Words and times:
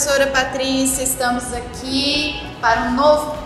professora 0.00 0.28
Patrícia. 0.28 1.02
Estamos 1.02 1.52
aqui 1.52 2.34
para 2.58 2.84
um 2.84 2.94
novo 2.94 3.36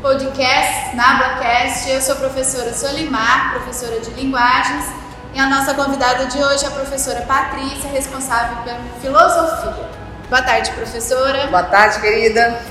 podcast, 0.00 0.94
NablaCast. 0.94 1.90
Eu 1.90 2.00
sou 2.00 2.14
a 2.14 2.18
professora 2.18 2.72
Solimar, 2.72 3.54
professora 3.54 3.98
de 3.98 4.10
linguagens, 4.10 4.84
e 5.34 5.40
a 5.40 5.46
nossa 5.48 5.74
convidada 5.74 6.26
de 6.26 6.38
hoje 6.38 6.64
é 6.64 6.68
a 6.68 6.70
professora 6.70 7.22
Patrícia, 7.22 7.90
responsável 7.90 8.58
pela 8.62 8.78
filosofia. 9.00 9.88
Boa 10.30 10.40
tarde, 10.40 10.70
professora. 10.70 11.48
Boa 11.48 11.64
tarde, 11.64 12.00
querida. 12.00 12.62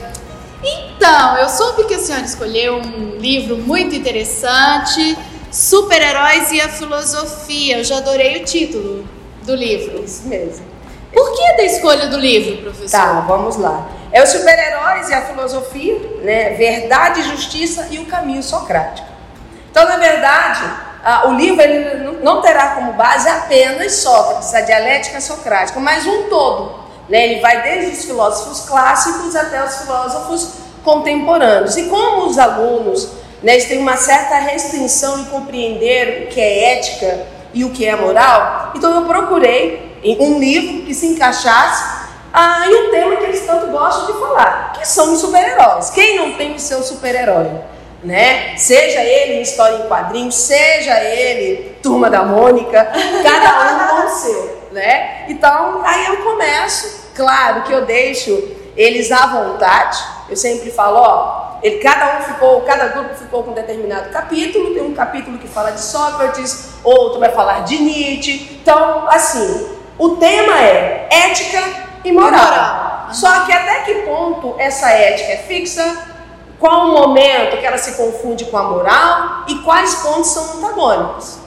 Então, 0.64 1.38
eu 1.38 1.50
soube 1.50 1.84
que 1.84 1.96
a 1.96 2.00
senhora 2.00 2.24
escolheu 2.24 2.78
um 2.78 3.18
livro 3.18 3.58
muito 3.58 3.94
interessante, 3.94 5.18
Super-Heróis 5.52 6.50
e 6.54 6.62
a 6.62 6.70
Filosofia. 6.70 7.80
Eu 7.80 7.84
já 7.84 7.98
adorei 7.98 8.42
o 8.42 8.46
título 8.46 9.06
do 9.44 9.54
livro. 9.54 10.02
Isso 10.06 10.26
mesmo. 10.30 10.77
Por 11.18 11.34
que 11.36 11.54
da 11.58 11.64
escolha 11.64 12.08
do 12.10 12.20
livro, 12.20 12.62
professor? 12.62 12.96
Tá, 12.96 13.22
vamos 13.22 13.56
lá. 13.56 13.88
É 14.12 14.22
os 14.22 14.30
super-heróis 14.30 15.10
e 15.10 15.16
a 15.16 15.22
filosofia, 15.24 16.00
né? 16.22 16.52
Verdade, 16.52 17.24
justiça 17.24 17.88
e 17.90 17.98
o 17.98 18.06
caminho 18.06 18.44
socrático. 18.44 19.08
Então, 19.72 19.84
na 19.90 19.98
verdade, 19.98 20.64
o 21.26 21.32
livro 21.32 21.60
ele 21.60 22.20
não 22.22 22.40
terá 22.40 22.76
como 22.76 22.94
base 22.94 23.28
apenas 23.28 23.94
Sócrates, 23.94 24.54
a 24.54 24.62
dialética 24.62 25.20
socrática, 25.20 25.80
mas 25.80 26.06
um 26.06 26.30
todo. 26.30 26.86
Né? 27.10 27.32
Ele 27.32 27.42
vai 27.42 27.64
desde 27.64 27.94
os 27.94 28.06
filósofos 28.06 28.70
clássicos 28.70 29.36
até 29.36 29.64
os 29.64 29.76
filósofos 29.78 30.50
contemporâneos. 30.84 31.76
E 31.78 31.86
como 31.86 32.28
os 32.28 32.38
alunos 32.38 33.10
né, 33.42 33.58
têm 33.62 33.80
uma 33.80 33.98
certa 33.98 34.36
restrição 34.36 35.20
em 35.22 35.26
compreender 35.26 36.26
o 36.26 36.28
que 36.28 36.40
é 36.40 36.78
ética 36.78 37.26
e 37.56 37.66
o 37.66 37.72
que 37.72 37.88
é 37.88 37.96
moral, 37.96 38.74
então 38.76 38.94
eu 38.94 39.06
procurei 39.08 39.87
um 40.20 40.40
livro 40.40 40.86
que 40.86 40.94
se 40.94 41.08
encaixasse 41.08 42.08
ah, 42.34 42.66
em 42.68 42.88
um 42.88 42.92
tema 42.92 43.16
que 43.16 43.24
eles 43.24 43.46
tanto 43.46 43.68
gostam 43.68 44.06
de 44.08 44.20
falar, 44.20 44.74
que 44.74 44.88
são 44.88 45.14
os 45.14 45.20
super-heróis. 45.20 45.90
Quem 45.90 46.18
não 46.18 46.34
tem 46.34 46.54
o 46.56 46.60
seu 46.60 46.84
super-herói? 46.84 47.50
Né? 48.04 48.56
Seja 48.58 49.04
ele 49.04 49.40
em 49.40 49.42
história 49.42 49.78
em 49.78 49.88
quadrinhos, 49.88 50.36
seja 50.36 51.04
ele 51.04 51.76
turma 51.82 52.10
da 52.10 52.24
Mônica, 52.24 52.92
cada 53.24 53.74
um 53.74 54.02
com 54.02 54.08
o 54.08 54.10
seu, 54.10 54.62
né? 54.72 55.26
Então, 55.28 55.82
aí 55.84 56.06
eu 56.06 56.18
começo, 56.18 57.10
claro 57.16 57.64
que 57.64 57.74
eu 57.74 57.86
deixo 57.86 58.56
eles 58.78 59.12
à 59.12 59.26
vontade. 59.26 59.98
Eu 60.30 60.38
sempre 60.38 60.70
falo, 60.70 60.98
ó, 60.98 61.48
ele, 61.64 61.80
cada 61.80 62.20
um 62.20 62.22
ficou, 62.22 62.62
cada 62.62 62.90
grupo 62.90 63.16
ficou 63.16 63.44
com 63.44 63.52
um 63.52 63.56
determinado 63.56 64.10
capítulo. 64.10 64.74
Tem 64.74 64.84
um 64.84 64.94
capítulo 64.94 65.38
que 65.40 65.48
fala 65.48 65.72
de 65.72 65.82
Sócrates, 65.82 66.70
outro 66.84 67.20
vai 67.20 67.30
falar 67.30 67.64
de 67.64 67.82
Nietzsche. 67.82 68.60
Então, 68.62 69.08
assim, 69.10 69.77
o 69.98 70.18
tema 70.18 70.60
é 70.62 71.08
ética 71.10 71.64
e 72.04 72.12
moral. 72.12 72.32
moral. 72.32 73.08
Só 73.12 73.46
que 73.46 73.52
até 73.52 73.82
que 73.82 73.94
ponto 74.02 74.56
essa 74.60 74.90
ética 74.90 75.34
é 75.34 75.38
fixa? 75.38 76.16
Qual 76.60 76.88
o 76.88 76.92
momento 76.92 77.58
que 77.58 77.66
ela 77.66 77.78
se 77.78 77.94
confunde 77.94 78.46
com 78.46 78.58
a 78.58 78.64
moral 78.64 79.46
e 79.48 79.56
quais 79.60 79.96
pontos 79.96 80.32
são 80.32 80.58
antagônicos? 80.58 81.40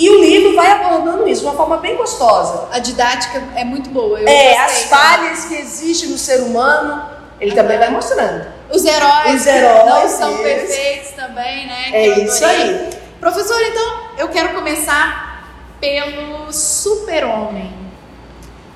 E 0.00 0.08
o 0.08 0.18
livro 0.18 0.56
vai 0.56 0.70
abordando 0.72 1.28
isso 1.28 1.42
de 1.42 1.46
uma 1.46 1.54
forma 1.54 1.76
bem 1.76 1.94
gostosa. 1.94 2.68
A 2.72 2.78
didática 2.78 3.42
é 3.54 3.64
muito 3.64 3.90
boa. 3.90 4.18
é, 4.20 4.56
as 4.56 4.84
falhas 4.84 5.44
que 5.44 5.54
existem 5.54 6.08
no 6.08 6.16
ser 6.16 6.40
humano, 6.40 7.04
ele 7.38 7.50
uhum. 7.50 7.56
também 7.56 7.78
vai 7.78 7.90
mostrando. 7.90 8.46
Os 8.70 8.82
heróis, 8.82 9.42
Os 9.42 9.46
heróis 9.46 9.84
não 9.84 10.08
são 10.08 10.38
perfeitos 10.38 11.10
também, 11.10 11.66
né? 11.66 11.90
é 11.92 12.08
isso 12.20 12.42
aí. 12.44 12.90
Professor, 13.20 13.60
então 13.60 14.00
eu 14.16 14.28
quero 14.28 14.54
começar 14.54 15.44
pelo 15.78 16.50
super-homem. 16.50 17.79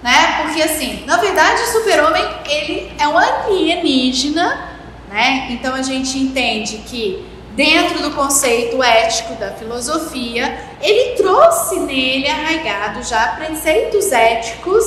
Né? 0.05 0.42
Porque 0.42 0.60
assim, 0.60 1.02
na 1.06 1.16
verdade 1.16 1.62
o 1.62 1.66
super-homem 1.66 2.22
ele 2.47 2.92
é 2.98 3.08
um 3.08 3.16
alienígena, 3.16 4.76
né? 5.09 5.47
Então 5.48 5.75
a 5.75 5.81
gente 5.81 6.19
entende 6.19 6.76
que 6.87 7.26
dentro 7.53 8.03
do 8.03 8.10
conceito 8.10 8.82
ético 8.82 9.32
da 9.37 9.53
filosofia, 9.53 10.59
ele 10.82 11.16
trouxe 11.16 11.81
nele 11.81 12.28
arraigado 12.28 13.03
já 13.03 13.28
preceitos 13.28 14.12
éticos 14.12 14.84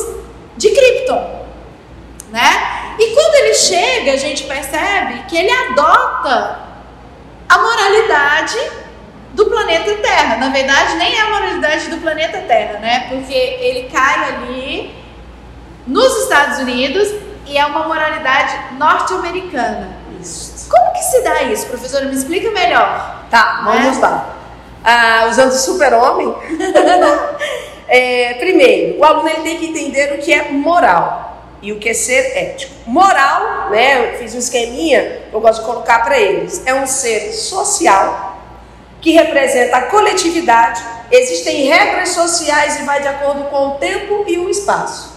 de 0.56 0.70
Krypton, 0.70 1.48
né? 2.30 2.96
E 3.00 3.08
quando 3.16 3.36
ele 3.38 3.56
chega, 3.56 4.12
a 4.12 4.18
gente 4.18 4.44
percebe 4.44 5.24
que 5.28 5.36
ele 5.36 5.50
adota 5.50 6.60
a 7.50 7.58
moralidade 7.58 8.60
do 9.34 9.48
planeta 9.48 9.96
Terra. 9.96 10.36
Na 10.36 10.50
verdade, 10.50 10.96
nem 10.98 11.16
é 11.16 11.22
a 11.22 11.30
moralidade 11.32 11.90
do 11.90 11.98
planeta 11.98 12.38
Terra, 12.42 12.78
né? 12.78 13.08
Porque 13.10 13.34
ele 13.34 13.90
cai 13.90 14.36
ali 14.36 15.07
nos 15.88 16.24
Estados 16.24 16.60
Unidos 16.60 17.08
e 17.46 17.58
é 17.58 17.66
uma 17.66 17.88
moralidade 17.88 18.76
norte-americana. 18.78 19.98
Isso. 20.22 20.70
Como 20.70 20.94
que 20.94 21.04
se 21.04 21.22
dá 21.22 21.44
isso, 21.44 21.68
professora? 21.68 22.06
Me 22.06 22.16
explica 22.16 22.52
melhor. 22.52 23.24
Tá, 23.32 23.62
vamos 23.64 23.98
é? 23.98 24.02
lá. 24.02 24.36
Ah, 24.84 25.28
usando 25.30 25.52
super-homem. 25.52 26.34
é, 27.88 28.34
primeiro, 28.36 29.00
o 29.00 29.06
aluno 29.06 29.30
ele 29.30 29.42
tem 29.42 29.58
que 29.58 29.68
entender 29.68 30.14
o 30.14 30.18
que 30.18 30.34
é 30.34 30.52
moral 30.52 31.44
e 31.62 31.72
o 31.72 31.80
que 31.80 31.90
é 31.90 31.94
ser 31.94 32.38
ético. 32.38 32.74
Moral, 32.86 33.70
né? 33.70 34.14
Eu 34.14 34.20
fiz 34.20 34.36
um 34.36 34.40
esqueminha, 34.40 35.22
eu 35.32 35.40
gosto 35.40 35.62
de 35.62 35.66
colocar 35.66 36.04
para 36.04 36.20
eles. 36.20 36.62
É 36.66 36.74
um 36.74 36.86
ser 36.86 37.32
social 37.34 38.38
que 39.00 39.12
representa 39.12 39.78
a 39.78 39.82
coletividade. 39.84 40.84
Existem 41.10 41.66
regras 41.66 42.10
sociais 42.10 42.80
e 42.80 42.84
vai 42.84 43.02
de 43.02 43.08
acordo 43.08 43.46
com 43.46 43.70
o 43.70 43.72
tempo 43.76 44.26
e 44.28 44.38
o 44.38 44.50
espaço. 44.50 45.17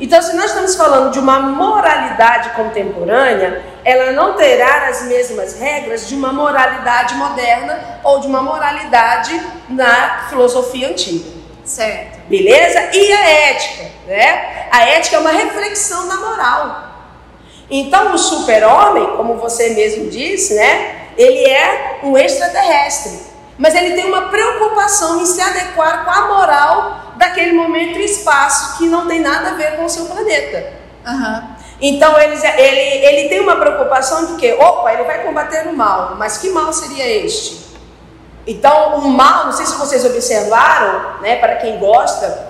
Então, 0.00 0.22
se 0.22 0.34
nós 0.36 0.46
estamos 0.46 0.76
falando 0.76 1.10
de 1.10 1.18
uma 1.18 1.40
moralidade 1.40 2.50
contemporânea, 2.50 3.64
ela 3.84 4.12
não 4.12 4.34
terá 4.34 4.88
as 4.88 5.02
mesmas 5.02 5.58
regras 5.58 6.06
de 6.06 6.14
uma 6.14 6.32
moralidade 6.32 7.14
moderna 7.16 8.00
ou 8.04 8.20
de 8.20 8.28
uma 8.28 8.40
moralidade 8.40 9.40
na 9.68 10.26
filosofia 10.28 10.90
antiga. 10.90 11.28
Certo. 11.64 12.20
Beleza? 12.28 12.90
E 12.92 13.12
a 13.12 13.30
ética, 13.50 13.90
né? 14.06 14.68
A 14.70 14.84
ética 14.84 15.16
é 15.16 15.18
uma 15.18 15.32
reflexão 15.32 16.08
da 16.08 16.16
moral. 16.16 16.88
Então, 17.68 18.14
o 18.14 18.18
super-homem, 18.18 19.16
como 19.16 19.34
você 19.34 19.70
mesmo 19.70 20.08
disse, 20.08 20.54
né? 20.54 21.08
Ele 21.16 21.44
é 21.44 21.98
um 22.04 22.16
extraterrestre. 22.16 23.28
Mas 23.58 23.74
ele 23.74 23.94
tem 23.94 24.06
uma 24.06 24.28
preocupação 24.28 25.20
em 25.20 25.26
se 25.26 25.40
adequar 25.40 26.04
com 26.04 26.10
a 26.10 26.28
moral 26.28 27.07
daquele 27.18 27.52
momento 27.52 27.98
e 27.98 28.04
espaço 28.04 28.78
que 28.78 28.86
não 28.86 29.06
tem 29.06 29.20
nada 29.20 29.50
a 29.50 29.54
ver 29.54 29.76
com 29.76 29.84
o 29.84 29.88
seu 29.88 30.06
planeta. 30.06 30.72
Uhum. 31.06 31.42
Então 31.80 32.18
ele, 32.18 32.34
ele, 32.34 33.06
ele 33.06 33.28
tem 33.28 33.40
uma 33.40 33.56
preocupação 33.56 34.26
de 34.26 34.34
que, 34.34 34.52
opa, 34.54 34.92
ele 34.92 35.04
vai 35.04 35.22
combater 35.24 35.68
o 35.68 35.76
mal, 35.76 36.16
mas 36.16 36.38
que 36.38 36.50
mal 36.50 36.72
seria 36.72 37.06
este? 37.06 37.68
Então 38.46 38.96
o 38.98 39.08
mal, 39.08 39.46
não 39.46 39.52
sei 39.52 39.66
se 39.66 39.76
vocês 39.76 40.04
observaram, 40.04 41.20
né, 41.20 41.36
para 41.36 41.56
quem 41.56 41.78
gosta, 41.78 42.48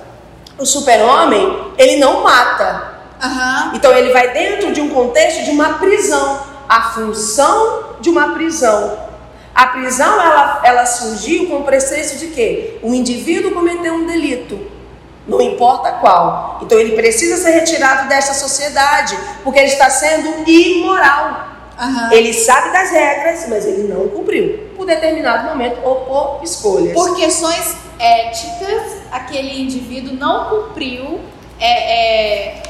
o 0.56 0.65
super-homem, 0.65 1.73
ele 1.77 1.97
não 1.97 2.23
mata. 2.23 2.99
Uhum. 3.23 3.75
Então 3.75 3.93
ele 3.93 4.12
vai 4.12 4.33
dentro 4.33 4.73
de 4.73 4.81
um 4.81 4.91
contexto 4.91 5.45
de 5.45 5.50
uma 5.50 5.75
prisão, 5.75 6.41
a 6.69 6.83
função 6.91 7.97
de 8.00 8.09
uma 8.09 8.35
prisão. 8.35 9.07
A 9.58 9.66
prisão 9.66 10.22
ela, 10.22 10.60
ela 10.62 10.86
surgiu 10.86 11.48
com 11.48 11.56
o 11.56 11.64
preceito 11.64 12.16
de 12.16 12.28
que 12.28 12.78
o 12.80 12.94
indivíduo 12.94 13.50
cometeu 13.50 13.92
um 13.92 14.06
delito, 14.06 14.56
não 15.26 15.41
importa 15.41 15.91
qual. 15.94 16.60
Então 16.62 16.78
ele 16.78 16.94
precisa 16.94 17.36
ser 17.42 17.50
retirado 17.50 18.08
desta 18.08 18.34
sociedade, 18.34 19.19
porque 19.42 19.58
ele 19.58 19.66
está 19.66 19.91
sendo 19.91 20.48
imoral. 20.48 21.48
Uhum. 21.76 22.12
Ele 22.12 22.32
sabe 22.32 22.72
das 22.72 22.92
regras, 22.92 23.48
mas 23.48 23.66
ele 23.66 23.92
não 23.92 24.06
cumpriu, 24.06 24.70
por 24.76 24.86
determinado 24.86 25.48
momento 25.48 25.80
ou 25.82 26.02
por 26.02 26.44
escolhas. 26.44 26.92
Por 26.92 27.16
questões 27.16 27.76
éticas, 27.98 28.99
aquele 29.11 29.61
indivíduo 29.61 30.14
não 30.14 30.50
cumpriu 30.50 31.19
é, 31.58 32.52
é, 32.52 32.62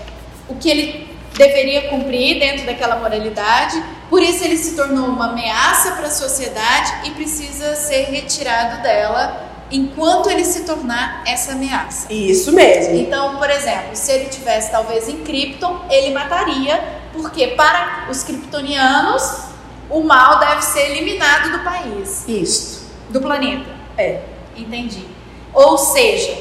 o 0.48 0.54
que 0.54 0.70
ele 0.70 1.18
deveria 1.36 1.90
cumprir 1.90 2.38
dentro 2.38 2.64
daquela 2.64 2.96
moralidade 2.96 3.97
por 4.08 4.22
isso 4.22 4.44
ele 4.44 4.56
se 4.56 4.74
tornou 4.74 5.06
uma 5.06 5.30
ameaça 5.30 5.92
para 5.92 6.06
a 6.06 6.10
sociedade 6.10 7.08
e 7.08 7.10
precisa 7.10 7.74
ser 7.76 8.04
retirado 8.04 8.82
dela 8.82 9.48
enquanto 9.70 10.30
ele 10.30 10.44
se 10.44 10.64
tornar 10.64 11.22
essa 11.26 11.52
ameaça. 11.52 12.10
Isso 12.12 12.52
mesmo. 12.52 12.94
Então, 12.94 13.36
por 13.36 13.50
exemplo, 13.50 13.94
se 13.94 14.10
ele 14.10 14.26
tivesse 14.26 14.70
talvez 14.70 15.08
em 15.08 15.18
Krypton, 15.18 15.84
ele 15.90 16.14
mataria, 16.14 16.82
porque 17.12 17.48
para 17.48 18.06
os 18.10 18.22
kryptonianos 18.22 19.48
o 19.90 20.02
mal 20.02 20.38
deve 20.38 20.62
ser 20.62 20.90
eliminado 20.90 21.52
do 21.52 21.64
país. 21.64 22.24
Isso. 22.26 22.90
Do 23.10 23.20
planeta. 23.20 23.70
É. 23.96 24.20
Entendi. 24.56 25.04
Ou 25.52 25.76
seja, 25.78 26.38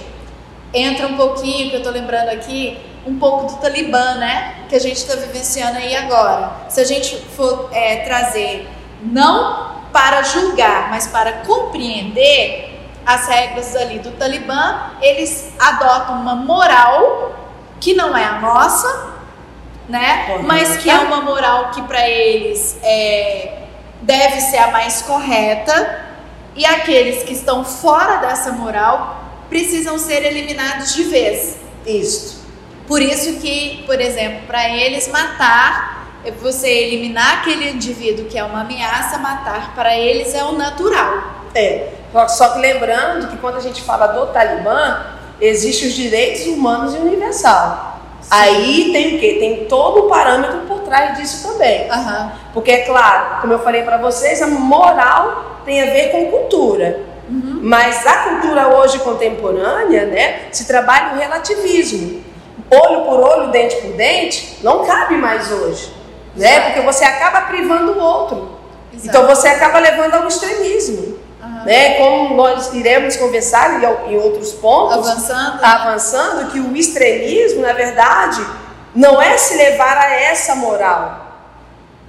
entra 0.73 1.07
um 1.07 1.15
pouquinho 1.15 1.69
que 1.69 1.75
eu 1.75 1.79
estou 1.79 1.93
lembrando 1.93 2.29
aqui 2.29 2.77
um 3.07 3.17
pouco 3.17 3.47
do 3.47 3.57
Talibã, 3.57 4.15
né? 4.15 4.65
Que 4.69 4.75
a 4.75 4.79
gente 4.79 4.97
está 4.97 5.15
vivenciando 5.15 5.77
aí 5.77 5.95
agora. 5.95 6.51
Se 6.69 6.81
a 6.81 6.83
gente 6.83 7.15
for 7.35 7.69
é, 7.71 7.97
trazer 7.97 8.69
não 9.01 9.77
para 9.91 10.21
julgar, 10.23 10.89
mas 10.89 11.07
para 11.07 11.31
compreender 11.45 12.77
as 13.05 13.27
regras 13.27 13.75
ali 13.75 13.99
do 13.99 14.11
Talibã, 14.11 14.91
eles 15.01 15.53
adotam 15.57 16.19
uma 16.21 16.35
moral 16.35 17.35
que 17.79 17.93
não 17.93 18.15
é 18.17 18.25
a 18.25 18.39
nossa, 18.39 19.13
né? 19.87 20.25
Correta. 20.25 20.43
Mas 20.43 20.77
que 20.77 20.89
é 20.89 20.99
uma 20.99 21.21
moral 21.21 21.71
que 21.71 21.81
para 21.83 22.07
eles 22.07 22.77
é, 22.83 23.63
deve 24.01 24.41
ser 24.41 24.57
a 24.57 24.71
mais 24.71 25.01
correta. 25.01 26.05
E 26.55 26.65
aqueles 26.65 27.23
que 27.23 27.33
estão 27.33 27.63
fora 27.63 28.17
dessa 28.17 28.51
moral 28.51 29.23
precisam 29.47 29.97
ser 29.97 30.25
eliminados 30.25 30.93
de 30.93 31.03
vez. 31.03 31.57
Isso. 31.85 32.36
Por 32.87 33.01
isso 33.01 33.39
que, 33.39 33.83
por 33.85 33.99
exemplo, 33.99 34.39
para 34.47 34.69
eles 34.69 35.07
matar, 35.09 36.07
é 36.25 36.31
você 36.31 36.69
eliminar 36.69 37.39
aquele 37.39 37.69
indivíduo 37.71 38.25
que 38.25 38.37
é 38.37 38.43
uma 38.43 38.61
ameaça, 38.61 39.17
matar 39.17 39.75
para 39.75 39.97
eles 39.97 40.33
é 40.33 40.43
o 40.43 40.53
natural. 40.53 41.35
É. 41.53 41.89
Só- 42.29 42.49
que 42.53 42.59
lembrando 42.59 43.27
que 43.27 43.37
quando 43.37 43.57
a 43.57 43.59
gente 43.59 43.81
fala 43.83 44.07
do 44.07 44.27
Talibã, 44.27 45.05
existem 45.39 45.89
os 45.89 45.93
direitos 45.93 46.47
humanos 46.47 46.95
e 46.95 46.97
universal. 46.97 47.99
Aí 48.31 48.91
tem 48.91 49.15
o 49.15 49.19
quê? 49.19 49.37
Tem 49.39 49.65
todo 49.65 50.05
o 50.05 50.09
parâmetro 50.09 50.59
por 50.67 50.79
trás 50.79 51.17
disso 51.17 51.47
também. 51.47 51.89
Aham. 51.89 52.31
Porque, 52.53 52.71
é 52.71 52.77
claro, 52.85 53.41
como 53.41 53.53
eu 53.53 53.59
falei 53.59 53.83
para 53.83 53.97
vocês, 53.97 54.41
a 54.41 54.47
moral 54.47 55.61
tem 55.65 55.81
a 55.81 55.85
ver 55.85 56.11
com 56.11 56.25
cultura. 56.31 57.01
Mas 57.29 58.07
a 58.07 58.17
cultura 58.23 58.69
hoje 58.69 58.99
contemporânea, 58.99 60.05
né, 60.05 60.39
se 60.51 60.65
trabalha 60.65 61.13
o 61.13 61.19
relativismo. 61.19 62.23
Olho 62.69 63.05
por 63.05 63.19
olho, 63.19 63.51
dente 63.51 63.75
por 63.77 63.93
dente, 63.93 64.59
não 64.61 64.85
cabe 64.85 65.15
mais 65.15 65.51
hoje. 65.51 65.93
Né? 66.35 66.61
Porque 66.61 66.81
você 66.81 67.05
acaba 67.05 67.41
privando 67.41 67.93
o 67.93 67.99
outro. 67.99 68.57
Exato. 68.93 69.07
Então 69.07 69.27
você 69.27 69.47
acaba 69.47 69.79
levando 69.79 70.15
ao 70.15 70.27
extremismo. 70.27 71.17
Né? 71.65 71.95
Como 71.95 72.35
nós 72.35 72.73
iremos 72.73 73.15
conversar 73.17 73.81
em, 73.81 74.13
em 74.13 74.17
outros 74.17 74.53
pontos, 74.53 75.07
Avançando. 75.07 75.63
avançando, 75.63 76.51
que 76.51 76.59
o 76.59 76.75
extremismo, 76.75 77.61
na 77.61 77.73
verdade, 77.73 78.45
não 78.95 79.21
é 79.21 79.37
se 79.37 79.55
levar 79.55 79.97
a 79.97 80.13
essa 80.13 80.55
moral. 80.55 81.27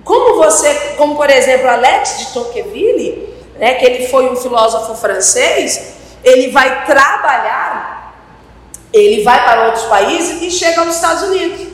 Como 0.05 0.37
você, 0.37 0.73
como 0.97 1.17
por 1.17 1.29
exemplo 1.29 1.69
Alex 1.69 2.19
de 2.19 2.27
Tocqueville, 2.33 3.35
né, 3.59 3.75
que 3.75 3.85
ele 3.85 4.09
foi 4.09 4.31
um 4.31 4.37
filósofo 4.37 4.95
francês, 4.95 5.95
ele 6.25 6.51
vai 6.51 6.87
trabalhar, 6.87 8.08
ele 8.99 9.23
vai 9.23 9.45
para 9.45 9.67
outros 9.67 9.85
países 9.85 10.43
e 10.43 10.51
chega 10.51 10.81
aos 10.81 10.95
Estados 10.95 11.23
Unidos. 11.25 11.69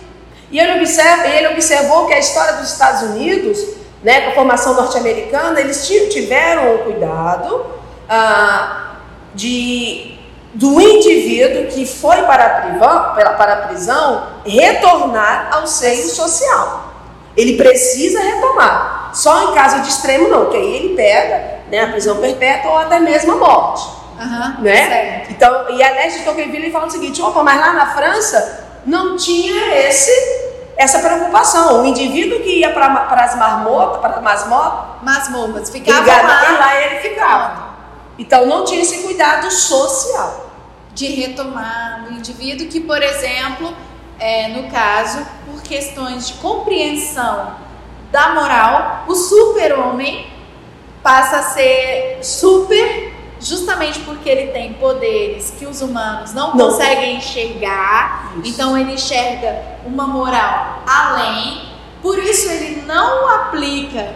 E 0.51 0.59
ele, 0.59 0.79
observa, 0.79 1.27
ele 1.27 1.49
observou 1.49 2.07
que 2.07 2.13
a 2.13 2.19
história 2.19 2.55
dos 2.55 2.71
Estados 2.71 3.03
Unidos, 3.03 3.59
né, 4.03 4.21
com 4.21 4.31
a 4.31 4.35
formação 4.35 4.75
norte-americana, 4.75 5.59
eles 5.61 5.87
ti- 5.87 6.09
tiveram 6.11 6.77
o 6.77 6.79
cuidado 6.81 7.67
ah, 8.09 8.93
de 9.35 10.13
do 10.53 10.81
indivíduo 10.81 11.67
que 11.67 11.85
foi 11.85 12.23
para 12.23 12.45
a, 12.47 13.31
para 13.31 13.53
a 13.55 13.57
prisão 13.67 14.29
retornar 14.47 15.49
ao 15.51 15.67
seio 15.67 16.09
social. 16.09 16.93
Ele 17.37 17.57
precisa 17.57 18.21
retomar. 18.21 19.11
Só 19.15 19.51
em 19.51 19.55
caso 19.55 19.81
de 19.81 19.89
extremo 19.89 20.29
não, 20.29 20.51
que 20.51 20.57
aí 20.57 20.77
ele 20.77 20.95
pega 20.95 21.59
né, 21.69 21.81
a 21.81 21.89
prisão 21.89 22.19
perpétua 22.19 22.71
ou 22.71 22.79
até 22.79 23.01
mesmo 23.01 23.33
a 23.33 23.37
morte. 23.37 23.85
Aham. 24.19 24.57
Né? 24.61 24.89
Certo. 24.89 25.31
Então, 25.33 25.71
e 25.71 25.83
Alex 25.83 26.19
de 26.19 26.25
Tocqueville 26.25 26.71
fala 26.71 26.87
o 26.87 26.91
seguinte: 26.91 27.21
opa, 27.23 27.43
mas 27.43 27.59
lá 27.59 27.73
na 27.73 27.87
França 27.95 28.65
não 28.87 29.17
tinha 29.17 29.75
esse, 29.87 30.11
essa 30.77 30.99
preocupação. 31.01 31.83
O 31.83 31.87
indivíduo 31.87 32.41
que 32.41 32.61
ia 32.61 32.71
para 32.73 33.07
as 33.11 33.37
marmotas, 33.37 34.01
para 34.01 34.21
Masmorras. 34.21 35.73
ele 35.75 35.85
Ficava 35.85 36.23
lá 36.23 36.53
e 36.53 36.57
lá 36.59 36.83
ele 36.83 37.01
ficava. 37.01 37.75
Então 38.19 38.47
não 38.47 38.65
tinha 38.65 38.83
esse 38.83 39.03
cuidado 39.03 39.51
social. 39.51 40.43
de 40.95 41.09
retomar 41.09 42.05
do 42.05 42.13
indivíduo 42.13 42.69
que, 42.69 42.81
por 42.81 43.03
exemplo, 43.03 43.75
é, 44.19 44.49
no 44.49 44.71
caso, 44.71 45.27
por 45.45 45.61
questões 45.63 46.29
de 46.29 46.35
compreensão 46.35 47.57
da 48.13 48.29
moral, 48.29 49.05
o 49.09 49.15
super-homem 49.15 50.33
passa 51.03 51.39
a 51.39 51.43
ser 51.43 52.21
super 52.23 53.14
justamente 53.45 54.01
porque 54.01 54.29
ele 54.29 54.47
tem 54.53 54.73
poderes 54.73 55.53
que 55.57 55.67
os 55.67 55.83
humanos 55.83 56.33
não, 56.33 56.55
Não. 56.55 56.71
conseguem 56.71 57.17
enxergar. 57.19 58.33
Isso. 58.43 58.55
Então 58.55 58.77
ele 58.77 58.95
enxerga 58.95 59.63
uma 59.85 60.07
moral 60.07 60.83
além. 60.87 61.63
Por 62.03 62.19
isso 62.19 62.51
ele 62.51 62.83
não 62.87 63.29
aplica 63.29 64.15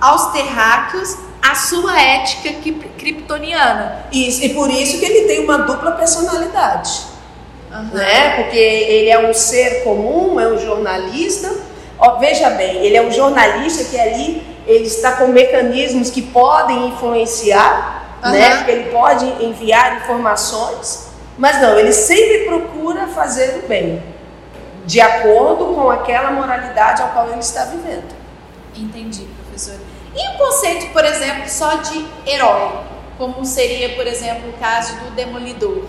aos 0.00 0.26
terráqueos 0.32 1.16
a 1.42 1.54
sua 1.54 2.00
ética 2.00 2.54
kryptoniana. 2.96 4.06
Isso, 4.12 4.44
e 4.44 4.50
por 4.50 4.70
isso 4.70 4.98
que 4.98 5.04
ele 5.04 5.26
tem 5.26 5.44
uma 5.44 5.58
dupla 5.58 5.92
personalidade. 5.92 6.90
Aham. 7.70 7.90
né? 7.92 8.42
Porque 8.42 8.56
ele 8.56 9.10
é 9.10 9.28
um 9.28 9.34
ser 9.34 9.82
comum, 9.84 10.40
é 10.40 10.48
um 10.48 10.58
jornalista. 10.58 11.54
Ó, 11.98 12.16
veja 12.18 12.50
bem, 12.50 12.76
ele 12.78 12.96
é 12.96 13.02
um 13.02 13.10
jornalista 13.10 13.84
que 13.84 13.98
ali 13.98 14.42
ele 14.66 14.86
está 14.86 15.12
com 15.12 15.28
mecanismos 15.28 16.10
que 16.10 16.22
podem 16.22 16.88
influenciar, 16.88 18.07
Aham. 18.22 18.32
né? 18.32 18.56
Porque 18.56 18.70
ele 18.70 18.90
pode 18.90 19.24
enviar 19.44 19.98
informações, 19.98 21.08
mas 21.36 21.60
não, 21.60 21.78
ele 21.78 21.92
sempre 21.92 22.44
procura 22.46 23.06
fazer 23.08 23.62
o 23.64 23.68
bem, 23.68 24.02
de 24.84 25.00
acordo 25.00 25.74
com 25.74 25.90
aquela 25.90 26.30
moralidade 26.30 27.02
ao 27.02 27.08
qual 27.10 27.30
ele 27.30 27.40
está 27.40 27.64
vivendo. 27.64 28.16
Entendi, 28.76 29.26
professor. 29.44 29.78
E 30.14 30.34
o 30.34 30.38
conceito, 30.38 30.92
por 30.92 31.04
exemplo, 31.04 31.48
só 31.48 31.76
de 31.76 32.06
herói, 32.26 32.80
como 33.16 33.44
seria, 33.44 33.90
por 33.90 34.06
exemplo, 34.06 34.48
o 34.48 34.52
caso 34.54 34.96
do 34.96 35.10
Demolidor, 35.10 35.84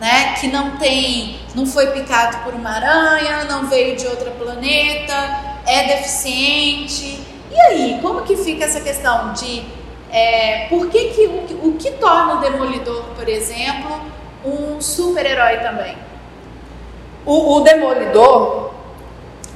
né? 0.00 0.34
Que 0.40 0.48
não 0.48 0.76
tem, 0.78 1.40
não 1.54 1.66
foi 1.66 1.88
picado 1.88 2.38
por 2.38 2.54
uma 2.54 2.70
aranha, 2.70 3.44
não 3.44 3.66
veio 3.66 3.96
de 3.96 4.06
outro 4.06 4.30
planeta, 4.32 5.14
é 5.66 5.96
deficiente. 5.96 7.22
E 7.50 7.60
aí, 7.60 7.98
como 8.00 8.22
que 8.22 8.36
fica 8.36 8.64
essa 8.64 8.80
questão 8.80 9.32
de 9.32 9.64
é, 10.10 10.66
por 10.68 10.88
que 10.88 11.08
que 11.08 11.26
o, 11.26 11.42
que 11.46 11.54
o 11.54 11.72
que 11.72 11.90
torna 11.92 12.34
o 12.34 12.40
Demolidor, 12.40 13.04
por 13.16 13.28
exemplo, 13.28 14.00
um 14.44 14.80
super-herói 14.80 15.58
também? 15.58 15.96
O, 17.26 17.56
o 17.56 17.60
demolidor, 17.60 18.70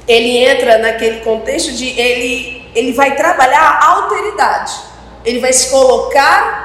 ele 0.07 0.37
entra 0.37 0.77
naquele 0.77 1.21
contexto 1.21 1.71
de 1.71 1.99
ele, 1.99 2.69
ele 2.75 2.93
vai 2.93 3.15
trabalhar 3.15 3.79
a 3.81 3.85
alteridade. 3.93 4.73
Ele 5.25 5.39
vai 5.39 5.51
se 5.51 5.71
colocar 5.71 6.63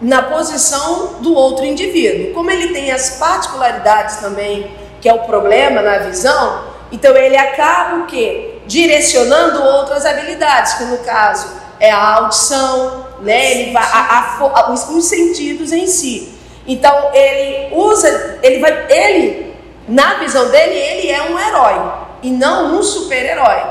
na 0.00 0.22
posição 0.22 1.16
do 1.20 1.34
outro 1.34 1.64
indivíduo. 1.64 2.32
Como 2.32 2.50
ele 2.50 2.72
tem 2.72 2.90
as 2.90 3.18
particularidades 3.18 4.16
também, 4.16 4.70
que 5.00 5.08
é 5.08 5.12
o 5.12 5.24
problema 5.24 5.82
na 5.82 5.98
visão, 5.98 6.64
então 6.90 7.14
ele 7.16 7.36
acaba 7.36 7.96
o 7.96 8.06
quê? 8.06 8.60
Direcionando 8.66 9.62
outras 9.62 10.06
habilidades, 10.06 10.74
que 10.74 10.84
no 10.84 10.98
caso 10.98 11.48
é 11.78 11.90
a 11.90 12.14
audição, 12.14 13.05
né? 13.20 13.52
Ele 13.52 13.72
vai 13.72 13.82
a- 13.82 14.38
a 14.40 14.60
a- 14.60 14.72
os, 14.72 14.88
os 14.88 15.04
sentidos 15.06 15.72
em 15.72 15.86
si. 15.86 16.34
Então 16.66 17.10
ele 17.14 17.74
usa, 17.74 18.38
ele 18.42 18.58
vai, 18.58 18.86
ele 18.90 19.54
na 19.88 20.14
visão 20.14 20.48
dele, 20.50 20.74
ele 20.74 21.10
é 21.10 21.22
um 21.22 21.38
herói 21.38 21.92
e 22.22 22.30
não 22.30 22.76
um 22.76 22.82
super-herói. 22.82 23.62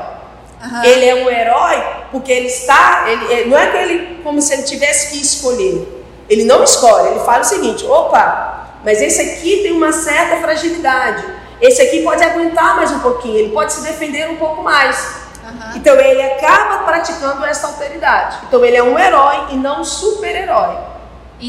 Aham. 0.62 0.84
Ele 0.84 1.04
é 1.06 1.14
um 1.16 1.30
herói 1.30 1.82
porque 2.10 2.32
ele 2.32 2.46
está, 2.46 3.04
ele, 3.08 3.32
ele- 3.32 3.50
não 3.50 3.58
é 3.58 3.70
que 3.70 3.76
ele 3.76 4.20
como 4.24 4.40
se 4.40 4.52
ele 4.54 4.62
tivesse 4.62 5.10
que 5.10 5.20
escolher. 5.20 5.92
Ele 6.28 6.44
não 6.44 6.64
escolhe, 6.64 7.08
ele 7.10 7.20
fala 7.20 7.40
o 7.42 7.44
seguinte: 7.44 7.84
opa, 7.86 8.70
mas 8.84 9.00
esse 9.02 9.20
aqui 9.20 9.60
tem 9.62 9.72
uma 9.72 9.92
certa 9.92 10.36
fragilidade. 10.38 11.22
Esse 11.60 11.80
aqui 11.82 12.02
pode 12.02 12.22
aguentar 12.24 12.76
mais 12.76 12.90
um 12.90 12.98
pouquinho, 13.00 13.36
ele 13.38 13.50
pode 13.50 13.72
se 13.72 13.82
defender 13.82 14.28
um 14.30 14.36
pouco 14.36 14.62
mais. 14.62 15.25
Aham. 15.46 15.76
Então 15.76 15.94
ele 15.94 16.22
acaba 16.22 16.84
praticando 16.84 17.44
essa 17.44 17.68
alteridade. 17.68 18.38
Então 18.48 18.64
ele 18.64 18.76
é 18.76 18.82
um 18.82 18.98
herói 18.98 19.46
e 19.50 19.56
não 19.56 19.80
um 19.80 19.84
super-herói. 19.84 20.76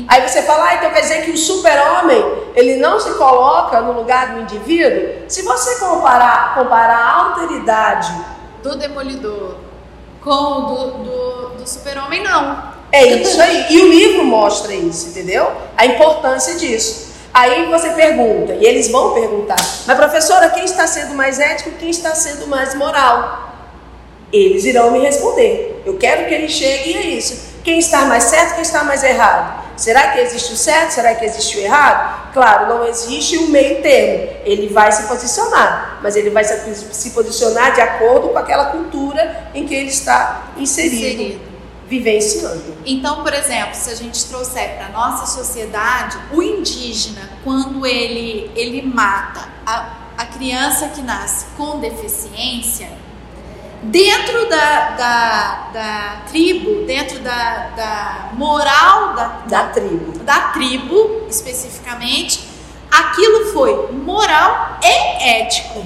Aí 0.10 0.28
você 0.28 0.42
fala, 0.42 0.66
ah, 0.66 0.76
então 0.76 0.92
quer 0.92 1.00
dizer 1.00 1.24
que 1.24 1.32
o 1.32 1.38
super-homem, 1.38 2.22
ele 2.56 2.76
não 2.76 3.00
se 3.00 3.14
coloca 3.14 3.80
no 3.80 3.94
lugar 3.94 4.34
do 4.34 4.42
indivíduo? 4.42 5.24
Se 5.30 5.44
você 5.44 5.80
comparar, 5.80 6.56
comparar 6.56 6.98
a 6.98 7.14
alteridade, 7.28 8.14
do 8.62 8.76
Demolidor 8.76 9.56
com 10.22 10.30
o 10.30 10.62
do, 10.62 10.92
do, 11.04 11.50
do 11.56 11.70
Super-Homem, 11.70 12.22
não. 12.22 12.64
é 12.92 13.06
isso 13.06 13.42
aí. 13.42 13.68
E 13.70 13.82
o 13.82 13.88
livro 13.88 14.26
mostra 14.26 14.74
isso, 14.74 15.10
entendeu? 15.10 15.50
A 15.78 15.86
importância 15.86 16.56
disso. 16.56 17.08
Aí 17.34 17.68
você 17.68 17.92
pergunta, 17.92 18.54
e 18.54 18.66
eles 18.66 18.90
vão 18.90 19.14
perguntar, 19.14 19.58
mas 19.86 19.98
professora, 19.98 20.50
quem 20.50 20.66
está 20.66 20.88
sendo 20.88 21.14
mais 21.14 21.40
ético, 21.40 21.72
quem 21.78 21.90
está 21.90 22.16
sendo 22.16 22.48
mais 22.48 22.74
moral? 22.74 23.57
Eles 24.32 24.66
irão 24.66 24.92
me 24.92 25.00
responder. 25.00 25.82
Eu 25.86 25.98
quero 25.98 26.28
que 26.28 26.34
ele 26.34 26.50
chegue 26.50 26.92
e 26.92 26.98
é 26.98 27.08
isso. 27.08 27.48
Quem 27.64 27.80
está 27.80 28.06
mais 28.06 28.24
certo, 28.26 28.54
quem 28.56 28.62
está 28.62 28.84
mais 28.84 29.04
errado? 29.04 29.66
Será 29.78 30.12
que 30.12 30.20
existe 30.20 30.54
o 30.54 30.58
certo? 30.58 30.92
Será 30.92 31.14
que 31.16 31.24
existe 31.26 31.58
o 31.58 31.62
errado? 31.62 32.34
Claro, 32.34 32.68
não 32.68 32.86
existe 32.88 33.38
um 33.38 33.48
meio 33.48 33.82
termo. 33.82 34.38
Ele 34.44 34.68
vai 34.68 34.92
se 34.92 35.04
posicionar, 35.04 36.00
mas 36.02 36.16
ele 36.16 36.30
vai 36.30 36.44
se, 36.44 37.10
posicionar 37.12 37.74
de 37.74 37.82
acordo 37.82 38.30
com 38.30 38.38
aquela 38.38 38.66
cultura 38.68 39.50
em 39.54 39.66
que 39.68 39.74
ele 39.76 39.90
está 39.90 40.52
inserido, 40.58 40.96
Inserido. 41.22 41.42
vivenciando. 41.88 42.76
Então, 42.86 43.24
por 43.24 43.34
exemplo, 43.34 43.74
se 43.76 43.90
a 43.92 43.96
gente 43.96 44.26
trouxer 44.26 44.76
para 44.78 44.90
nossa 44.90 45.26
sociedade, 45.26 46.18
o 46.34 46.42
indígena, 46.42 47.30
quando 47.44 47.86
ele, 47.86 48.52
ele 48.56 48.82
mata 48.82 49.48
a- 49.66 49.94
a 50.18 50.26
criança 50.26 50.88
que 50.90 51.02
nasce 51.02 51.46
com 51.56 51.80
deficiência, 51.80 52.90
dentro 53.82 54.50
da, 54.50 54.90
da, 54.92 55.70
da 55.74 56.22
tribo, 56.30 56.86
dentro 56.86 57.20
da, 57.20 57.70
da 57.76 58.30
moral 58.34 59.14
da, 59.14 59.28
Da 59.48 59.64
tribo. 59.68 60.20
da 60.20 60.40
tribo, 60.50 61.26
especificamente, 61.30 62.48
aquilo 62.92 63.46
foi 63.54 63.92
moral 63.92 64.78
e 64.84 65.42
ético. 65.42 65.84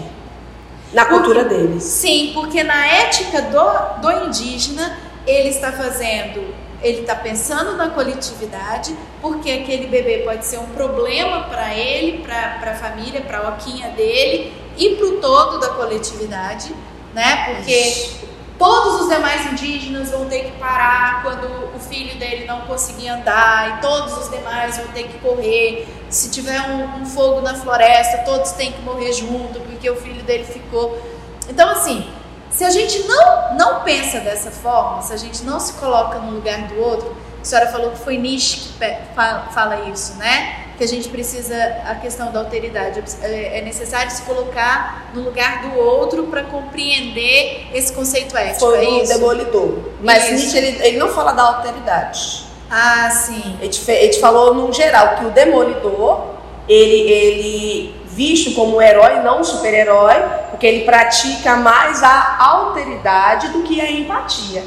Na 0.93 1.05
cultura 1.05 1.45
deles. 1.45 1.83
Sim, 1.83 2.31
porque 2.33 2.63
na 2.63 2.85
ética 2.85 3.41
do, 3.43 4.01
do 4.01 4.25
indígena, 4.25 4.97
ele 5.25 5.49
está 5.49 5.71
fazendo, 5.71 6.53
ele 6.81 7.01
está 7.01 7.15
pensando 7.15 7.77
na 7.77 7.89
coletividade, 7.91 8.93
porque 9.21 9.49
aquele 9.51 9.87
bebê 9.87 10.17
pode 10.25 10.45
ser 10.45 10.59
um 10.59 10.65
problema 10.67 11.43
para 11.43 11.73
ele, 11.73 12.23
para 12.23 12.71
a 12.71 12.75
família, 12.75 13.21
para 13.21 13.37
a 13.39 13.49
oquinha 13.49 13.89
dele 13.91 14.51
e 14.77 14.95
para 14.95 15.05
o 15.05 15.21
todo 15.21 15.59
da 15.59 15.69
coletividade, 15.69 16.73
né? 17.13 17.55
Porque 17.55 18.11
todos 18.57 19.01
os 19.01 19.09
demais 19.09 19.51
indígenas 19.51 20.11
vão 20.11 20.25
ter 20.25 20.45
que 20.45 20.51
parar 20.59 21.23
quando 21.23 21.75
o 21.75 21.79
filho 21.79 22.17
dele 22.19 22.45
não 22.45 22.61
conseguir 22.61 23.09
andar, 23.09 23.77
e 23.77 23.81
todos 23.81 24.17
os 24.17 24.29
demais 24.29 24.77
vão 24.77 24.87
ter 24.89 25.03
que 25.03 25.17
correr. 25.19 25.87
Se 26.09 26.29
tiver 26.29 26.61
um, 26.61 27.01
um 27.01 27.05
fogo 27.05 27.41
na 27.41 27.55
floresta, 27.55 28.19
todos 28.19 28.51
têm 28.51 28.71
que 28.71 28.81
morrer 28.81 29.13
junto, 29.13 29.59
porque 29.61 29.89
o 29.89 29.95
filho 29.95 30.21
dele 30.23 30.43
ficou. 30.43 31.01
Então, 31.49 31.69
assim, 31.69 32.07
se 32.51 32.63
a 32.63 32.69
gente 32.69 33.07
não, 33.07 33.55
não 33.55 33.79
pensa 33.81 34.19
dessa 34.19 34.51
forma, 34.51 35.01
se 35.01 35.13
a 35.13 35.17
gente 35.17 35.43
não 35.43 35.59
se 35.59 35.73
coloca 35.73 36.19
no 36.19 36.31
lugar 36.31 36.67
do 36.67 36.79
outro, 36.79 37.15
a 37.41 37.43
senhora 37.43 37.67
falou 37.71 37.91
que 37.91 37.99
foi 37.99 38.17
Nietzsche 38.17 38.69
que 38.79 39.53
fala 39.53 39.89
isso, 39.89 40.15
né? 40.17 40.65
Que 40.77 40.83
a 40.83 40.87
gente 40.87 41.09
precisa, 41.09 41.55
a 41.85 41.95
questão 41.95 42.31
da 42.31 42.39
alteridade, 42.39 43.03
é 43.21 43.59
é 43.59 43.61
necessário 43.61 44.11
se 44.11 44.21
colocar 44.23 45.11
no 45.13 45.21
lugar 45.23 45.63
do 45.63 45.77
outro 45.79 46.23
para 46.25 46.43
compreender 46.43 47.67
esse 47.73 47.93
conceito 47.93 48.35
ético, 48.37 48.59
Foi 48.59 48.85
é 48.85 48.89
o 48.89 49.03
isso? 49.03 49.13
demolidor. 49.13 49.79
Mas 50.01 50.23
Isso. 50.23 50.33
Nietzsche, 50.33 50.57
ele, 50.57 50.87
ele 50.87 50.97
não 50.97 51.09
fala 51.09 51.33
da 51.33 51.43
alteridade. 51.43 52.43
Ah, 52.69 53.09
sim. 53.09 53.57
A 53.59 53.65
gente 53.65 54.19
falou 54.19 54.53
no 54.53 54.71
geral 54.71 55.17
que 55.17 55.25
o 55.25 55.29
demolidor, 55.31 56.27
ele, 56.67 57.11
ele 57.11 58.01
visto 58.05 58.53
como 58.53 58.77
um 58.77 58.81
herói, 58.81 59.19
não 59.21 59.41
um 59.41 59.43
super-herói, 59.43 60.15
porque 60.49 60.65
ele 60.65 60.85
pratica 60.85 61.55
mais 61.57 62.01
a 62.03 62.37
alteridade 62.39 63.49
do 63.49 63.63
que 63.63 63.81
a 63.81 63.91
empatia. 63.91 64.63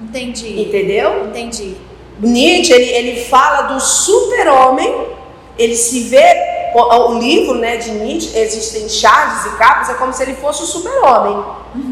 Entendi. 0.00 0.62
Entendeu? 0.62 1.26
Entendi. 1.26 1.76
Nietzsche, 2.20 2.72
ele, 2.72 2.90
ele 2.90 3.24
fala 3.24 3.62
do 3.62 3.80
super-homem, 3.80 5.08
ele 5.58 5.74
se 5.76 6.00
vê, 6.04 6.24
o, 6.74 7.10
o 7.12 7.18
livro 7.18 7.54
né, 7.56 7.76
de 7.76 7.90
Nietzsche, 7.90 8.36
existem 8.38 8.88
chaves 8.88 9.46
e 9.46 9.56
capas, 9.56 9.90
é 9.90 9.94
como 9.94 10.12
se 10.12 10.22
ele 10.22 10.34
fosse 10.34 10.62
o 10.62 10.66
super-homem, 10.66 11.44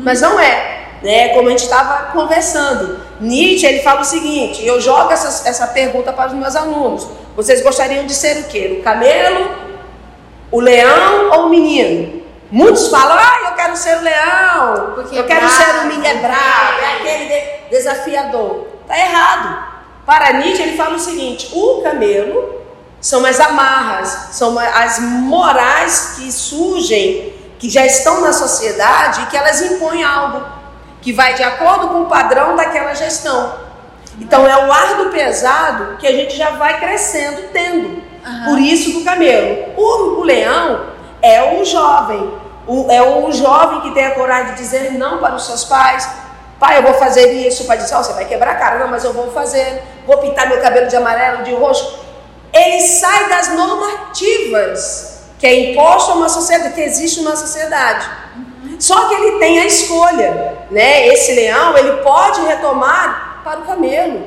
mas 0.03 0.21
não 0.21 0.39
é. 0.39 0.79
Né, 1.03 1.29
como 1.31 1.49
a 1.49 1.50
gente 1.53 1.62
estava 1.65 2.12
conversando, 2.12 3.00
Nietzsche 3.21 3.65
ele 3.65 3.81
fala 3.81 4.03
o 4.03 4.05
seguinte: 4.05 4.67
eu 4.67 4.79
jogo 4.83 5.11
essa, 5.11 5.49
essa 5.49 5.67
pergunta 5.69 6.12
para 6.12 6.27
os 6.27 6.35
meus 6.35 6.55
alunos. 6.55 7.09
Vocês 7.35 7.62
gostariam 7.62 8.05
de 8.05 8.12
ser 8.12 8.41
o 8.41 8.45
quê? 8.45 8.77
O 8.79 8.83
camelo, 8.83 9.50
o 10.50 10.61
leão 10.61 11.31
ou 11.31 11.47
o 11.47 11.49
menino? 11.49 12.21
Muitos 12.50 12.89
falam, 12.89 13.17
ah, 13.17 13.49
eu 13.49 13.55
quero 13.55 13.77
ser 13.77 13.97
o 13.97 14.03
leão, 14.03 14.93
Porque 14.97 15.17
eu 15.17 15.23
é 15.23 15.27
quero 15.27 15.47
bravo, 15.47 15.55
ser 15.55 15.79
o 15.79 15.87
menino 15.87 16.07
é 16.07 16.15
bravo, 16.17 16.81
é 16.83 16.93
aquele 16.97 17.25
de- 17.27 17.71
desafiador. 17.71 18.67
Tá 18.87 18.99
errado. 18.99 19.70
Para 20.11 20.33
Nietzsche, 20.33 20.62
ele 20.62 20.76
fala 20.76 20.97
o 20.97 20.99
seguinte: 20.99 21.49
o 21.52 21.83
camelo 21.85 22.57
são 23.00 23.25
as 23.25 23.38
amarras, 23.38 24.09
são 24.33 24.59
as 24.59 24.99
morais 24.99 26.14
que 26.17 26.33
surgem, 26.33 27.33
que 27.61 27.71
já 27.71 27.87
estão 27.87 28.21
na 28.21 28.33
sociedade 28.33 29.23
e 29.23 29.26
que 29.26 29.37
elas 29.37 29.62
impõem 29.62 30.02
algo 30.02 30.43
que 31.00 31.12
vai 31.12 31.35
de 31.35 31.45
acordo 31.45 31.87
com 31.90 32.02
o 32.02 32.07
padrão 32.07 32.57
daquela 32.57 32.93
gestão. 32.93 33.55
Então 34.21 34.45
é 34.49 34.67
o 34.67 34.73
ar 34.73 34.97
do 34.97 35.11
pesado 35.11 35.97
que 35.99 36.09
a 36.09 36.12
gente 36.12 36.37
já 36.37 36.50
vai 36.50 36.81
crescendo 36.81 37.43
tendo. 37.52 38.02
Aham. 38.26 38.45
Por 38.47 38.59
isso 38.59 38.90
do 38.99 39.05
camelo. 39.05 39.75
O, 39.76 40.21
o 40.21 40.25
leão 40.25 40.87
é 41.23 41.55
o 41.55 41.64
jovem. 41.64 42.35
O- 42.67 42.90
é 42.90 43.00
o 43.00 43.31
jovem 43.31 43.81
que 43.83 43.93
tem 43.93 44.07
a 44.07 44.11
coragem 44.14 44.55
de 44.55 44.61
dizer 44.61 44.93
não 44.95 45.19
para 45.19 45.37
os 45.37 45.47
seus 45.47 45.64
pais. 45.64 46.11
Pai, 46.59 46.76
eu 46.76 46.83
vou 46.83 46.93
fazer 46.95 47.33
isso. 47.33 47.62
O 47.62 47.67
pai 47.67 47.79
diz, 47.79 47.90
ó, 47.93 48.02
você 48.02 48.12
vai 48.12 48.26
quebrar 48.26 48.50
a 48.50 48.55
cara. 48.57 48.79
Não, 48.81 48.88
mas 48.88 49.02
eu 49.05 49.14
vou 49.14 49.31
fazer. 49.33 49.83
Vou 50.11 50.19
pintar 50.19 50.49
meu 50.49 50.61
cabelo 50.61 50.88
de 50.88 50.97
amarelo, 50.97 51.45
de 51.45 51.55
roxo. 51.55 52.00
Ele 52.52 52.81
sai 52.81 53.29
das 53.29 53.47
normativas 53.55 55.21
que 55.38 55.47
é 55.47 55.71
imposto 55.71 56.11
a 56.11 56.14
uma 56.17 56.29
sociedade, 56.29 56.75
que 56.75 56.81
existe 56.81 57.21
numa 57.23 57.37
sociedade. 57.37 58.11
Só 58.81 59.09
que 59.09 59.14
ele 59.14 59.38
tem 59.38 59.61
a 59.61 59.67
escolha, 59.67 60.59
né? 60.69 61.07
Esse 61.07 61.33
leão, 61.33 61.79
ele 61.79 62.02
pode 62.02 62.40
retomar 62.43 63.40
para 63.45 63.61
o 63.61 63.62
camelo. 63.62 64.26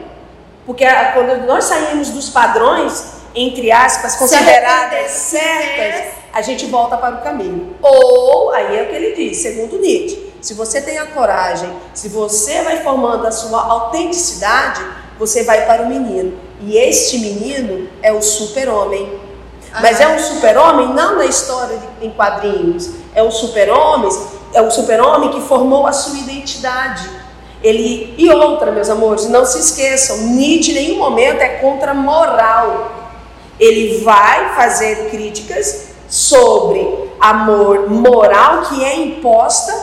Porque 0.65 0.85
a- 0.85 1.11
quando 1.11 1.45
nós 1.45 1.65
saímos 1.65 2.09
dos 2.11 2.29
padrões, 2.29 3.03
entre 3.35 3.69
aspas, 3.69 4.15
consideradas 4.15 5.11
certas, 5.11 6.13
a 6.31 6.41
gente 6.41 6.65
volta 6.67 6.95
para 6.95 7.15
o 7.15 7.21
caminho. 7.21 7.75
Ou, 7.81 8.51
aí 8.53 8.79
é 8.79 8.83
o 8.83 8.87
que 8.87 8.95
ele 8.95 9.15
diz, 9.15 9.37
segundo 9.41 9.77
Nietzsche, 9.79 10.33
se 10.41 10.53
você 10.53 10.81
tem 10.81 10.97
a 10.97 11.07
coragem, 11.07 11.69
se 11.93 12.07
você 12.07 12.61
vai 12.61 12.77
formando 12.81 13.27
a 13.27 13.31
sua 13.31 13.61
autenticidade, 13.61 14.81
você 15.27 15.43
vai 15.43 15.65
para 15.65 15.83
o 15.83 15.87
menino. 15.87 16.33
E 16.61 16.77
este 16.77 17.17
menino 17.19 17.87
é 18.01 18.11
o 18.11 18.21
super-homem. 18.21 19.19
Mas 19.81 19.99
é 19.99 20.07
um 20.07 20.19
super-homem 20.19 20.93
não 20.93 21.17
na 21.17 21.25
história 21.25 21.77
de- 21.77 22.05
em 22.05 22.11
quadrinhos. 22.11 22.89
É 23.15 23.23
um 23.23 23.31
super-homem, 23.31 24.09
é 24.53 24.61
um 24.61 24.69
super-homem 24.69 25.31
que 25.31 25.41
formou 25.41 25.87
a 25.87 25.91
sua 25.91 26.17
identidade. 26.19 27.09
Ele 27.63 28.13
e 28.17 28.29
outra, 28.29 28.71
meus 28.71 28.89
amores, 28.89 29.27
não 29.29 29.45
se 29.45 29.57
esqueçam, 29.59 30.17
Nietzsche 30.35 30.71
em 30.71 30.75
nenhum 30.75 30.97
momento 30.99 31.41
é 31.41 31.49
contra 31.59 31.91
a 31.91 31.93
moral. 31.95 32.91
Ele 33.59 34.03
vai 34.03 34.53
fazer 34.55 35.09
críticas 35.09 35.87
sobre 36.09 36.85
a 37.19 37.33
mor- 37.33 37.89
moral 37.89 38.63
que 38.63 38.83
é 38.83 38.95
imposta 38.97 39.73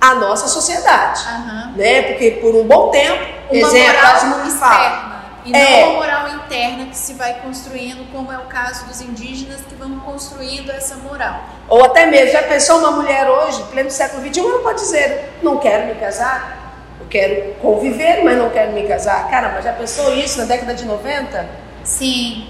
à 0.00 0.14
nossa 0.14 0.48
sociedade, 0.48 1.20
Aham. 1.28 1.72
né? 1.76 2.02
Porque 2.02 2.30
por 2.32 2.54
um 2.54 2.64
bom 2.64 2.88
tempo, 2.90 3.22
Uma 3.50 3.58
exemplo, 3.60 3.92
moral 3.94 4.46
externa. 4.46 5.10
E 5.44 5.54
É. 5.56 5.80
não 5.82 5.90
uma 5.90 6.00
moral 6.00 6.28
interna 6.28 6.86
que 6.86 6.96
se 6.96 7.14
vai 7.14 7.34
construindo, 7.40 8.10
como 8.12 8.30
é 8.30 8.36
o 8.38 8.42
caso 8.42 8.84
dos 8.86 9.00
indígenas 9.00 9.60
que 9.68 9.74
vão 9.74 9.98
construindo 10.00 10.70
essa 10.70 10.96
moral. 10.96 11.40
Ou 11.68 11.84
até 11.84 12.06
mesmo, 12.06 12.32
já 12.32 12.42
pensou 12.42 12.78
uma 12.78 12.90
mulher 12.90 13.28
hoje, 13.28 13.62
pleno 13.70 13.90
século 13.90 14.22
XXI, 14.26 14.40
ela 14.40 14.58
pode 14.62 14.80
dizer, 14.80 15.38
não 15.42 15.56
quero 15.58 15.86
me 15.86 15.94
casar, 15.94 16.74
eu 17.00 17.06
quero 17.06 17.54
conviver, 17.54 18.22
mas 18.22 18.36
não 18.36 18.50
quero 18.50 18.72
me 18.72 18.86
casar. 18.86 19.28
Caramba, 19.30 19.62
já 19.62 19.72
pensou 19.72 20.12
isso 20.14 20.38
na 20.38 20.44
década 20.44 20.74
de 20.74 20.84
90? 20.84 21.46
Sim. 21.82 22.46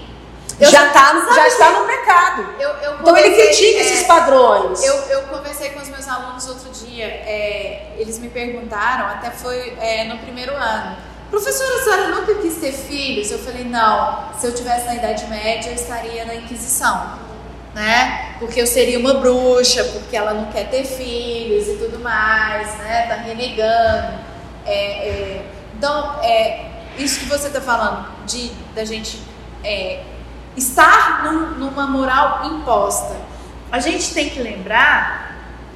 Eu- 0.59 0.69
já, 0.69 0.89
tá, 0.89 1.13
no- 1.13 1.33
já 1.33 1.47
está 1.47 1.71
no 1.71 1.85
pecado. 1.85 2.55
Eu, 2.59 2.69
eu 2.69 2.93
Então 2.99 3.17
ele 3.17 3.35
critica 3.35 3.79
é, 3.79 3.81
esses 3.81 4.03
padrões. 4.07 4.83
Eu, 4.83 4.95
eu 5.09 5.21
conversei 5.23 5.69
com 5.71 5.79
os 5.81 5.89
meus 5.89 6.07
alunos 6.07 6.47
outro 6.47 6.69
dia, 6.71 7.05
é, 7.05 7.93
eles 7.97 8.19
me 8.19 8.29
perguntaram, 8.29 9.07
até 9.07 9.31
foi 9.31 9.75
é, 9.79 10.05
no 10.05 10.17
primeiro 10.19 10.53
ano, 10.55 10.97
professora, 11.29 11.79
a 11.79 11.83
senhora 11.83 12.07
nunca 12.09 12.35
quis 12.35 12.55
ter 12.57 12.71
filhos? 12.73 13.31
Eu 13.31 13.39
falei, 13.39 13.63
não, 13.63 14.29
se 14.37 14.45
eu 14.47 14.53
tivesse 14.53 14.85
na 14.85 14.95
Idade 14.95 15.25
Média, 15.27 15.69
eu 15.69 15.75
estaria 15.75 16.25
na 16.25 16.35
Inquisição, 16.35 17.19
né? 17.73 18.35
Porque 18.39 18.61
eu 18.61 18.67
seria 18.67 18.99
uma 18.99 19.13
bruxa, 19.15 19.83
porque 19.85 20.15
ela 20.15 20.33
não 20.33 20.51
quer 20.51 20.69
ter 20.69 20.83
filhos 20.83 21.67
e 21.67 21.77
tudo 21.77 21.99
mais, 21.99 22.75
né? 22.79 23.07
Tá 23.07 23.15
renegando. 23.15 24.19
É, 24.65 24.73
é, 25.07 25.45
então, 25.77 26.19
é, 26.21 26.65
isso 26.97 27.19
que 27.21 27.25
você 27.25 27.49
tá 27.49 27.61
falando, 27.61 28.05
de, 28.25 28.49
da 28.75 28.83
gente 28.85 29.19
é, 29.63 30.01
estar 30.57 31.23
num- 31.23 31.51
numa 31.59 31.87
moral 31.87 32.45
imposta. 32.45 33.15
A 33.71 33.79
gente 33.79 34.13
tem 34.13 34.29
que 34.29 34.39
lembrar 34.41 35.31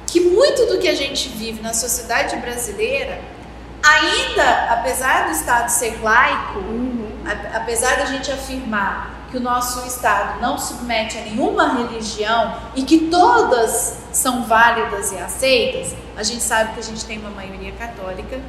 que 0.06 0.20
muito 0.20 0.66
do 0.66 0.78
que 0.78 0.88
a 0.88 0.94
gente 0.94 1.28
vive 1.30 1.60
na 1.62 1.72
sociedade 1.74 2.36
brasileira, 2.36 3.20
ainda, 3.82 4.72
apesar 4.72 5.26
do 5.26 5.32
Estado 5.32 5.68
ser 5.68 6.00
laico, 6.02 6.60
a- 7.26 7.56
apesar 7.58 7.96
da 7.96 8.04
gente 8.06 8.30
afirmar 8.30 9.14
que 9.30 9.36
o 9.36 9.40
nosso 9.40 9.86
Estado 9.86 10.40
não 10.40 10.56
submete 10.58 11.18
a 11.18 11.22
nenhuma 11.22 11.74
religião 11.74 12.56
e 12.76 12.82
que 12.82 13.08
todas 13.08 13.96
são 14.12 14.44
válidas 14.44 15.10
e 15.12 15.18
aceitas, 15.18 15.94
a 16.16 16.22
gente 16.22 16.42
sabe 16.42 16.74
que 16.74 16.80
a 16.80 16.82
gente 16.82 17.04
tem 17.04 17.18
uma 17.18 17.30
maioria 17.30 17.72
católica 17.72 18.40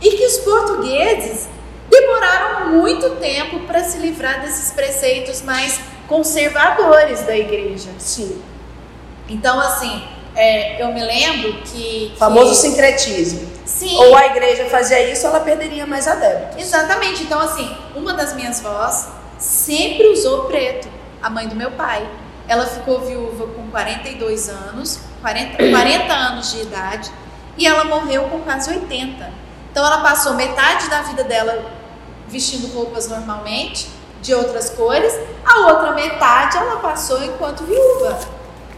e 0.00 0.10
que 0.10 0.26
os 0.26 0.38
portugueses 0.38 1.48
demoraram 1.92 2.70
muito 2.70 3.10
tempo 3.16 3.60
para 3.60 3.84
se 3.84 3.98
livrar 3.98 4.40
desses 4.40 4.72
preceitos 4.72 5.42
mais 5.42 5.78
conservadores 6.08 7.20
da 7.22 7.36
igreja. 7.36 7.90
Sim. 7.98 8.42
Então, 9.28 9.60
assim, 9.60 10.02
é, 10.34 10.82
eu 10.82 10.92
me 10.92 11.02
lembro 11.02 11.54
que. 11.62 12.12
O 12.14 12.18
famoso 12.18 12.50
que, 12.50 12.56
sincretismo. 12.56 13.52
Sim. 13.64 13.96
Ou 13.98 14.16
a 14.16 14.26
igreja 14.26 14.64
fazia 14.66 15.12
isso, 15.12 15.26
ela 15.26 15.40
perderia 15.40 15.86
mais 15.86 16.08
adeptos. 16.08 16.62
Exatamente. 16.62 17.22
Então, 17.22 17.38
assim, 17.38 17.76
uma 17.94 18.14
das 18.14 18.34
minhas 18.34 18.60
vós 18.60 19.08
sempre 19.38 20.08
usou 20.08 20.44
preto, 20.44 20.88
a 21.22 21.28
mãe 21.28 21.46
do 21.46 21.54
meu 21.54 21.70
pai. 21.72 22.08
Ela 22.48 22.66
ficou 22.66 23.00
viúva 23.00 23.46
com 23.48 23.70
42 23.70 24.48
anos 24.48 24.98
40, 25.20 25.70
40 25.70 26.12
anos 26.12 26.52
de 26.52 26.62
idade, 26.62 27.10
e 27.56 27.66
ela 27.66 27.84
morreu 27.84 28.24
com 28.24 28.40
quase 28.40 28.70
80. 28.70 29.30
Então 29.70 29.86
ela 29.86 30.02
passou 30.02 30.34
metade 30.34 30.90
da 30.90 31.02
vida 31.02 31.24
dela 31.24 31.81
vestindo 32.28 32.72
roupas 32.74 33.08
normalmente, 33.08 33.88
de 34.22 34.32
outras 34.34 34.70
cores, 34.70 35.12
a 35.44 35.66
outra 35.66 35.92
metade 35.92 36.56
ela 36.56 36.76
passou 36.76 37.22
enquanto 37.22 37.64
viúva. 37.64 38.18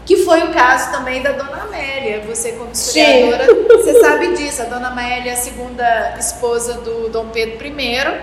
Que 0.05 0.17
foi 0.17 0.43
o 0.43 0.53
caso 0.53 0.91
também 0.91 1.21
da 1.21 1.31
Dona 1.31 1.63
Amélia. 1.63 2.21
Você, 2.27 2.51
como 2.53 2.71
historiadora, 2.71 3.45
Sim. 3.45 3.63
você 3.67 3.99
sabe 4.01 4.35
disso. 4.35 4.61
A 4.61 4.65
Dona 4.65 4.89
Amélia, 4.89 5.33
a 5.33 5.35
segunda 5.35 6.15
esposa 6.19 6.75
do 6.75 7.09
Dom 7.09 7.29
Pedro 7.29 7.65
I, 7.65 8.21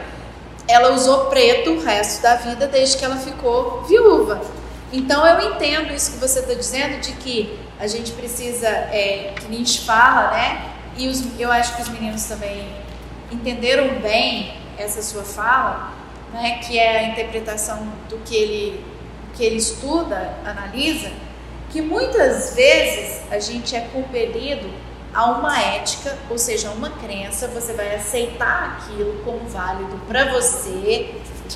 ela 0.69 0.93
usou 0.93 1.27
preto 1.27 1.73
o 1.73 1.81
resto 1.81 2.23
da 2.23 2.37
vida 2.37 2.69
desde 2.69 2.97
que 2.97 3.05
ela 3.05 3.17
ficou 3.17 3.83
viúva. 3.83 4.41
Então 4.93 5.27
eu 5.27 5.53
entendo 5.53 5.93
isso 5.93 6.13
que 6.13 6.19
você 6.19 6.41
está 6.41 6.55
dizendo 6.55 7.01
de 7.01 7.13
que 7.13 7.59
a 7.81 7.87
gente 7.87 8.13
precisa, 8.13 8.69
é, 8.69 9.33
que 9.37 9.47
Nietzsche 9.49 9.81
fala, 9.85 10.31
né? 10.31 10.71
E 10.97 11.09
os, 11.09 11.25
eu 11.39 11.51
acho 11.51 11.75
que 11.75 11.83
os 11.83 11.89
meninos 11.89 12.23
também 12.25 12.69
entenderam 13.31 13.89
bem 14.01 14.62
essa 14.83 15.03
sua 15.03 15.23
fala, 15.23 15.93
né? 16.33 16.59
Que 16.59 16.79
é 16.79 16.99
a 16.99 17.03
interpretação 17.09 17.89
do 18.09 18.19
que 18.19 18.35
ele, 18.35 18.85
que 19.35 19.45
ele 19.45 19.57
estuda, 19.57 20.35
analisa 20.45 21.11
que 21.73 21.81
muitas 21.81 22.55
vezes 22.55 23.23
a 23.31 23.39
gente 23.39 23.75
é 23.75 23.81
compelido 23.81 24.69
a 25.15 25.27
uma 25.27 25.59
ética, 25.59 26.17
ou 26.31 26.39
seja, 26.39 26.71
uma 26.71 26.91
crença, 26.91 27.49
você 27.49 27.73
vai 27.73 27.95
aceitar 27.95 28.79
aquilo 28.79 29.23
como 29.25 29.41
válido 29.49 29.99
para 30.07 30.31
você, 30.33 31.15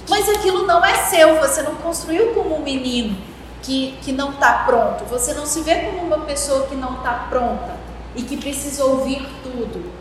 mas 0.09 0.28
aquilo 0.28 0.66
não 0.66 0.85
é 0.85 0.95
seu, 1.04 1.38
você 1.38 1.62
não 1.62 1.75
construiu 1.76 2.35
como 2.35 2.56
um 2.56 2.62
menino 2.62 3.16
que, 3.62 3.99
que 4.02 4.12
não 4.12 4.30
está 4.30 4.64
pronto, 4.64 5.04
você 5.04 5.35
não 5.35 5.47
se 5.47 5.61
vê 5.61 5.76
como 5.80 5.99
uma 5.99 6.21
pessoa 6.21 6.66
que 6.66 6.75
não 6.75 6.97
está 6.97 7.26
pronta 7.30 7.76
e 8.14 8.23
que 8.23 8.37
precisa 8.37 8.85
ouvir 8.85 9.26
tudo. 9.42 9.92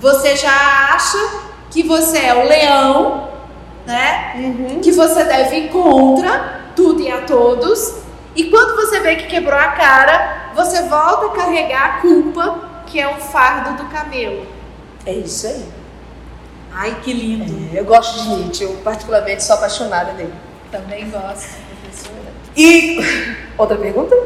Você 0.00 0.34
já 0.36 0.94
acha 0.94 1.18
que 1.70 1.82
você 1.82 2.18
é 2.18 2.34
o 2.34 2.48
leão, 2.48 3.28
né? 3.86 4.32
Uhum. 4.36 4.80
Que 4.80 4.92
você 4.92 5.24
deve 5.24 5.56
ir 5.56 5.68
contra 5.70 6.60
tudo 6.74 7.00
e 7.00 7.10
a 7.10 7.22
todos 7.22 8.00
e 8.34 8.44
quando 8.44 8.76
você 8.76 9.00
vê 9.00 9.16
que 9.16 9.26
quebrou 9.26 9.58
a 9.58 9.68
cara, 9.68 10.52
você 10.54 10.82
volta 10.84 11.26
a 11.26 11.30
carregar 11.30 11.84
a 11.84 12.00
culpa, 12.00 12.60
que 12.86 13.00
é 13.00 13.08
o 13.08 13.16
fardo 13.16 13.82
do 13.82 13.90
camelo. 13.90 14.46
É 15.04 15.12
isso 15.12 15.46
aí. 15.46 15.64
Ai, 16.72 16.96
que 17.02 17.12
lindo. 17.12 17.76
É, 17.76 17.80
eu 17.80 17.84
gosto 17.84 18.22
de 18.22 18.28
Nietzsche, 18.28 18.64
eu 18.64 18.74
particularmente 18.84 19.42
sou 19.42 19.56
apaixonada 19.56 20.12
dele. 20.12 20.32
Também 20.70 21.10
gosto, 21.10 21.56
professora. 21.82 22.32
E 22.56 22.98
outra 23.58 23.76
pergunta? 23.76 24.16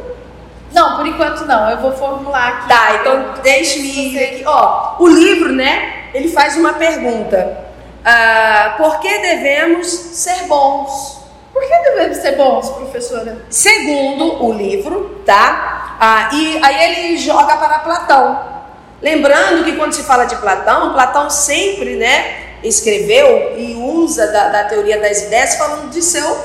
Não, 0.72 0.96
por 0.96 1.06
enquanto 1.06 1.46
não. 1.46 1.70
Eu 1.70 1.78
vou 1.78 1.92
formular 1.92 2.48
aqui. 2.48 2.68
Tá, 2.68 2.96
então 3.00 3.42
deixe-me. 3.42 4.44
Ó, 4.44 4.96
o 4.98 5.08
livro, 5.08 5.52
né? 5.52 6.03
Ele 6.14 6.28
faz 6.30 6.56
uma 6.56 6.74
pergunta. 6.74 7.64
Ah, 8.04 8.74
por 8.78 9.00
que 9.00 9.18
devemos 9.18 9.86
ser 9.88 10.44
bons? 10.46 11.18
Por 11.52 11.62
que 11.62 11.76
devemos 11.90 12.18
ser 12.18 12.36
bons, 12.36 12.70
professora? 12.70 13.44
Segundo 13.50 14.44
o 14.44 14.52
livro, 14.52 15.22
tá? 15.26 15.96
Ah, 15.98 16.30
e 16.32 16.58
aí 16.62 16.84
ele 16.84 17.18
joga 17.18 17.56
para 17.56 17.80
Platão. 17.80 18.54
Lembrando 19.02 19.64
que 19.64 19.72
quando 19.76 19.92
se 19.92 20.02
fala 20.02 20.24
de 20.24 20.36
Platão, 20.36 20.92
Platão 20.92 21.28
sempre, 21.28 21.96
né, 21.96 22.58
escreveu 22.62 23.54
e 23.58 23.74
usa 23.74 24.28
da, 24.28 24.48
da 24.48 24.64
teoria 24.64 24.98
das 24.98 25.22
ideias 25.22 25.56
falando 25.56 25.90
de 25.90 26.00
seu 26.00 26.38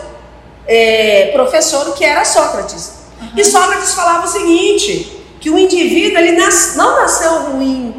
é, 0.68 1.32
professor 1.34 1.94
que 1.96 2.04
era 2.04 2.26
Sócrates. 2.26 2.94
Uhum. 3.22 3.30
E 3.38 3.44
Sócrates 3.44 3.94
falava 3.94 4.26
o 4.26 4.30
seguinte, 4.30 5.24
que 5.40 5.50
o 5.50 5.58
indivíduo 5.58 6.20
ele 6.20 6.34
nas, 6.34 6.76
não 6.76 7.02
nasceu 7.02 7.52
ruim, 7.52 7.99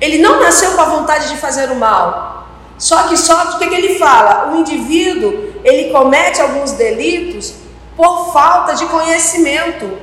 ele 0.00 0.18
não 0.18 0.40
nasceu 0.40 0.72
com 0.72 0.80
a 0.80 0.86
vontade 0.86 1.28
de 1.28 1.36
fazer 1.36 1.70
o 1.70 1.76
mal, 1.76 2.46
só 2.78 3.04
que 3.04 3.16
só 3.16 3.42
o 3.42 3.58
que, 3.58 3.68
que 3.68 3.74
ele 3.74 3.98
fala? 3.98 4.52
O 4.52 4.56
indivíduo 4.56 5.54
ele 5.64 5.90
comete 5.90 6.40
alguns 6.40 6.72
delitos 6.72 7.54
por 7.96 8.32
falta 8.32 8.74
de 8.74 8.86
conhecimento, 8.86 9.98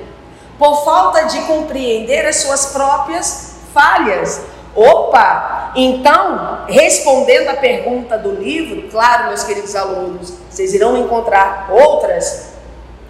por 0.57 0.83
falta 0.83 1.23
de 1.23 1.41
compreender 1.41 2.25
as 2.25 2.37
suas 2.37 2.67
próprias 2.67 3.57
falhas. 3.73 4.41
Opa! 4.75 5.71
Então, 5.75 6.65
respondendo 6.67 7.49
à 7.49 7.55
pergunta 7.55 8.17
do 8.17 8.31
livro, 8.31 8.89
claro, 8.89 9.27
meus 9.27 9.43
queridos 9.43 9.75
alunos, 9.75 10.33
vocês 10.49 10.73
irão 10.73 10.97
encontrar 10.97 11.67
outras 11.71 12.53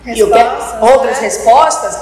respostas, 0.03 0.81
outras 0.81 1.17
né? 1.17 1.21
respostas. 1.21 1.99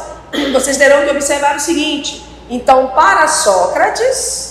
Vocês 0.51 0.77
terão 0.77 1.03
que 1.03 1.11
observar 1.11 1.55
o 1.55 1.59
seguinte: 1.59 2.25
então, 2.49 2.87
para 2.87 3.27
Sócrates, 3.27 4.50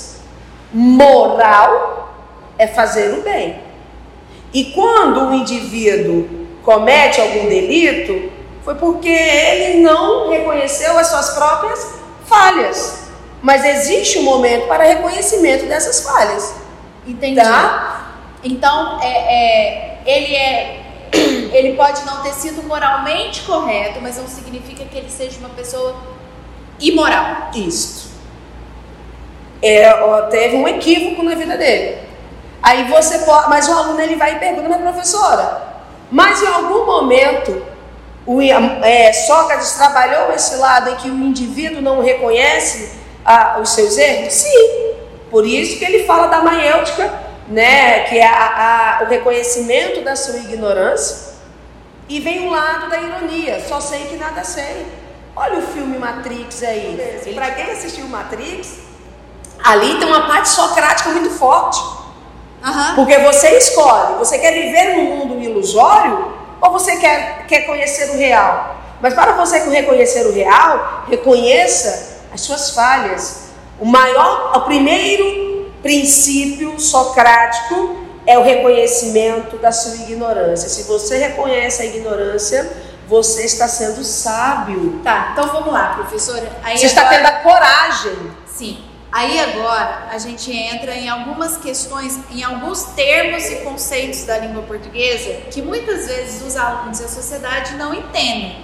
moral 0.72 2.14
é 2.58 2.66
fazer 2.66 3.18
o 3.18 3.22
bem. 3.22 3.60
E 4.52 4.66
quando 4.72 5.28
o 5.28 5.34
indivíduo 5.34 6.28
comete 6.62 7.20
algum 7.20 7.48
delito, 7.48 8.30
foi 8.64 8.74
porque 8.74 9.08
ele 9.08 9.80
não 9.80 10.30
reconheceu 10.30 10.98
as 10.98 11.06
suas 11.06 11.30
próprias 11.30 11.94
falhas. 12.26 13.08
Mas 13.42 13.64
existe 13.64 14.18
um 14.18 14.22
momento 14.22 14.66
para 14.66 14.84
reconhecimento 14.84 15.66
dessas 15.66 16.02
falhas. 16.02 16.54
Entendi. 17.06 17.40
Tá? 17.40 18.14
Então, 18.42 19.00
é, 19.00 19.08
é, 19.08 20.02
ele 20.04 20.36
é, 20.36 20.82
ele 21.52 21.74
pode 21.76 22.04
não 22.04 22.22
ter 22.22 22.32
sido 22.32 22.62
moralmente 22.62 23.42
correto, 23.42 24.00
mas 24.02 24.16
não 24.16 24.26
significa 24.26 24.84
que 24.84 24.98
ele 24.98 25.10
seja 25.10 25.38
uma 25.38 25.48
pessoa 25.50 25.96
imoral. 26.78 27.50
Isso. 27.54 28.09
É, 29.62 29.92
ó, 29.94 30.22
teve 30.22 30.56
um 30.56 30.66
equívoco 30.66 31.22
na 31.22 31.34
vida 31.34 31.56
dele. 31.56 31.98
Aí 32.62 32.84
você 32.84 33.18
pode, 33.20 33.48
mas 33.48 33.68
o 33.68 33.72
aluno 33.72 34.00
ele 34.00 34.16
vai 34.16 34.34
e 34.34 34.38
pergunta, 34.38 34.68
mas 34.68 34.80
professora, 34.80 35.62
mas 36.10 36.42
em 36.42 36.46
algum 36.46 36.84
momento 36.84 37.62
o 38.26 38.40
é, 38.42 39.12
Sócrates 39.12 39.72
trabalhou 39.72 40.32
esse 40.32 40.56
lado 40.56 40.90
em 40.90 40.96
que 40.96 41.10
o 41.10 41.14
indivíduo 41.14 41.80
não 41.80 42.02
reconhece 42.02 42.98
ah, 43.24 43.58
os 43.60 43.70
seus 43.70 43.96
erros? 43.96 44.32
Sim. 44.32 44.94
Por 45.30 45.46
isso 45.46 45.78
que 45.78 45.84
ele 45.84 46.04
fala 46.04 46.26
da 46.26 46.42
maêutica, 46.42 47.12
né, 47.48 48.04
que 48.04 48.18
é 48.18 48.26
a, 48.26 48.98
a, 49.00 49.04
o 49.04 49.06
reconhecimento 49.06 50.02
da 50.02 50.14
sua 50.14 50.36
ignorância. 50.36 51.30
E 52.08 52.20
vem 52.20 52.46
o 52.46 52.50
lado 52.50 52.90
da 52.90 52.98
ironia, 52.98 53.60
só 53.66 53.80
sei 53.80 54.06
que 54.06 54.16
nada 54.16 54.42
sei. 54.42 54.86
Olha 55.34 55.58
o 55.58 55.62
filme 55.62 55.96
Matrix 55.96 56.62
aí. 56.62 57.32
Para 57.34 57.52
quem 57.52 57.70
assistiu 57.70 58.06
Matrix, 58.08 58.78
ali 59.64 59.98
tem 59.98 60.06
uma 60.06 60.26
parte 60.26 60.48
socrática 60.48 61.10
muito 61.10 61.30
forte. 61.30 61.80
Uhum. 62.64 62.94
Porque 62.94 63.18
você 63.18 63.56
escolhe, 63.56 64.16
você 64.18 64.38
quer 64.38 64.52
viver 64.52 64.96
num 64.96 65.16
mundo 65.16 65.42
ilusório 65.42 66.34
ou 66.60 66.70
você 66.70 66.96
quer, 66.96 67.46
quer 67.46 67.62
conhecer 67.62 68.10
o 68.10 68.18
real? 68.18 68.76
Mas 69.00 69.14
para 69.14 69.32
você 69.32 69.58
reconhecer 69.58 70.26
o 70.26 70.32
real, 70.32 71.04
reconheça 71.08 72.20
as 72.32 72.42
suas 72.42 72.70
falhas. 72.70 73.50
O 73.78 73.86
maior, 73.86 74.52
o 74.56 74.60
primeiro 74.62 75.72
princípio 75.82 76.78
socrático 76.78 77.96
é 78.26 78.38
o 78.38 78.42
reconhecimento 78.42 79.56
da 79.56 79.72
sua 79.72 79.94
ignorância. 79.94 80.68
Se 80.68 80.82
você 80.82 81.16
reconhece 81.16 81.82
a 81.82 81.86
ignorância, 81.86 82.70
você 83.08 83.46
está 83.46 83.66
sendo 83.66 84.04
sábio. 84.04 85.00
Tá, 85.02 85.30
então 85.32 85.48
vamos 85.48 85.72
lá, 85.72 85.94
professora. 85.94 86.50
Aí 86.62 86.76
você 86.76 86.86
agora... 86.86 87.00
está 87.00 87.08
tendo 87.08 87.26
a 87.26 87.32
coragem. 87.42 88.30
Sim. 88.46 88.89
Aí 89.12 89.40
agora 89.40 90.06
a 90.10 90.18
gente 90.18 90.52
entra 90.52 90.94
em 90.94 91.08
algumas 91.08 91.56
questões, 91.56 92.18
em 92.30 92.44
alguns 92.44 92.84
termos 92.94 93.44
e 93.50 93.56
conceitos 93.56 94.24
da 94.24 94.38
língua 94.38 94.62
portuguesa 94.62 95.32
que 95.50 95.60
muitas 95.60 96.06
vezes 96.06 96.42
os 96.46 96.56
alunos 96.56 97.00
e 97.00 97.04
a 97.04 97.08
sociedade 97.08 97.74
não 97.74 97.92
entendem. 97.92 98.56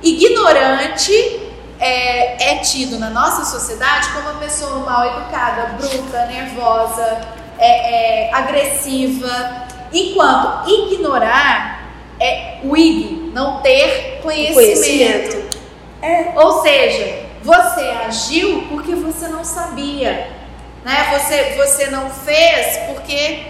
Ignorante 0.00 1.40
é, 1.80 2.52
é 2.52 2.58
tido 2.58 2.96
na 2.98 3.10
nossa 3.10 3.44
sociedade 3.44 4.08
como 4.10 4.30
uma 4.30 4.40
pessoa 4.40 4.78
mal 4.86 5.04
educada, 5.04 5.74
bruta, 5.76 6.26
nervosa, 6.26 7.20
é, 7.58 8.28
é, 8.28 8.34
agressiva, 8.34 9.66
enquanto 9.92 10.68
ignorar 10.70 11.88
é 12.20 12.58
o 12.62 12.76
ig, 12.76 13.32
não 13.34 13.60
ter 13.62 14.20
conhecimento. 14.22 14.54
conhecimento. 14.54 15.58
É. 16.00 16.32
Ou 16.36 16.62
seja, 16.62 17.27
você 17.48 17.80
agiu 18.06 18.66
porque 18.68 18.94
você 18.94 19.26
não 19.26 19.42
sabia, 19.42 20.30
né? 20.84 21.18
Você, 21.18 21.54
você 21.56 21.86
não 21.86 22.10
fez 22.10 22.76
porque 22.88 23.46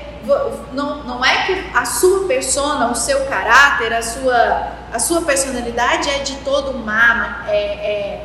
não, 0.72 1.02
não 1.02 1.24
é 1.24 1.46
que 1.46 1.64
a 1.74 1.84
sua 1.84 2.28
persona, 2.28 2.92
o 2.92 2.94
seu 2.94 3.26
caráter, 3.26 3.92
a 3.92 4.00
sua, 4.00 4.68
a 4.92 4.98
sua 5.00 5.22
personalidade 5.22 6.08
é 6.10 6.18
de 6.18 6.36
todo 6.36 6.78
má, 6.78 7.44
é, 7.48 7.56
é, 7.56 8.24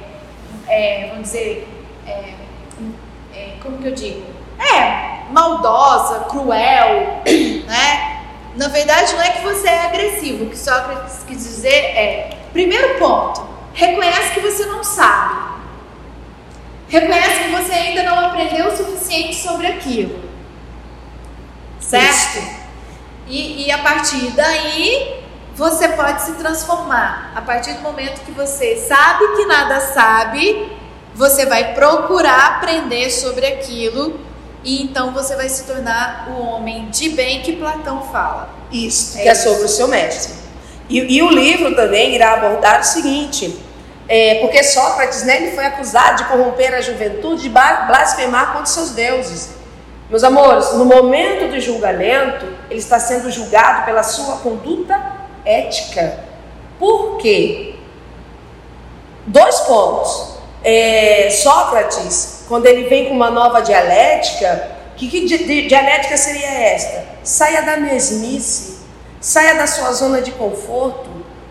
é 0.68 1.08
vamos 1.10 1.24
dizer, 1.24 1.68
é, 2.06 2.34
é, 3.34 3.54
como 3.64 3.80
que 3.80 3.88
eu 3.88 3.96
digo? 3.96 4.28
É 4.60 5.24
maldosa, 5.32 6.26
cruel, 6.26 7.24
né? 7.66 8.26
Na 8.56 8.68
verdade, 8.68 9.14
não 9.14 9.24
é 9.24 9.32
que 9.32 9.42
você 9.42 9.68
é 9.68 9.86
agressivo. 9.86 10.44
O 10.44 10.50
que 10.52 10.58
Sócrates 10.58 11.24
quis 11.26 11.44
dizer 11.44 11.74
é: 11.74 12.38
primeiro 12.52 13.00
ponto, 13.00 13.42
reconhece 13.74 14.36
que 14.36 14.42
você 14.42 14.68
não 14.68 14.84
sabe. 14.84 15.53
Reconhece 17.00 17.44
que 17.46 17.50
você 17.50 17.74
ainda 17.74 18.04
não 18.04 18.20
aprendeu 18.20 18.68
o 18.68 18.78
suficiente 18.78 19.36
sobre 19.36 19.66
aquilo. 19.66 20.24
Certo? 21.80 22.40
E, 23.28 23.66
e 23.66 23.72
a 23.72 23.80
partir 23.80 24.32
daí 24.32 25.24
você 25.56 25.88
pode 25.90 26.22
se 26.22 26.34
transformar. 26.34 27.32
A 27.36 27.42
partir 27.42 27.74
do 27.74 27.82
momento 27.82 28.22
que 28.24 28.32
você 28.32 28.78
sabe 28.78 29.36
que 29.36 29.46
nada 29.46 29.80
sabe, 29.80 30.72
você 31.16 31.46
vai 31.46 31.74
procurar 31.74 32.58
aprender 32.58 33.10
sobre 33.10 33.46
aquilo 33.46 34.20
e 34.64 34.84
então 34.84 35.12
você 35.12 35.36
vai 35.36 35.50
se 35.50 35.66
tornar 35.66 36.28
o 36.30 36.42
homem 36.42 36.90
de 36.90 37.10
bem 37.10 37.42
que 37.42 37.54
Platão 37.54 38.04
fala. 38.12 38.50
Isso, 38.72 39.18
é 39.18 39.24
que 39.24 39.30
é 39.30 39.36
sobre 39.36 39.66
o 39.66 39.70
seu 39.70 39.88
mestre. 39.88 40.34
E, 40.90 41.18
e, 41.18 41.22
o 41.24 41.30
livro 41.30 41.76
também 41.76 42.14
irá 42.14 42.34
abordar 42.34 42.82
o 42.82 42.84
seguinte: 42.84 43.58
é, 44.08 44.36
porque 44.42 44.64
Sócrates 44.64 45.24
né, 45.24 45.38
ele 45.38 45.52
foi 45.52 45.66
acusado 45.66 46.18
de 46.18 46.26
corromper 46.26 46.74
a 46.74 46.82
juventude, 46.82 47.44
de 47.44 47.50
blasfemar 47.50 48.54
contra 48.54 48.66
seus 48.66 48.92
deuses. 48.92 49.52
Meus 50.10 50.24
amores, 50.24 50.74
no 50.74 50.86
momento 50.86 51.50
do 51.50 51.60
julgamento, 51.60 52.46
ele 52.70 52.80
está 52.80 53.00
sendo 53.00 53.32
julgado 53.32 53.86
pela 53.86 54.04
sua 54.04 54.38
conduta 54.38 55.02
ética. 55.46 56.20
Por 56.78 57.18
quê? 57.18 57.76
Dois 59.26 59.60
pontos. 59.62 60.34
É, 60.64 61.30
Sócrates, 61.30 62.44
quando 62.48 62.66
ele 62.66 62.88
vem 62.88 63.06
com 63.06 63.14
uma 63.14 63.30
nova 63.30 63.62
dialética, 63.62 64.72
que, 64.96 65.08
que 65.08 65.26
di, 65.26 65.68
dialética 65.68 66.16
seria 66.18 66.48
esta? 66.48 67.06
Saia 67.24 67.62
da 67.62 67.78
mesmice, 67.78 68.80
saia 69.20 69.56
da 69.56 69.68
sua 69.68 69.92
zona 69.94 70.22
de 70.22 70.32
conforto. 70.32 71.10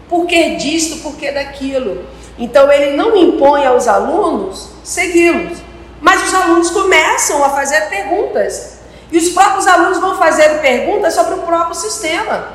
Por 0.08 0.26
que 0.26 0.56
disto, 0.56 1.02
por 1.02 1.16
que 1.16 1.30
daquilo? 1.30 2.06
Então 2.42 2.72
ele 2.72 2.96
não 2.96 3.16
impõe 3.16 3.64
aos 3.64 3.87
alunos 3.87 4.70
segui-los, 4.83 5.59
mas 6.00 6.24
os 6.24 6.35
alunos 6.35 6.70
começam 6.72 7.44
a 7.44 7.50
fazer 7.50 7.83
perguntas. 7.83 8.81
E 9.12 9.16
os 9.16 9.28
próprios 9.28 9.64
alunos 9.68 9.98
vão 9.98 10.18
fazer 10.18 10.61
perguntas 10.61 11.14
sobre 11.14 11.35
o 11.35 11.42
próprio 11.42 11.76
sistema. 11.76 12.48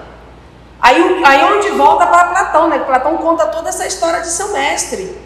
Aí, 0.82 1.24
aí 1.24 1.44
onde 1.54 1.70
volta 1.70 2.06
para 2.06 2.26
Platão, 2.26 2.68
né? 2.68 2.80
Platão 2.80 3.16
conta 3.16 3.46
toda 3.46 3.70
essa 3.70 3.88
história 3.88 4.20
de 4.20 4.28
seu 4.28 4.50
mestre. 4.50 5.18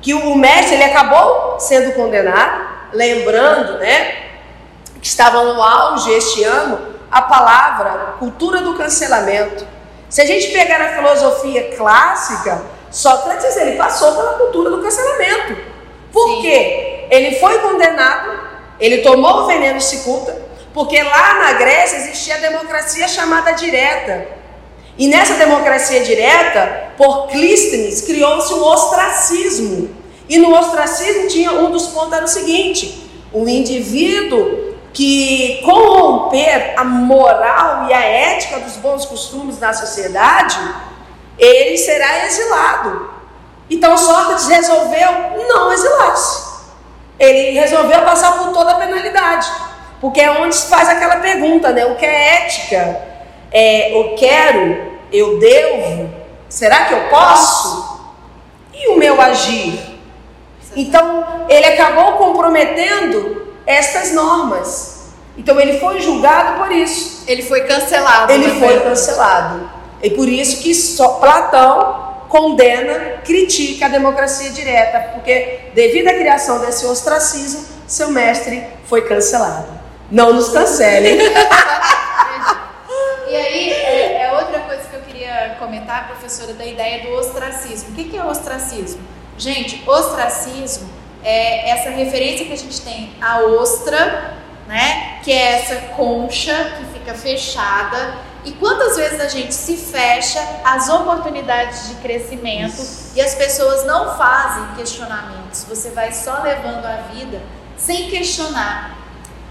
Que 0.00 0.14
o 0.14 0.34
mestre 0.34 0.76
ele 0.76 0.84
acabou 0.84 1.60
sendo 1.60 1.92
condenado, 1.92 2.64
lembrando, 2.94 3.76
né? 3.80 4.14
Que 4.98 5.06
estava 5.06 5.44
no 5.44 5.62
auge 5.62 6.10
este 6.10 6.42
ano 6.42 6.78
a 7.12 7.20
palavra 7.20 8.14
cultura 8.18 8.62
do 8.62 8.72
cancelamento. 8.78 9.66
Se 10.08 10.22
a 10.22 10.24
gente 10.24 10.52
pegar 10.52 10.80
a 10.80 10.94
filosofia 10.94 11.76
clássica, 11.76 12.75
Sócrates 12.96 13.54
ele 13.58 13.76
passou 13.76 14.12
pela 14.12 14.38
cultura 14.38 14.70
do 14.70 14.80
cancelamento. 14.80 15.54
Por 16.10 16.36
Sim. 16.36 16.40
quê? 16.40 17.06
Ele 17.10 17.38
foi 17.38 17.58
condenado, 17.58 18.40
ele 18.80 19.02
tomou 19.02 19.42
o 19.42 19.46
veneno 19.46 19.78
cicuta, 19.82 20.34
porque 20.72 21.02
lá 21.02 21.34
na 21.40 21.52
Grécia 21.52 21.98
existia 21.98 22.36
a 22.36 22.38
democracia 22.38 23.06
chamada 23.06 23.52
direta. 23.52 24.26
E 24.96 25.08
nessa 25.08 25.34
democracia 25.34 26.04
direta, 26.04 26.92
por 26.96 27.26
Clístenes, 27.26 28.00
criou-se 28.00 28.54
o 28.54 28.64
ostracismo. 28.64 29.94
E 30.26 30.38
no 30.38 30.58
ostracismo 30.58 31.28
tinha 31.28 31.52
um 31.52 31.70
dos 31.70 31.88
pontos 31.88 32.14
era 32.14 32.24
o 32.24 32.28
seguinte: 32.28 33.10
o 33.30 33.46
indivíduo 33.46 34.74
que 34.94 35.60
corromper 35.66 36.72
a 36.78 36.82
moral 36.82 37.90
e 37.90 37.92
a 37.92 38.00
ética 38.00 38.58
dos 38.58 38.76
bons 38.78 39.04
costumes 39.04 39.58
da 39.58 39.74
sociedade, 39.74 40.56
ele 41.38 41.76
será 41.76 42.26
exilado. 42.26 43.10
Então 43.68 43.96
Sócrates 43.96 44.46
resolveu 44.46 45.10
não 45.48 45.72
exilar-se. 45.72 46.46
Ele 47.18 47.58
resolveu 47.58 48.02
passar 48.02 48.32
por 48.38 48.52
toda 48.52 48.72
a 48.72 48.74
penalidade. 48.74 49.50
Porque 50.00 50.20
é 50.20 50.30
onde 50.30 50.54
se 50.54 50.68
faz 50.68 50.88
aquela 50.88 51.16
pergunta, 51.16 51.72
né? 51.72 51.86
O 51.86 51.96
que 51.96 52.04
é 52.04 52.44
ética? 52.44 53.16
é, 53.50 53.98
eu 53.98 54.14
quero, 54.16 54.92
eu 55.12 55.38
devo, 55.38 56.10
será 56.48 56.84
que 56.84 56.94
eu 56.94 57.08
posso? 57.08 57.96
E 58.74 58.88
o 58.88 58.98
meu 58.98 59.20
agir? 59.20 59.98
Então, 60.74 61.46
ele 61.48 61.64
acabou 61.64 62.12
comprometendo 62.18 63.54
estas 63.66 64.12
normas. 64.12 65.14
Então, 65.38 65.58
ele 65.58 65.78
foi 65.78 66.00
julgado 66.00 66.58
por 66.58 66.70
isso. 66.70 67.24
Ele 67.26 67.42
foi 67.42 67.62
cancelado. 67.62 68.30
Ele 68.30 68.46
né? 68.46 68.60
foi 68.60 68.80
cancelado. 68.80 69.70
E 70.02 70.10
por 70.10 70.28
isso 70.28 70.62
que 70.62 70.72
Platão 71.20 72.06
condena, 72.28 73.18
critica 73.24 73.86
a 73.86 73.88
democracia 73.88 74.50
direta, 74.50 75.12
porque 75.14 75.70
devido 75.74 76.08
à 76.08 76.14
criação 76.14 76.58
desse 76.60 76.84
ostracismo, 76.86 77.64
seu 77.86 78.10
mestre 78.10 78.64
foi 78.84 79.02
cancelado. 79.02 79.68
Não 80.10 80.32
nos 80.32 80.48
cancelem. 80.50 81.18
E 83.28 83.34
aí, 83.34 83.70
é, 83.70 84.22
é, 84.22 84.32
outra 84.34 84.60
coisa 84.60 84.82
que 84.88 84.94
eu 84.94 85.00
queria 85.00 85.56
comentar, 85.58 86.06
professora, 86.06 86.54
da 86.54 86.64
ideia 86.64 87.02
do 87.02 87.12
ostracismo. 87.14 87.90
O 87.90 87.92
que, 87.92 88.04
que 88.04 88.16
é 88.16 88.24
ostracismo? 88.24 89.00
Gente, 89.36 89.82
ostracismo 89.84 90.88
é 91.24 91.70
essa 91.70 91.90
referência 91.90 92.46
que 92.46 92.52
a 92.52 92.56
gente 92.56 92.80
tem 92.82 93.12
à 93.20 93.40
ostra, 93.40 94.36
né? 94.68 95.18
Que 95.24 95.32
é 95.32 95.54
essa 95.54 95.74
concha 95.96 96.54
que 96.78 96.98
fica 96.98 97.14
fechada. 97.14 98.14
E 98.46 98.52
quantas 98.52 98.96
vezes 98.96 99.20
a 99.20 99.26
gente 99.26 99.52
se 99.52 99.76
fecha 99.76 100.40
às 100.64 100.88
oportunidades 100.88 101.88
de 101.88 101.96
crescimento 101.96 102.80
e 103.16 103.20
as 103.20 103.34
pessoas 103.34 103.84
não 103.84 104.16
fazem 104.16 104.76
questionamentos. 104.76 105.64
Você 105.68 105.90
vai 105.90 106.12
só 106.12 106.42
levando 106.42 106.86
a 106.86 107.08
vida 107.12 107.42
sem 107.76 108.08
questionar. 108.08 108.96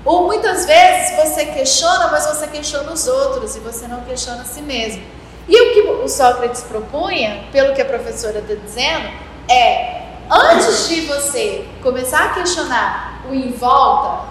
Ou 0.06 0.28
muitas 0.28 0.66
vezes 0.66 1.14
você 1.18 1.46
questiona, 1.48 2.08
mas 2.08 2.26
você 2.26 2.48
questiona 2.48 2.90
os 2.90 3.06
outros 3.06 3.58
e 3.58 3.60
você 3.60 3.86
não 3.86 4.00
questiona 4.06 4.44
a 4.44 4.46
si 4.46 4.62
mesmo. 4.62 5.04
E 5.46 5.62
o 5.62 5.74
que 5.74 5.82
o 5.82 6.08
Sócrates 6.08 6.62
propunha, 6.62 7.44
pelo 7.52 7.76
que 7.76 7.82
a 7.82 7.86
professora 7.86 8.40
está 8.40 8.54
dizendo, 8.54 9.10
é 9.50 10.04
antes 10.32 10.88
de 10.88 11.02
você 11.02 11.68
começar 11.84 12.28
a 12.28 12.30
questionar 12.30 13.26
o 13.30 13.34
em 13.34 13.52
volta, 13.52 14.26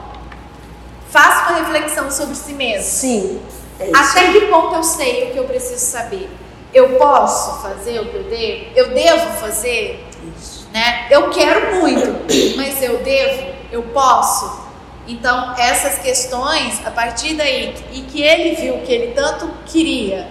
faça 1.11 1.51
uma 1.51 1.59
reflexão 1.59 2.11
sobre 2.11 2.35
si 2.35 2.55
mesmo. 2.55 2.91
Sim. 2.91 3.43
É 3.79 3.91
Até 3.95 4.33
que 4.33 4.43
ponto 4.47 4.75
eu 4.75 4.83
sei 4.83 5.25
o 5.25 5.33
que 5.33 5.39
eu 5.39 5.45
preciso 5.45 5.85
saber? 5.85 6.29
Eu 6.73 6.97
posso 6.97 7.63
fazer 7.63 8.01
o 8.01 8.07
que 8.07 8.17
eu 8.17 8.25
devo? 8.25 8.65
Eu 8.75 8.89
devo 8.95 9.33
fazer? 9.39 10.05
Isso. 10.37 10.69
Né? 10.73 11.07
Eu 11.11 11.31
quero 11.31 11.77
muito, 11.77 12.25
mas 12.57 12.83
eu 12.83 12.99
devo? 12.99 13.55
Eu 13.71 13.83
posso? 13.85 14.65
Então, 15.07 15.55
essas 15.59 15.99
questões, 15.99 16.85
a 16.85 16.91
partir 16.91 17.35
daí, 17.35 17.75
e 17.93 18.01
que 18.03 18.23
ele 18.23 18.55
viu 18.57 18.79
que 18.79 18.93
ele 18.93 19.13
tanto 19.13 19.51
queria, 19.67 20.29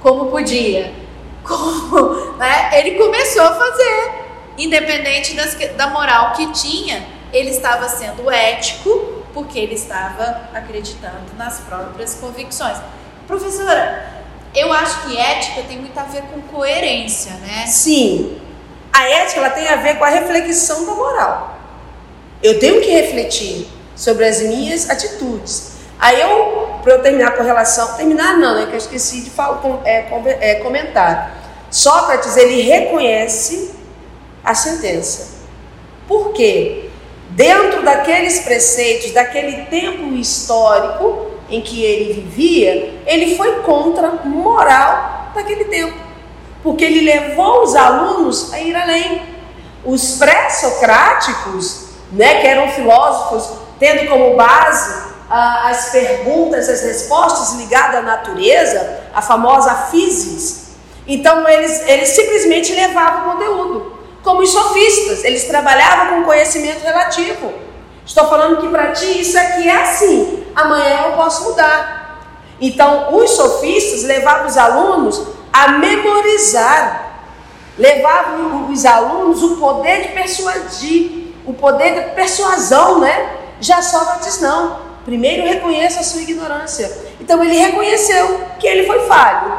como 0.00 0.30
podia, 0.30 0.92
como, 1.44 2.32
né, 2.38 2.70
ele 2.72 2.92
começou 2.92 3.42
a 3.42 3.54
fazer, 3.54 4.12
independente 4.56 5.34
das, 5.34 5.54
da 5.76 5.88
moral 5.88 6.32
que 6.32 6.50
tinha, 6.52 7.06
ele 7.32 7.50
estava 7.50 7.88
sendo 7.88 8.30
ético, 8.30 9.13
porque 9.34 9.58
ele 9.58 9.74
estava 9.74 10.48
acreditando 10.54 11.34
nas 11.36 11.58
próprias 11.60 12.14
convicções. 12.14 12.78
Professora, 13.26 14.24
eu 14.54 14.72
acho 14.72 15.02
que 15.02 15.18
ética 15.18 15.62
tem 15.62 15.78
muito 15.80 15.98
a 15.98 16.04
ver 16.04 16.22
com 16.22 16.40
coerência, 16.42 17.32
né? 17.32 17.66
Sim. 17.66 18.40
A 18.92 19.08
ética 19.08 19.40
ela 19.40 19.50
tem 19.50 19.66
a 19.66 19.76
ver 19.76 19.98
com 19.98 20.04
a 20.04 20.08
reflexão 20.08 20.86
da 20.86 20.94
moral. 20.94 21.58
Eu 22.40 22.60
tenho 22.60 22.80
que 22.80 22.90
refletir 22.90 23.66
sobre 23.96 24.24
as 24.24 24.40
minhas 24.40 24.88
atitudes. 24.88 25.72
Aí 25.98 26.20
eu, 26.20 26.78
para 26.82 26.92
eu 26.94 27.02
terminar 27.02 27.32
com 27.36 27.42
relação, 27.42 27.96
terminar 27.96 28.36
não, 28.36 28.58
é 28.58 28.66
que 28.66 28.72
eu 28.72 28.78
esqueci 28.78 29.22
de 29.22 29.30
falar, 29.30 29.60
é, 29.84 30.06
é, 30.40 30.54
comentar. 30.56 31.42
Sócrates 31.70 32.36
ele 32.36 32.62
reconhece 32.62 33.72
a 34.44 34.54
sentença. 34.54 35.34
Por 36.06 36.32
quê? 36.32 36.90
Dentro 37.34 37.82
daqueles 37.82 38.38
preceitos, 38.40 39.10
daquele 39.10 39.64
tempo 39.64 40.14
histórico 40.14 41.32
em 41.50 41.60
que 41.60 41.82
ele 41.82 42.12
vivia, 42.20 43.02
ele 43.04 43.36
foi 43.36 43.60
contra 43.62 44.06
a 44.06 44.24
moral 44.24 45.32
daquele 45.34 45.64
tempo. 45.64 45.98
Porque 46.62 46.84
ele 46.84 47.00
levou 47.00 47.64
os 47.64 47.74
alunos 47.74 48.52
a 48.52 48.60
ir 48.60 48.76
além. 48.76 49.20
Os 49.84 50.12
pré-socráticos, 50.12 51.88
né, 52.12 52.40
que 52.40 52.46
eram 52.46 52.68
filósofos 52.68 53.58
tendo 53.80 54.08
como 54.08 54.36
base 54.36 55.12
ah, 55.28 55.70
as 55.70 55.90
perguntas, 55.90 56.68
as 56.68 56.82
respostas 56.82 57.58
ligadas 57.58 57.96
à 57.96 58.02
natureza, 58.02 59.00
a 59.12 59.20
famosa 59.20 59.74
physis. 59.90 60.68
Então 61.04 61.48
eles, 61.48 61.82
eles 61.88 62.10
simplesmente 62.10 62.72
levavam 62.72 63.22
o 63.22 63.32
conteúdo. 63.32 63.93
Como 64.24 64.40
os 64.40 64.50
sofistas, 64.50 65.22
eles 65.22 65.44
trabalhavam 65.44 66.16
com 66.16 66.24
conhecimento 66.24 66.82
relativo. 66.82 67.52
Estou 68.06 68.26
falando 68.26 68.60
que 68.60 68.68
para 68.68 68.92
ti 68.92 69.20
isso 69.20 69.38
aqui 69.38 69.68
é 69.68 69.82
assim, 69.82 70.46
amanhã 70.56 71.04
eu 71.06 71.12
posso 71.12 71.44
mudar. 71.44 72.22
Então, 72.58 73.14
os 73.14 73.30
sofistas 73.30 74.02
levavam 74.02 74.46
os 74.46 74.56
alunos 74.56 75.22
a 75.52 75.68
memorizar, 75.72 77.20
levavam 77.78 78.70
os 78.72 78.86
alunos 78.86 79.42
o 79.42 79.56
poder 79.58 80.02
de 80.02 80.08
persuadir, 80.08 81.34
o 81.44 81.52
poder 81.52 81.94
de 81.94 82.14
persuasão, 82.14 83.00
né? 83.00 83.30
Já 83.60 83.82
Sócrates 83.82 84.40
não. 84.40 84.78
Primeiro 85.04 85.46
reconheça 85.46 86.00
a 86.00 86.02
sua 86.02 86.22
ignorância. 86.22 86.90
Então 87.20 87.44
ele 87.44 87.56
reconheceu 87.56 88.40
que 88.58 88.66
ele 88.66 88.86
foi 88.86 89.00
falho, 89.00 89.52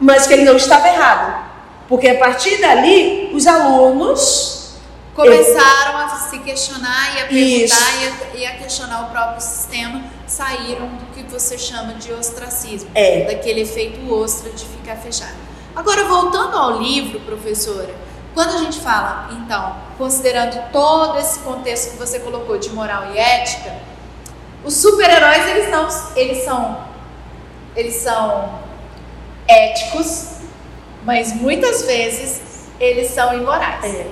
mas 0.00 0.26
que 0.26 0.32
ele 0.32 0.44
não 0.44 0.56
estava 0.56 0.88
errado. 0.88 1.45
Porque 1.88 2.08
a 2.08 2.18
partir 2.18 2.60
dali, 2.60 3.30
os 3.32 3.46
alunos 3.46 4.74
começaram 5.14 5.98
a 5.98 6.08
se 6.28 6.38
questionar 6.40 7.16
e 7.16 7.20
a 7.22 7.26
perguntar 7.26 8.02
e 8.02 8.06
a, 8.06 8.40
e 8.40 8.46
a, 8.46 8.56
questionar 8.58 9.06
o 9.06 9.10
próprio 9.10 9.40
sistema, 9.40 10.02
saíram 10.26 10.88
do 10.88 11.06
que 11.14 11.22
você 11.22 11.56
chama 11.56 11.94
de 11.94 12.12
ostracismo, 12.12 12.90
é. 12.94 13.24
daquele 13.24 13.62
efeito 13.62 14.12
ostra 14.12 14.50
de 14.50 14.64
ficar 14.64 14.96
fechado. 14.96 15.36
Agora, 15.74 16.04
voltando 16.04 16.56
ao 16.56 16.82
livro, 16.82 17.20
professora, 17.20 17.94
quando 18.34 18.54
a 18.54 18.58
gente 18.58 18.78
fala, 18.80 19.30
então, 19.32 19.76
considerando 19.96 20.70
todo 20.70 21.18
esse 21.18 21.38
contexto 21.38 21.92
que 21.92 21.96
você 21.96 22.20
colocou 22.20 22.58
de 22.58 22.68
moral 22.70 23.14
e 23.14 23.18
ética, 23.18 23.74
os 24.62 24.74
super-heróis 24.74 25.46
eles 25.48 25.70
não, 25.70 25.88
eles 26.16 26.44
são, 26.44 26.84
eles 27.74 27.94
são 27.94 28.58
éticos, 29.48 30.35
mas 31.06 31.32
muitas 31.34 31.82
vezes 31.82 32.66
eles 32.80 33.10
são 33.10 33.32
imorais. 33.32 33.84
É. 33.84 34.06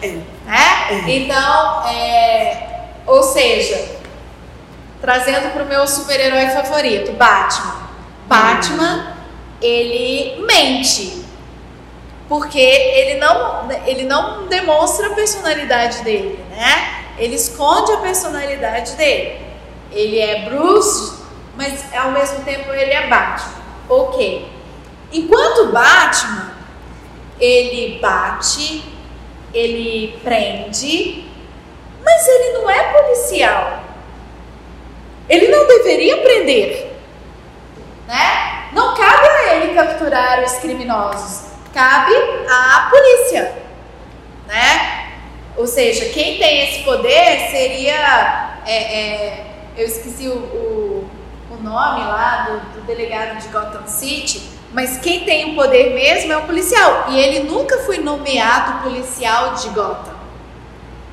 é. 0.06 0.08
Né? 0.08 0.24
É. 0.46 1.10
Então, 1.10 1.88
é, 1.88 2.84
ou 3.04 3.20
seja, 3.24 3.96
trazendo 5.00 5.52
para 5.52 5.64
o 5.64 5.66
meu 5.66 5.84
super-herói 5.86 6.46
favorito, 6.50 7.12
Batman. 7.12 7.90
Batman, 8.28 9.16
ele 9.60 10.44
mente. 10.46 11.24
Porque 12.28 12.60
ele 12.60 13.18
não, 13.18 13.68
ele 13.84 14.04
não 14.04 14.46
demonstra 14.46 15.08
a 15.08 15.10
personalidade 15.10 16.04
dele, 16.04 16.38
né? 16.50 17.06
Ele 17.18 17.34
esconde 17.34 17.90
a 17.90 17.96
personalidade 17.96 18.92
dele. 18.92 19.40
Ele 19.90 20.20
é 20.20 20.48
Bruce, 20.48 21.14
mas 21.56 21.92
ao 21.92 22.12
mesmo 22.12 22.44
tempo 22.44 22.72
ele 22.72 22.92
é 22.92 23.08
Batman. 23.08 23.60
Ok. 23.88 24.59
Enquanto 25.12 25.72
Batman, 25.72 26.52
ele 27.40 27.98
bate, 28.00 28.84
ele 29.52 30.18
prende, 30.22 31.28
mas 32.04 32.28
ele 32.28 32.52
não 32.52 32.70
é 32.70 32.92
policial. 32.92 33.82
Ele 35.28 35.48
não 35.48 35.66
deveria 35.66 36.18
prender, 36.18 36.92
né? 38.06 38.68
Não 38.72 38.94
cabe 38.94 39.28
a 39.28 39.54
ele 39.54 39.74
capturar 39.74 40.42
os 40.44 40.54
criminosos, 40.54 41.50
cabe 41.72 42.12
à 42.48 42.88
polícia, 42.90 43.56
né? 44.46 45.08
Ou 45.56 45.66
seja, 45.66 46.06
quem 46.06 46.38
tem 46.38 46.68
esse 46.68 46.84
poder 46.84 47.48
seria, 47.50 48.58
é, 48.66 48.76
é, 48.76 49.46
eu 49.76 49.86
esqueci 49.86 50.28
o, 50.28 50.36
o, 50.36 51.10
o 51.50 51.62
nome 51.62 52.04
lá 52.04 52.46
do, 52.48 52.80
do 52.80 52.86
delegado 52.86 53.38
de 53.38 53.48
Gotham 53.48 53.86
City, 53.86 54.59
mas 54.72 54.98
quem 54.98 55.24
tem 55.24 55.52
o 55.52 55.54
poder 55.54 55.94
mesmo 55.94 56.32
é 56.32 56.36
o 56.36 56.42
policial. 56.42 57.06
E 57.08 57.18
ele 57.18 57.48
nunca 57.48 57.78
foi 57.78 57.98
nomeado 57.98 58.82
policial 58.82 59.54
de 59.54 59.68
Gotham. 59.70 60.14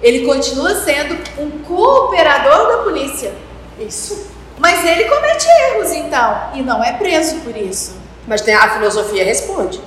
Ele 0.01 0.25
continua 0.25 0.75
sendo 0.75 1.17
um 1.39 1.63
cooperador 1.63 2.67
da 2.67 2.83
polícia. 2.83 3.33
Isso. 3.79 4.31
Mas 4.59 4.83
ele 4.85 5.05
comete 5.05 5.47
erros, 5.47 5.91
então, 5.91 6.51
e 6.53 6.61
não 6.61 6.83
é 6.83 6.93
preso 6.93 7.41
por 7.41 7.55
isso. 7.55 7.95
Mas 8.27 8.41
tem 8.41 8.55
a 8.55 8.69
filosofia 8.69 9.23
responde. 9.23 9.81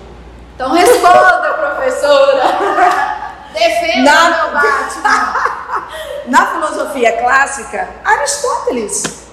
Então 0.55 0.73
responda, 0.73 1.55
professora. 1.55 3.31
Defenda 3.53 4.13
Na... 4.13 4.31
meu 4.31 4.53
Batman. 4.53 5.35
Na 6.27 6.47
filosofia 6.47 7.13
clássica, 7.19 7.89
Aristóteles. 8.05 9.27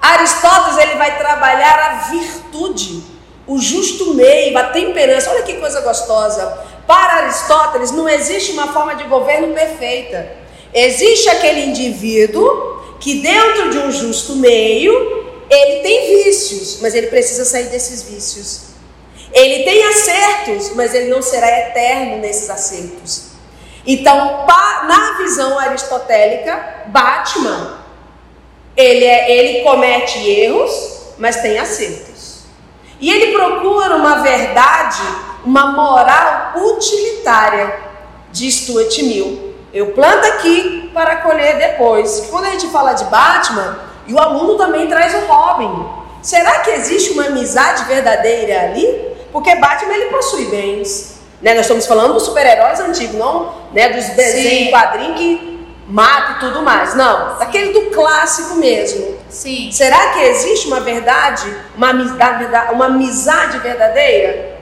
Aristóteles 0.00 0.78
ele 0.78 0.96
vai 0.96 1.18
trabalhar 1.18 1.78
a 1.78 1.94
virtude, 2.10 3.04
o 3.48 3.58
justo 3.58 4.14
meio, 4.14 4.56
a 4.56 4.64
temperança. 4.64 5.30
Olha 5.30 5.42
que 5.42 5.54
coisa 5.54 5.80
gostosa. 5.80 6.66
Para 6.86 7.24
Aristóteles 7.24 7.90
não 7.90 8.08
existe 8.08 8.52
uma 8.52 8.68
forma 8.72 8.94
de 8.94 9.04
governo 9.04 9.54
perfeita. 9.54 10.30
Existe 10.72 11.28
aquele 11.30 11.64
indivíduo 11.64 12.78
que 13.00 13.20
dentro 13.20 13.70
de 13.70 13.78
um 13.78 13.90
justo 13.90 14.36
meio, 14.36 15.26
ele 15.48 15.80
tem 15.80 16.24
vícios, 16.24 16.78
mas 16.82 16.94
ele 16.94 17.06
precisa 17.06 17.44
sair 17.44 17.64
desses 17.64 18.02
vícios. 18.02 18.68
Ele 19.32 19.64
tem 19.64 19.82
acertos, 19.84 20.74
mas 20.74 20.94
ele 20.94 21.08
não 21.08 21.22
será 21.22 21.48
eterno 21.68 22.18
nesses 22.18 22.50
acertos. 22.50 23.28
Então, 23.86 24.46
na 24.86 25.16
visão 25.18 25.58
aristotélica, 25.58 26.84
Batman, 26.86 27.78
ele, 28.76 29.04
é, 29.04 29.30
ele 29.30 29.62
comete 29.62 30.18
erros, 30.28 30.70
mas 31.18 31.40
tem 31.40 31.58
acertos. 31.58 32.07
E 33.00 33.10
ele 33.10 33.32
procura 33.32 33.96
uma 33.96 34.16
verdade, 34.16 35.02
uma 35.44 35.72
moral 35.72 36.54
utilitária, 36.56 37.88
de 38.32 38.50
Stuart 38.50 38.98
Mill. 38.98 39.54
Eu 39.72 39.92
planto 39.92 40.26
aqui 40.26 40.90
para 40.92 41.16
colher 41.16 41.56
depois. 41.58 42.26
Quando 42.30 42.46
a 42.46 42.50
gente 42.50 42.68
fala 42.68 42.92
de 42.92 43.04
Batman, 43.04 43.78
e 44.06 44.14
o 44.14 44.18
aluno 44.18 44.56
também 44.56 44.86
traz 44.88 45.14
o 45.14 45.26
Robin. 45.26 45.86
Será 46.22 46.60
que 46.60 46.70
existe 46.70 47.12
uma 47.12 47.26
amizade 47.26 47.84
verdadeira 47.84 48.62
ali? 48.62 49.16
Porque 49.30 49.54
Batman 49.56 49.94
ele 49.94 50.06
possui 50.06 50.46
bens. 50.46 51.18
Né? 51.40 51.52
Nós 51.54 51.62
estamos 51.62 51.86
falando 51.86 52.14
dos 52.14 52.24
super-heróis 52.24 52.80
antigos, 52.80 53.16
não 53.16 53.52
né? 53.72 53.90
dos 53.90 54.06
desenhos, 54.10 54.70
quadrinhos 54.70 55.18
que 55.18 55.57
mata 55.88 56.32
e 56.32 56.38
tudo 56.46 56.62
mais. 56.62 56.94
Não, 56.94 57.32
Sim. 57.32 57.38
daquele 57.38 57.72
do 57.72 57.90
clássico 57.90 58.54
mesmo. 58.56 59.18
Sim. 59.28 59.72
Será 59.72 60.12
que 60.12 60.20
existe 60.20 60.68
uma 60.68 60.80
verdade, 60.80 61.52
uma 61.76 61.90
amizade, 61.90 62.48
uma 62.72 62.86
amizade 62.86 63.58
verdadeira? 63.58 64.58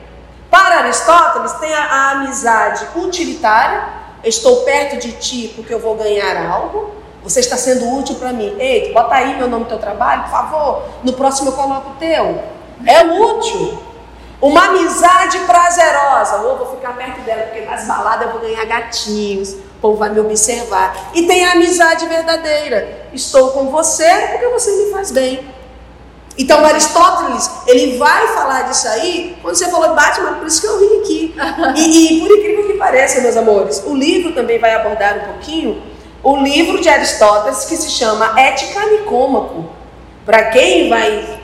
Para 0.51 0.79
Aristóteles, 0.79 1.53
tem 1.55 1.75
a, 1.75 1.85
a 1.85 2.11
amizade 2.13 2.87
utilitária 2.95 4.07
estou 4.29 4.63
perto 4.63 4.99
de 4.99 5.13
ti 5.13 5.53
porque 5.55 5.73
eu 5.73 5.79
vou 5.79 5.95
ganhar 5.95 6.51
algo, 6.51 6.95
você 7.23 7.41
está 7.41 7.57
sendo 7.57 7.97
útil 7.97 8.17
para 8.17 8.33
mim. 8.33 8.55
Ei, 8.59 8.93
bota 8.93 9.15
aí 9.15 9.37
meu 9.37 9.49
nome 9.49 9.65
no 9.65 9.69
teu 9.69 9.79
trabalho, 9.79 10.23
por 10.23 10.31
favor. 10.31 10.83
No 11.03 11.13
próximo 11.13 11.51
eu 11.51 11.55
coloco 11.55 11.91
o 11.91 11.95
teu. 11.95 12.43
É 12.85 13.03
útil. 13.03 13.79
Uma 14.41 14.67
amizade 14.67 15.39
prazerosa. 15.41 16.37
Ou 16.43 16.59
vou 16.59 16.77
ficar 16.77 16.97
perto 16.97 17.21
dela, 17.23 17.43
porque 17.45 17.63
nas 17.63 17.85
baladas 17.87 18.27
eu 18.27 18.33
vou 18.33 18.41
ganhar 18.41 18.65
gatinhos. 18.67 19.57
O 19.77 19.81
povo 19.81 19.97
vai 19.97 20.11
me 20.11 20.21
observar. 20.21 21.11
E 21.15 21.23
tem 21.27 21.45
a 21.45 21.53
amizade 21.53 22.07
verdadeira. 22.07 23.09
Estou 23.13 23.51
com 23.51 23.71
você 23.71 24.09
porque 24.33 24.49
você 24.49 24.71
me 24.73 24.91
faz 24.91 25.11
bem. 25.11 25.57
Então 26.39 26.65
Aristóteles, 26.65 27.51
ele 27.67 27.97
vai 27.97 28.29
falar 28.29 28.63
disso 28.63 28.87
aí, 28.89 29.39
quando 29.41 29.55
você 29.55 29.71
falou 29.71 29.95
Batman, 29.95 30.35
por 30.35 30.47
isso 30.47 30.61
que 30.61 30.67
eu 30.67 30.79
ri 30.79 31.01
aqui. 31.01 31.35
E, 31.77 32.19
e, 32.19 32.21
por 32.21 32.31
incrível 32.31 32.67
que 32.67 32.75
pareça, 32.75 33.23
meus 33.23 33.37
amores, 33.37 33.83
o 33.87 33.95
livro 33.95 34.33
também 34.33 34.59
vai 34.59 34.75
abordar 34.75 35.17
um 35.17 35.33
pouquinho 35.33 35.83
o 36.23 36.37
livro 36.37 36.81
de 36.81 36.89
Aristóteles 36.89 37.65
que 37.67 37.77
se 37.77 37.89
chama 37.89 38.39
Ética 38.39 38.85
Nicômaco. 38.87 39.67
Para 40.25 40.51
quem 40.51 40.89
vai 40.89 41.41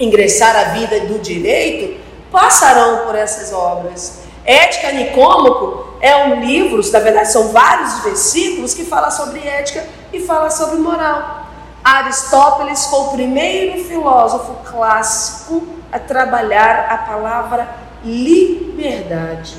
ingressar 0.00 0.56
a 0.56 0.64
vida 0.70 1.00
do 1.00 1.18
direito, 1.18 2.00
passarão 2.32 3.04
por 3.06 3.14
essas 3.14 3.52
obras. 3.52 4.20
Ética 4.44 4.90
Nicômaco 4.92 5.85
é 6.00 6.16
um 6.26 6.40
livro, 6.40 6.80
na 6.92 6.98
verdade 7.00 7.32
são 7.32 7.48
vários 7.48 8.00
versículos 8.00 8.74
que 8.74 8.84
fala 8.84 9.10
sobre 9.10 9.40
ética 9.40 9.86
e 10.12 10.20
fala 10.20 10.50
sobre 10.50 10.78
moral. 10.78 11.46
Aristóteles 11.82 12.86
foi 12.86 12.98
o 13.00 13.08
primeiro 13.10 13.84
filósofo 13.84 14.56
clássico 14.68 15.66
a 15.92 15.98
trabalhar 15.98 16.88
a 16.90 16.98
palavra 16.98 17.68
liberdade. 18.04 19.56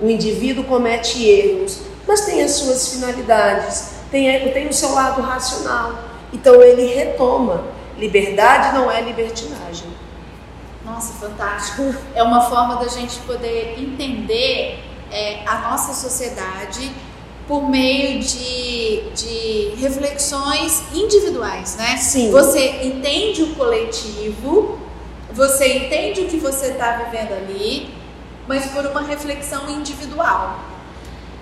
O 0.00 0.08
indivíduo 0.08 0.64
comete 0.64 1.22
erros, 1.22 1.82
mas 2.08 2.22
tem 2.22 2.42
as 2.42 2.52
suas 2.52 2.94
finalidades, 2.94 3.90
tem, 4.10 4.50
tem 4.52 4.68
o 4.68 4.72
seu 4.72 4.92
lado 4.94 5.20
racional. 5.20 5.92
Então 6.32 6.62
ele 6.62 6.94
retoma. 6.94 7.64
Liberdade 7.98 8.74
não 8.74 8.90
é 8.90 9.02
libertinagem. 9.02 9.90
Nossa, 10.82 11.12
fantástico. 11.12 11.94
É 12.14 12.22
uma 12.22 12.40
forma 12.48 12.76
da 12.76 12.88
gente 12.88 13.18
poder 13.20 13.76
entender 13.78 14.89
é, 15.10 15.42
a 15.46 15.58
nossa 15.58 15.92
sociedade 15.92 16.92
por 17.46 17.68
meio 17.68 18.20
de, 18.20 19.10
de 19.10 19.74
reflexões 19.76 20.84
individuais, 20.94 21.74
né? 21.76 21.96
Sim. 21.96 22.30
Você 22.30 22.82
entende 22.84 23.42
o 23.42 23.54
coletivo, 23.56 24.78
você 25.32 25.78
entende 25.78 26.20
o 26.20 26.28
que 26.28 26.36
você 26.36 26.66
está 26.66 26.92
vivendo 26.92 27.32
ali, 27.32 27.92
mas 28.46 28.66
por 28.66 28.86
uma 28.86 29.02
reflexão 29.02 29.68
individual. 29.68 30.60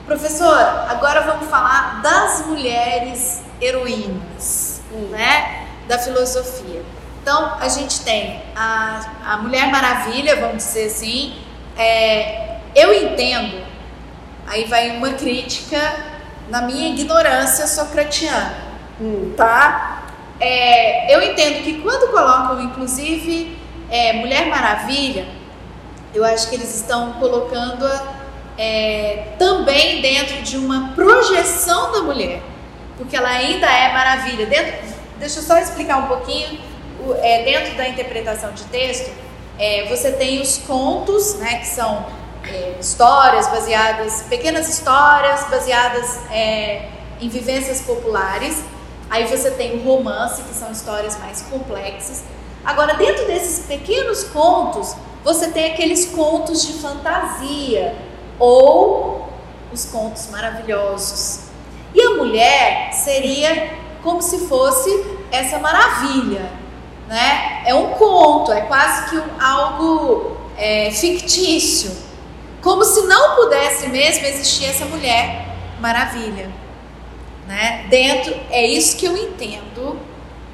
Professor, 0.07 0.57
agora 0.89 1.21
vamos 1.21 1.51
falar 1.51 2.01
das 2.01 2.47
mulheres 2.47 3.43
heroínas, 3.61 4.81
hum. 4.91 5.09
né? 5.11 5.67
Da 5.87 5.99
filosofia. 5.99 6.83
Então, 7.21 7.59
a 7.61 7.69
gente 7.69 8.01
tem 8.01 8.43
a, 8.57 9.01
a 9.27 9.37
Mulher 9.37 9.71
Maravilha, 9.71 10.37
vamos 10.37 10.65
dizer 10.65 10.87
assim. 10.87 11.37
É, 11.77 12.48
eu 12.75 12.93
entendo 12.95 13.67
Aí 14.47 14.65
vai 14.65 14.91
uma 14.97 15.11
crítica 15.13 15.79
na 16.49 16.63
minha 16.63 16.89
ignorância 16.89 17.67
socratiana, 17.67 18.55
Hum. 18.99 19.35
tá? 19.37 20.05
É, 20.41 21.15
eu 21.15 21.21
entendo 21.23 21.63
que 21.63 21.83
quando 21.83 22.11
colocam, 22.11 22.63
inclusive, 22.63 23.59
é, 23.91 24.15
Mulher 24.15 24.47
Maravilha, 24.47 25.27
eu 26.15 26.25
acho 26.25 26.49
que 26.49 26.55
eles 26.55 26.75
estão 26.75 27.13
colocando-a 27.15 28.15
é, 28.57 29.25
também 29.39 30.01
dentro 30.01 30.41
de 30.43 30.57
uma 30.57 30.93
projeção 30.95 31.93
da 31.93 32.01
mulher, 32.01 32.41
porque 32.97 33.17
ela 33.17 33.29
ainda 33.29 33.67
é 33.67 33.93
maravilha. 33.93 34.47
Dentro, 34.47 34.73
deixa 35.19 35.41
eu 35.41 35.43
só 35.43 35.59
explicar 35.59 35.99
um 35.99 36.07
pouquinho. 36.07 36.59
O- 37.07 37.15
é, 37.23 37.43
dentro 37.45 37.77
da 37.77 37.87
interpretação 37.87 38.51
de 38.53 38.65
texto, 38.65 39.13
é, 39.59 39.85
você 39.91 40.11
tem 40.13 40.41
os 40.41 40.57
contos, 40.59 41.35
né, 41.39 41.57
que 41.59 41.67
são 41.67 42.07
é, 42.53 42.77
histórias 42.81 43.49
baseadas, 43.49 44.23
pequenas 44.29 44.69
histórias 44.69 45.45
baseadas 45.49 46.19
é, 46.31 46.89
em 47.21 47.29
vivências 47.29 47.81
populares. 47.83 48.63
Aí 49.11 49.27
você 49.27 49.51
tem 49.51 49.79
o 49.79 49.85
romance, 49.85 50.43
que 50.43 50.55
são 50.55 50.71
histórias 50.71 51.19
mais 51.19 51.43
complexas. 51.43 52.23
Agora, 52.65 52.95
dentro 52.95 53.27
desses 53.27 53.67
pequenos 53.67 54.25
contos, 54.25 54.95
você 55.25 55.49
tem 55.49 55.73
aqueles 55.73 56.07
contos 56.07 56.67
de 56.67 56.75
fantasia 56.75 57.95
ou 58.39 59.29
os 59.73 59.85
contos 59.87 60.29
maravilhosos. 60.31 61.41
E 61.95 62.01
a 62.03 62.11
mulher 62.15 62.93
seria 62.93 63.71
como 64.03 64.21
se 64.23 64.47
fosse 64.47 64.91
essa 65.31 65.59
maravilha, 65.59 66.51
né? 67.09 67.63
É 67.67 67.75
um 67.75 67.89
conto, 67.95 68.53
é 68.53 68.61
quase 68.63 69.11
que 69.11 69.17
um- 69.17 69.41
algo 69.43 70.37
é, 70.57 70.91
fictício, 70.91 71.91
como 72.61 72.85
se 72.85 73.03
não 73.03 73.37
pudesse 73.37 73.89
mesmo 73.89 74.27
existir 74.27 74.67
essa 74.67 74.85
mulher 74.85 75.47
maravilha, 75.81 76.51
né? 77.47 77.87
Dentro 77.89 78.35
é 78.51 78.67
isso 78.67 78.97
que 78.97 79.07
eu 79.07 79.17
entendo, 79.17 79.99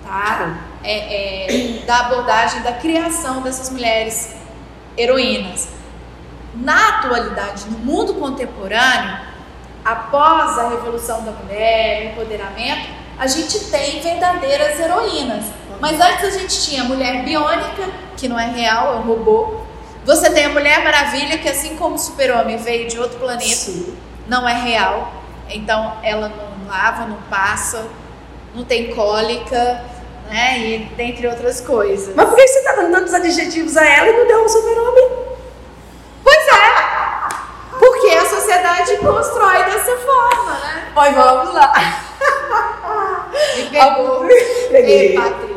tá? 0.03 0.59
É, 0.83 1.47
é, 1.47 1.79
da 1.87 2.01
abordagem 2.01 2.61
da 2.63 2.73
criação 2.73 3.41
dessas 3.41 3.71
mulheres 3.71 4.35
heroínas. 4.97 5.69
Na 6.55 6.99
atualidade, 6.99 7.65
no 7.69 7.79
mundo 7.79 8.15
contemporâneo, 8.15 9.19
após 9.85 10.59
a 10.59 10.69
revolução 10.69 11.25
da 11.25 11.33
mulher, 11.33 12.03
o 12.03 12.05
empoderamento, 12.13 12.89
a 13.19 13.27
gente 13.27 13.59
tem 13.71 14.01
verdadeiras 14.01 14.79
heroínas. 14.79 15.45
Mas 15.81 16.01
antes 16.01 16.25
a 16.25 16.39
gente 16.39 16.63
tinha 16.63 16.83
a 16.83 16.85
mulher 16.85 17.25
biônica, 17.25 17.91
que 18.17 18.29
não 18.29 18.39
é 18.39 18.47
real, 18.47 18.95
é 18.95 18.97
um 18.97 19.03
robô. 19.03 19.64
Você 20.05 20.31
tem 20.31 20.45
a 20.45 20.49
Mulher 20.51 20.85
Maravilha, 20.85 21.39
que 21.39 21.49
assim 21.49 21.77
como 21.77 21.95
o 21.95 21.99
Super-Homem 21.99 22.59
veio 22.59 22.87
de 22.89 22.99
outro 22.99 23.19
planeta, 23.19 23.47
Sim. 23.47 23.97
não 24.27 24.47
é 24.47 24.53
real. 24.53 25.13
Então 25.49 25.97
ela 26.03 26.29
não 26.29 26.69
lava, 26.69 27.07
não 27.07 27.17
passa, 27.31 27.87
não 28.55 28.65
tem 28.65 28.95
cólica, 28.95 29.83
né? 30.29 30.59
E 30.59 30.79
dentre 30.97 31.27
outras 31.27 31.61
coisas. 31.61 32.15
Mas 32.15 32.29
por 32.29 32.37
que 32.37 32.47
você 32.47 32.63
tá 32.63 32.73
dando 32.77 32.93
tantos 32.93 33.15
adjetivos 33.15 33.77
a 33.77 33.85
ela 33.85 34.09
e 34.09 34.13
não 34.13 34.27
deu 34.27 34.45
um 34.45 34.49
super-homem? 34.49 35.11
Pois 36.23 36.49
é! 36.49 37.79
Porque 37.79 38.09
a 38.09 38.27
sociedade 38.27 38.97
constrói 38.99 39.65
dessa 39.65 39.97
forma, 39.97 40.53
né? 40.53 40.91
Pois 40.95 41.15
vamos 41.15 41.55
lá. 41.55 41.73
Me 43.57 43.65
pegou. 43.71 44.27
Peguei. 44.71 45.09
Ei, 45.09 45.15
Patrícia. 45.15 45.54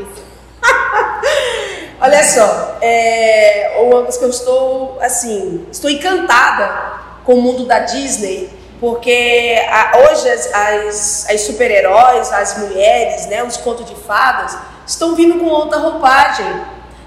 Olha 2.00 2.24
só, 2.24 2.78
é, 2.82 3.76
uma 3.82 4.04
coisa 4.04 4.20
que 4.20 4.26
eu 4.26 4.30
estou, 4.30 4.98
assim, 5.02 5.66
estou 5.72 5.90
encantada 5.90 6.94
com 7.26 7.34
o 7.36 7.42
mundo 7.42 7.66
da 7.66 7.80
Disney, 7.80 8.50
porque 8.80 9.60
a- 9.68 9.98
hoje 9.98 10.30
as, 10.30 10.54
as, 10.54 11.26
as 11.30 11.42
super-heróis, 11.42 12.32
as 12.32 12.58
mulheres, 12.60 13.26
né, 13.26 13.44
os 13.44 13.58
contos 13.58 13.86
de 13.86 13.96
fadas, 13.96 14.56
estão 14.86 15.16
vindo 15.16 15.40
com 15.40 15.46
outra 15.48 15.80
roupagem. 15.80 16.46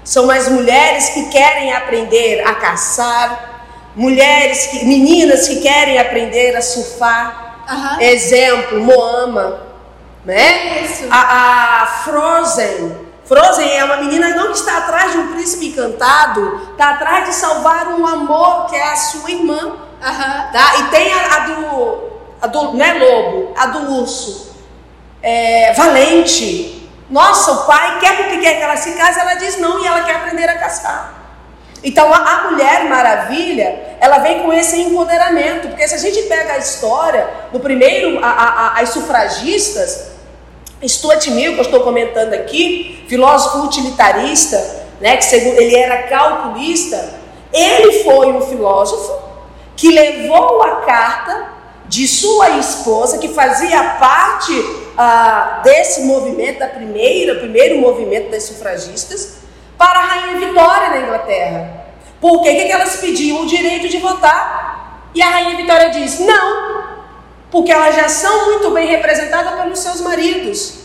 São 0.03 0.25
mais 0.25 0.49
mulheres 0.49 1.09
que 1.09 1.29
querem 1.29 1.71
aprender 1.71 2.41
a 2.45 2.55
caçar, 2.55 3.63
mulheres, 3.95 4.67
que, 4.67 4.83
meninas 4.85 5.47
que 5.47 5.61
querem 5.61 5.99
aprender 5.99 6.55
a 6.55 6.61
surfar. 6.61 7.63
Aham. 7.69 8.01
Exemplo, 8.01 8.79
Moama, 8.81 9.59
né? 10.25 10.81
Isso. 10.83 11.05
A, 11.09 11.83
a 11.83 11.87
Frozen. 12.03 13.00
Frozen 13.31 13.69
é 13.77 13.85
uma 13.85 13.95
menina 13.95 14.27
não 14.35 14.47
que 14.51 14.57
está 14.57 14.79
atrás 14.79 15.13
de 15.13 15.17
um 15.19 15.31
príncipe 15.31 15.67
encantado, 15.67 16.67
está 16.73 16.89
atrás 16.89 17.27
de 17.27 17.33
salvar 17.33 17.87
um 17.87 18.05
amor 18.05 18.65
que 18.65 18.75
é 18.75 18.83
a 18.91 18.95
sua 18.97 19.31
irmã, 19.31 19.77
tá? 20.01 20.73
E 20.79 20.83
tem 20.89 21.13
a, 21.13 21.35
a 21.35 21.39
do, 21.39 22.03
a 22.41 22.47
do, 22.47 22.73
não 22.73 22.83
é 22.85 22.93
lobo, 22.93 23.53
a 23.57 23.67
do 23.67 23.93
urso, 24.01 24.53
é, 25.23 25.71
valente. 25.71 26.89
Nossa, 27.09 27.51
o 27.53 27.65
pai 27.65 27.99
quer 28.01 28.17
porque 28.17 28.37
quer 28.39 28.55
que 28.57 28.63
ela 28.63 28.75
se 28.75 28.91
case, 28.95 29.17
ela 29.17 29.35
diz 29.35 29.57
não 29.59 29.81
e 29.81 29.87
ela 29.87 30.01
quer 30.01 30.17
aprender 30.17 30.49
a 30.49 30.57
caçar. 30.57 31.13
Então 31.81 32.13
a, 32.13 32.17
a 32.17 32.51
Mulher 32.51 32.83
Maravilha, 32.89 33.95
ela 34.01 34.17
vem 34.17 34.43
com 34.43 34.51
esse 34.51 34.77
empoderamento, 34.81 35.69
porque 35.69 35.87
se 35.87 35.95
a 35.95 35.97
gente 35.97 36.23
pega 36.23 36.51
a 36.53 36.57
história, 36.57 37.29
no 37.53 37.61
primeiro, 37.61 38.19
a- 38.21 38.27
a- 38.75 38.81
as 38.81 38.89
sufragistas, 38.89 40.10
Stuart 40.87 41.27
Mill, 41.27 41.53
que 41.53 41.59
eu 41.59 41.63
estou 41.65 41.81
comentando 41.81 42.33
aqui, 42.33 43.05
filósofo 43.07 43.65
utilitarista, 43.65 44.81
né, 44.99 45.17
que 45.17 45.25
segundo 45.25 45.59
ele 45.59 45.75
era 45.75 46.03
calculista, 46.03 47.13
ele 47.53 48.03
foi 48.03 48.31
um 48.31 48.41
filósofo 48.41 49.19
que 49.75 49.89
levou 49.89 50.61
a 50.61 50.77
carta 50.81 51.49
de 51.87 52.07
sua 52.07 52.51
esposa, 52.51 53.17
que 53.17 53.27
fazia 53.27 53.83
parte 53.99 54.53
ah, 54.97 55.59
desse 55.63 56.01
movimento, 56.01 56.59
da 56.59 56.67
primeira, 56.67 57.35
primeiro 57.35 57.79
movimento 57.79 58.31
das 58.31 58.43
sufragistas, 58.43 59.39
para 59.77 59.99
a 59.99 60.03
Rainha 60.03 60.47
Vitória 60.47 60.89
na 60.91 60.99
Inglaterra. 60.99 61.85
Por 62.21 62.43
quê? 62.43 62.51
O 62.51 62.55
que 62.55 62.65
que 62.65 62.71
elas 62.71 62.97
pediam? 62.97 63.41
O 63.41 63.47
direito 63.47 63.89
de 63.89 63.97
votar. 63.97 65.09
E 65.13 65.21
a 65.21 65.29
Rainha 65.29 65.57
Vitória 65.57 65.89
diz: 65.89 66.19
não, 66.19 66.90
porque 67.51 67.71
elas 67.71 67.95
já 67.95 68.07
são 68.07 68.45
muito 68.45 68.71
bem 68.71 68.87
representadas 68.87 69.59
pelos 69.59 69.79
seus 69.79 70.01
maridos. 70.01 70.81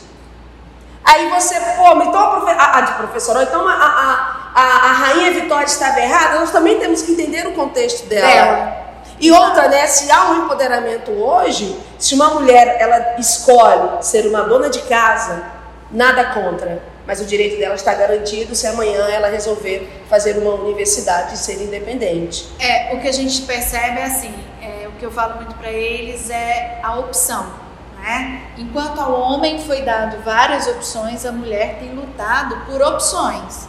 Aí 1.04 1.30
você, 1.30 1.54
pô, 1.60 2.02
então 2.02 2.18
a, 2.18 2.30
profe 2.30 2.50
a, 2.50 2.78
a 2.78 2.92
professora, 2.94 3.44
então 3.44 3.66
a, 3.66 3.72
a, 3.72 4.50
a, 4.54 4.62
a 4.62 4.92
rainha 4.92 5.30
Vitória 5.32 5.64
estava 5.64 6.00
errada, 6.00 6.40
nós 6.40 6.50
também 6.50 6.80
temos 6.80 7.02
que 7.02 7.12
entender 7.12 7.46
o 7.46 7.52
contexto 7.52 8.06
dela. 8.06 8.26
Dela. 8.26 8.86
E 9.20 9.30
outra, 9.30 9.68
né, 9.68 9.86
se 9.86 10.10
há 10.10 10.30
um 10.30 10.44
empoderamento 10.44 11.12
hoje, 11.12 11.78
se 11.98 12.14
uma 12.14 12.30
mulher 12.30 12.76
ela 12.80 13.18
escolhe 13.18 14.02
ser 14.02 14.26
uma 14.26 14.42
dona 14.42 14.68
de 14.68 14.80
casa, 14.80 15.42
nada 15.90 16.24
contra, 16.34 16.82
mas 17.06 17.20
o 17.20 17.24
direito 17.24 17.56
dela 17.58 17.76
está 17.76 17.94
garantido 17.94 18.54
se 18.54 18.66
amanhã 18.66 19.08
ela 19.08 19.28
resolver 19.28 20.04
fazer 20.10 20.36
uma 20.36 20.54
universidade 20.54 21.34
e 21.34 21.38
ser 21.38 21.62
independente. 21.62 22.48
É, 22.58 22.94
o 22.94 23.00
que 23.00 23.08
a 23.08 23.12
gente 23.12 23.42
percebe 23.42 24.00
é 24.00 24.04
assim, 24.04 24.34
é, 24.55 24.55
o 24.96 24.98
que 24.98 25.04
eu 25.04 25.10
falo 25.10 25.36
muito 25.36 25.54
para 25.56 25.70
eles 25.70 26.30
é 26.30 26.80
a 26.82 26.98
opção, 26.98 27.46
né? 28.00 28.42
Enquanto 28.56 28.98
ao 28.98 29.12
homem 29.12 29.60
foi 29.60 29.82
dado 29.82 30.22
várias 30.24 30.66
opções, 30.66 31.26
a 31.26 31.30
mulher 31.30 31.78
tem 31.78 31.94
lutado 31.94 32.56
por 32.64 32.80
opções, 32.80 33.68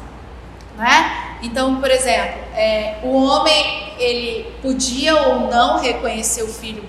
né? 0.77 1.37
Então, 1.43 1.81
por 1.81 1.91
exemplo, 1.91 2.39
é, 2.55 2.99
o 3.03 3.13
homem 3.13 3.93
ele 3.99 4.53
podia 4.61 5.15
ou 5.27 5.51
não 5.51 5.79
reconhecer 5.79 6.43
o 6.43 6.47
filho, 6.47 6.83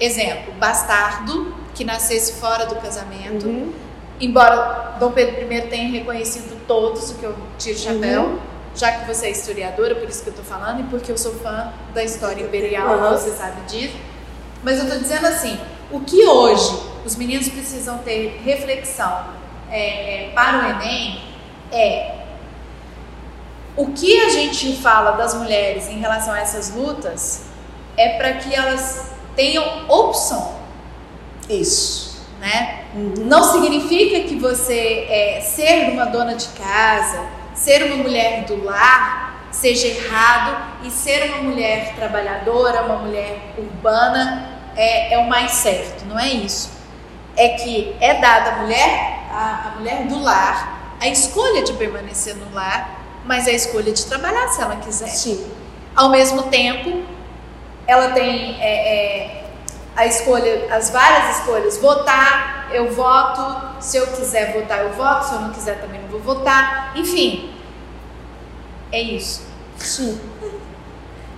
exemplo, 0.00 0.52
bastardo 0.54 1.54
que 1.72 1.84
nascesse 1.84 2.40
fora 2.40 2.66
do 2.66 2.74
casamento. 2.76 3.46
Uhum. 3.46 3.72
Embora 4.20 4.96
Dom 4.98 5.12
Pedro 5.12 5.52
I 5.52 5.62
tenha 5.62 5.90
reconhecido 5.90 6.66
todos, 6.66 7.10
o 7.10 7.14
que 7.14 7.24
eu 7.24 7.36
tiro 7.56 7.76
o 7.76 7.80
chapéu, 7.80 8.22
Uhum. 8.22 8.38
Já 8.76 8.92
que 8.92 9.06
você 9.06 9.26
é 9.26 9.30
historiadora, 9.30 9.94
por 9.94 10.08
isso 10.08 10.22
que 10.22 10.28
eu 10.30 10.34
tô 10.34 10.42
falando, 10.42 10.80
e 10.80 10.84
porque 10.84 11.10
eu 11.10 11.16
sou 11.18 11.34
fã 11.34 11.72
da 11.94 12.04
história 12.04 12.42
imperial, 12.42 12.88
Uhum. 12.96 13.10
você 13.10 13.30
sabe 13.30 13.62
disso. 13.66 13.96
Mas 14.62 14.78
eu 14.78 14.88
tô 14.90 14.96
dizendo 14.98 15.26
assim, 15.26 15.58
o 15.90 16.00
que 16.00 16.24
hoje 16.26 16.78
os 17.04 17.16
meninos 17.16 17.48
precisam 17.48 17.98
ter 17.98 18.40
reflexão 18.44 19.24
é, 19.70 20.26
é, 20.26 20.30
para 20.34 20.58
o 20.58 20.70
Enem 20.70 21.22
é 21.72 22.12
o 23.76 23.88
que 23.88 24.20
a 24.22 24.28
gente 24.30 24.76
fala 24.76 25.12
das 25.12 25.34
mulheres 25.34 25.88
em 25.88 25.98
relação 25.98 26.32
a 26.32 26.40
essas 26.40 26.74
lutas 26.74 27.42
é 27.96 28.16
para 28.16 28.34
que 28.34 28.54
elas 28.54 29.10
tenham 29.34 29.86
opção, 29.88 30.56
Isso. 31.48 32.22
né? 32.40 32.84
Uhum. 32.94 33.14
Não 33.26 33.44
significa 33.44 34.20
que 34.26 34.36
você 34.36 35.06
é, 35.08 35.40
ser 35.42 35.90
uma 35.90 36.06
dona 36.06 36.34
de 36.34 36.48
casa, 36.48 37.20
ser 37.56 37.82
uma 37.84 37.96
mulher 37.96 38.44
do 38.44 38.62
lar, 38.62 39.48
seja 39.50 39.88
errado 39.88 40.56
e 40.84 40.90
ser 40.90 41.32
uma 41.32 41.42
mulher 41.42 41.94
trabalhadora, 41.96 42.82
uma 42.82 42.96
mulher 42.98 43.54
urbana 43.58 44.60
é, 44.76 45.14
é 45.14 45.18
o 45.18 45.26
mais 45.28 45.52
certo. 45.52 46.04
Não 46.04 46.18
é 46.18 46.28
isso. 46.28 46.70
É 47.36 47.48
que 47.48 47.96
é 48.00 48.14
dada 48.14 48.52
à 48.52 48.56
mulher, 48.58 49.26
a, 49.30 49.72
a 49.72 49.78
mulher 49.78 50.04
do 50.04 50.22
lar, 50.22 50.96
a 51.00 51.08
escolha 51.08 51.64
de 51.64 51.72
permanecer 51.72 52.36
no 52.36 52.54
lar, 52.54 53.00
mas 53.24 53.48
a 53.48 53.52
escolha 53.52 53.92
de 53.92 54.04
trabalhar 54.06 54.48
se 54.48 54.62
ela 54.62 54.76
quiser. 54.76 55.08
Sim. 55.08 55.50
Ao 55.94 56.10
mesmo 56.10 56.44
tempo, 56.44 57.02
ela 57.86 58.10
tem 58.12 58.56
é, 58.60 58.66
é, 58.66 59.45
a 59.96 60.04
escolha, 60.06 60.68
as 60.70 60.90
várias 60.90 61.38
escolhas. 61.38 61.78
Votar, 61.78 62.68
eu 62.70 62.92
voto. 62.92 63.80
Se 63.80 63.96
eu 63.96 64.06
quiser 64.08 64.52
votar, 64.52 64.80
eu 64.80 64.92
voto. 64.92 65.24
Se 65.24 65.34
eu 65.34 65.40
não 65.40 65.52
quiser, 65.52 65.80
também 65.80 66.00
não 66.02 66.08
vou 66.08 66.20
votar. 66.20 66.92
Enfim, 66.94 67.56
é 68.92 69.00
isso. 69.00 69.46
Sim. 69.78 70.20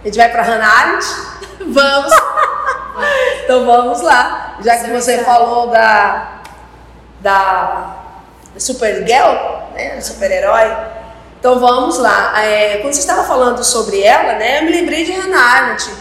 A 0.02 0.06
gente 0.06 0.16
vai 0.16 0.28
para 0.30 0.42
Hannah 0.42 0.66
Arendt? 0.66 1.06
Vamos. 1.60 2.12
então 3.44 3.66
vamos 3.66 4.00
lá. 4.00 4.56
Já 4.60 4.78
que 4.78 4.90
você 4.90 5.18
falou 5.18 5.68
da, 5.68 6.40
da 7.20 7.96
Supergirl, 8.56 9.72
né? 9.74 10.00
Super-herói. 10.00 10.76
Então 11.38 11.58
vamos 11.58 11.98
lá. 11.98 12.40
É, 12.42 12.78
quando 12.78 12.92
você 12.92 13.00
estava 13.00 13.24
falando 13.24 13.62
sobre 13.64 14.02
ela, 14.02 14.34
né? 14.34 14.60
Eu 14.60 14.64
me 14.64 14.70
lembrei 14.70 15.04
de 15.04 15.12
Hannah 15.12 15.40
Arendt. 15.40 15.92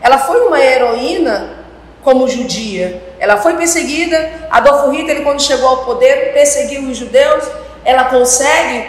Ela 0.00 0.18
foi 0.18 0.40
uma 0.46 0.58
heroína 0.58 1.61
como 2.02 2.28
judia. 2.28 3.02
Ela 3.18 3.36
foi 3.36 3.56
perseguida. 3.56 4.48
Adolfo 4.50 4.90
Hitler, 4.90 5.22
quando 5.22 5.40
chegou 5.40 5.68
ao 5.68 5.84
poder, 5.84 6.32
perseguiu 6.32 6.82
os 6.88 6.96
judeus. 6.96 7.44
Ela 7.84 8.04
consegue 8.04 8.88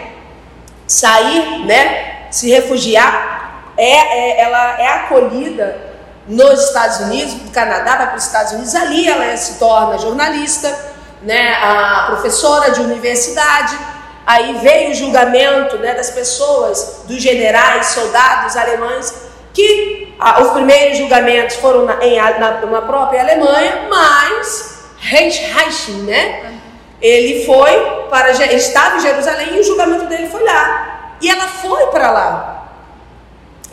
sair, 0.87 1.65
né? 1.65 2.27
Se 2.31 2.49
refugiar 2.49 3.33
é, 3.77 3.83
é, 3.83 4.41
ela 4.41 4.79
é 4.79 4.87
acolhida 4.87 5.93
nos 6.27 6.67
Estados 6.67 6.99
Unidos, 7.01 7.33
no 7.33 7.51
Canadá, 7.51 7.97
vai 7.97 8.07
para 8.07 8.17
os 8.17 8.25
Estados 8.25 8.53
Unidos, 8.53 8.73
ali 8.75 9.07
ela 9.07 9.35
se 9.35 9.55
torna 9.55 9.97
jornalista, 9.97 10.93
né, 11.21 11.53
a 11.55 12.05
professora 12.07 12.71
de 12.71 12.81
universidade, 12.81 13.77
aí 14.25 14.57
veio 14.59 14.91
o 14.91 14.93
julgamento 14.93 15.77
né, 15.79 15.93
das 15.93 16.11
pessoas, 16.11 17.01
dos 17.05 17.21
generais, 17.21 17.87
soldados 17.87 18.55
alemães, 18.55 19.13
que 19.53 20.15
ah, 20.19 20.41
os 20.41 20.51
primeiros 20.51 20.97
julgamentos 20.97 21.55
foram 21.57 21.85
na, 21.85 22.03
em, 22.03 22.17
na, 22.17 22.65
na 22.65 22.81
própria 22.81 23.21
Alemanha, 23.21 23.87
mas 23.89 24.85
Reich, 24.97 25.91
né, 25.91 26.53
ele 27.01 27.45
foi 27.45 27.71
para, 28.09 28.31
ele 28.31 28.55
estava 28.55 28.97
em 28.97 29.01
Jerusalém 29.01 29.55
e 29.55 29.59
o 29.59 29.63
julgamento 29.63 30.05
dele 30.05 30.27
foi 30.27 30.43
lá, 30.43 31.15
e 31.21 31.29
ela 31.29 31.47
foi 31.47 31.87
para 31.87 32.11
lá, 32.11 32.53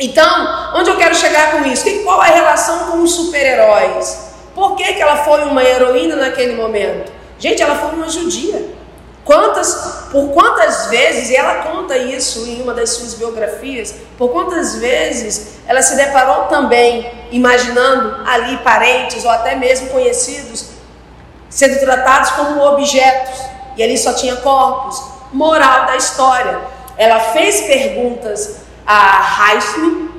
então, 0.00 0.72
onde 0.74 0.88
eu 0.88 0.96
quero 0.96 1.14
chegar 1.14 1.52
com 1.52 1.68
isso? 1.68 1.84
Qual 2.02 2.18
a 2.18 2.24
relação 2.24 2.90
com 2.90 3.02
os 3.02 3.12
super-heróis? 3.12 4.30
Por 4.54 4.74
que, 4.74 4.94
que 4.94 5.02
ela 5.02 5.18
foi 5.18 5.44
uma 5.44 5.62
heroína 5.62 6.16
naquele 6.16 6.54
momento? 6.54 7.12
Gente, 7.38 7.62
ela 7.62 7.76
foi 7.76 7.90
uma 7.90 8.08
judia. 8.08 8.79
Quantas, 9.24 10.08
por 10.10 10.30
quantas 10.30 10.86
vezes, 10.86 11.30
e 11.30 11.36
ela 11.36 11.62
conta 11.62 11.96
isso 11.96 12.46
em 12.46 12.62
uma 12.62 12.74
das 12.74 12.90
suas 12.90 13.14
biografias, 13.14 13.94
por 14.16 14.30
quantas 14.30 14.76
vezes 14.76 15.58
ela 15.66 15.82
se 15.82 15.94
deparou 15.94 16.44
também 16.44 17.10
imaginando 17.30 18.26
ali 18.26 18.56
parentes 18.58 19.24
ou 19.24 19.30
até 19.30 19.54
mesmo 19.54 19.90
conhecidos 19.90 20.70
sendo 21.50 21.80
tratados 21.80 22.30
como 22.30 22.62
objetos, 22.62 23.40
e 23.76 23.82
ali 23.82 23.98
só 23.98 24.14
tinha 24.14 24.36
corpos. 24.36 25.02
Moral 25.32 25.86
da 25.86 25.96
história. 25.96 26.60
Ela 26.96 27.18
fez 27.18 27.62
perguntas 27.62 28.60
a 28.86 29.52
Heisman 29.52 30.10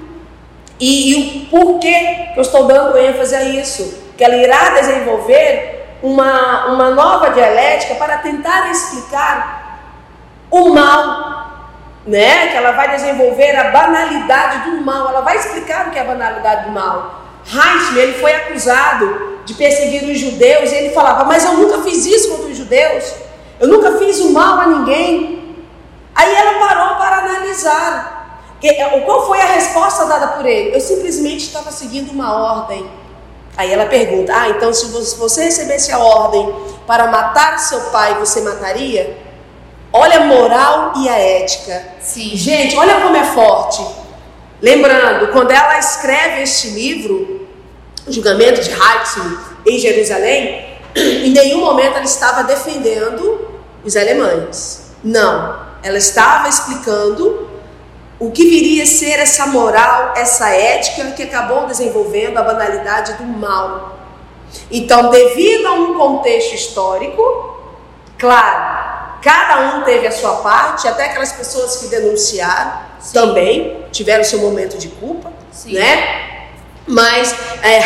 e, 0.79 1.11
e 1.11 1.15
o 1.15 1.49
porquê 1.49 2.29
que 2.33 2.39
eu 2.39 2.41
estou 2.41 2.65
dando 2.65 2.97
ênfase 2.97 3.35
a 3.35 3.43
isso, 3.43 4.03
que 4.17 4.23
ela 4.23 4.35
irá 4.35 4.69
desenvolver 4.69 5.80
uma, 6.01 6.67
uma 6.67 6.89
nova 6.91 7.29
dialética 7.29 7.95
para 7.95 8.17
tentar 8.17 8.69
explicar 8.71 9.79
o 10.49 10.69
mal, 10.73 11.69
né? 12.05 12.47
Que 12.47 12.57
ela 12.57 12.71
vai 12.71 12.91
desenvolver 12.95 13.55
a 13.55 13.71
banalidade 13.71 14.69
do 14.69 14.81
mal, 14.81 15.09
ela 15.09 15.21
vai 15.21 15.37
explicar 15.37 15.87
o 15.87 15.91
que 15.91 15.97
é 15.97 16.01
a 16.01 16.05
banalidade 16.05 16.65
do 16.65 16.71
mal. 16.71 17.21
Heisman, 17.45 18.01
ele 18.01 18.19
foi 18.19 18.33
acusado 18.33 19.39
de 19.45 19.53
perseguir 19.53 20.03
os 20.03 20.19
judeus 20.19 20.71
e 20.71 20.75
ele 20.75 20.93
falava, 20.93 21.23
mas 21.25 21.43
eu 21.43 21.53
nunca 21.53 21.79
fiz 21.79 22.05
isso 22.05 22.29
contra 22.29 22.47
os 22.47 22.57
judeus, 22.57 23.13
eu 23.59 23.67
nunca 23.67 23.97
fiz 23.97 24.19
o 24.19 24.31
mal 24.31 24.59
a 24.59 24.67
ninguém. 24.67 25.55
Aí 26.13 26.35
ela 26.35 26.59
parou 26.59 26.95
para 26.97 27.17
analisar 27.17 28.21
qual 29.05 29.27
foi 29.27 29.41
a 29.41 29.45
resposta 29.45 30.05
dada 30.05 30.27
por 30.29 30.45
ele? 30.45 30.75
Eu 30.75 30.79
simplesmente 30.79 31.47
estava 31.47 31.71
seguindo 31.71 32.11
uma 32.11 32.33
ordem. 32.33 32.89
Aí 33.57 33.71
ela 33.71 33.85
pergunta: 33.85 34.33
Ah, 34.35 34.49
então 34.49 34.73
se 34.73 34.87
você 35.17 35.43
recebesse 35.43 35.91
a 35.91 35.99
ordem 35.99 36.53
para 36.87 37.07
matar 37.07 37.59
seu 37.59 37.79
pai, 37.91 38.15
você 38.15 38.41
mataria? 38.41 39.17
Olha 39.93 40.17
a 40.17 40.25
moral 40.25 40.93
e 40.97 41.09
a 41.09 41.17
ética. 41.17 41.83
Sim. 41.99 42.35
Gente, 42.35 42.77
olha 42.77 43.01
como 43.01 43.15
é 43.15 43.25
forte. 43.25 43.85
Lembrando, 44.61 45.31
quando 45.31 45.51
ela 45.51 45.77
escreve 45.77 46.43
este 46.43 46.69
livro, 46.69 47.47
o 48.07 48.11
julgamento 48.11 48.61
de 48.61 48.69
Heizl 48.69 49.37
em 49.65 49.79
Jerusalém, 49.79 50.65
em 50.95 51.31
nenhum 51.31 51.59
momento 51.59 51.95
ela 51.95 52.05
estava 52.05 52.43
defendendo 52.43 53.49
os 53.83 53.95
alemães. 53.95 54.91
Não, 55.03 55.59
ela 55.83 55.97
estava 55.97 56.47
explicando 56.47 57.49
o 58.21 58.29
que 58.29 58.47
viria 58.47 58.83
a 58.83 58.85
ser 58.85 59.19
essa 59.19 59.47
moral, 59.47 60.13
essa 60.15 60.47
ética 60.49 61.09
que 61.13 61.23
acabou 61.23 61.65
desenvolvendo 61.65 62.37
a 62.37 62.43
banalidade 62.43 63.13
do 63.13 63.23
mal. 63.23 63.97
Então, 64.69 65.09
devido 65.09 65.65
a 65.65 65.73
um 65.73 65.95
contexto 65.95 66.53
histórico, 66.53 67.59
claro, 68.19 69.17
cada 69.23 69.75
um 69.75 69.81
teve 69.81 70.05
a 70.05 70.11
sua 70.11 70.35
parte, 70.35 70.87
até 70.87 71.05
aquelas 71.05 71.31
pessoas 71.31 71.77
que 71.77 71.87
denunciaram 71.87 72.73
Sim. 72.99 73.13
também 73.13 73.85
tiveram 73.91 74.23
seu 74.23 74.37
momento 74.37 74.77
de 74.77 74.89
culpa, 74.89 75.33
Sim. 75.51 75.73
né? 75.73 76.49
Mas 76.85 77.35
é, 77.63 77.79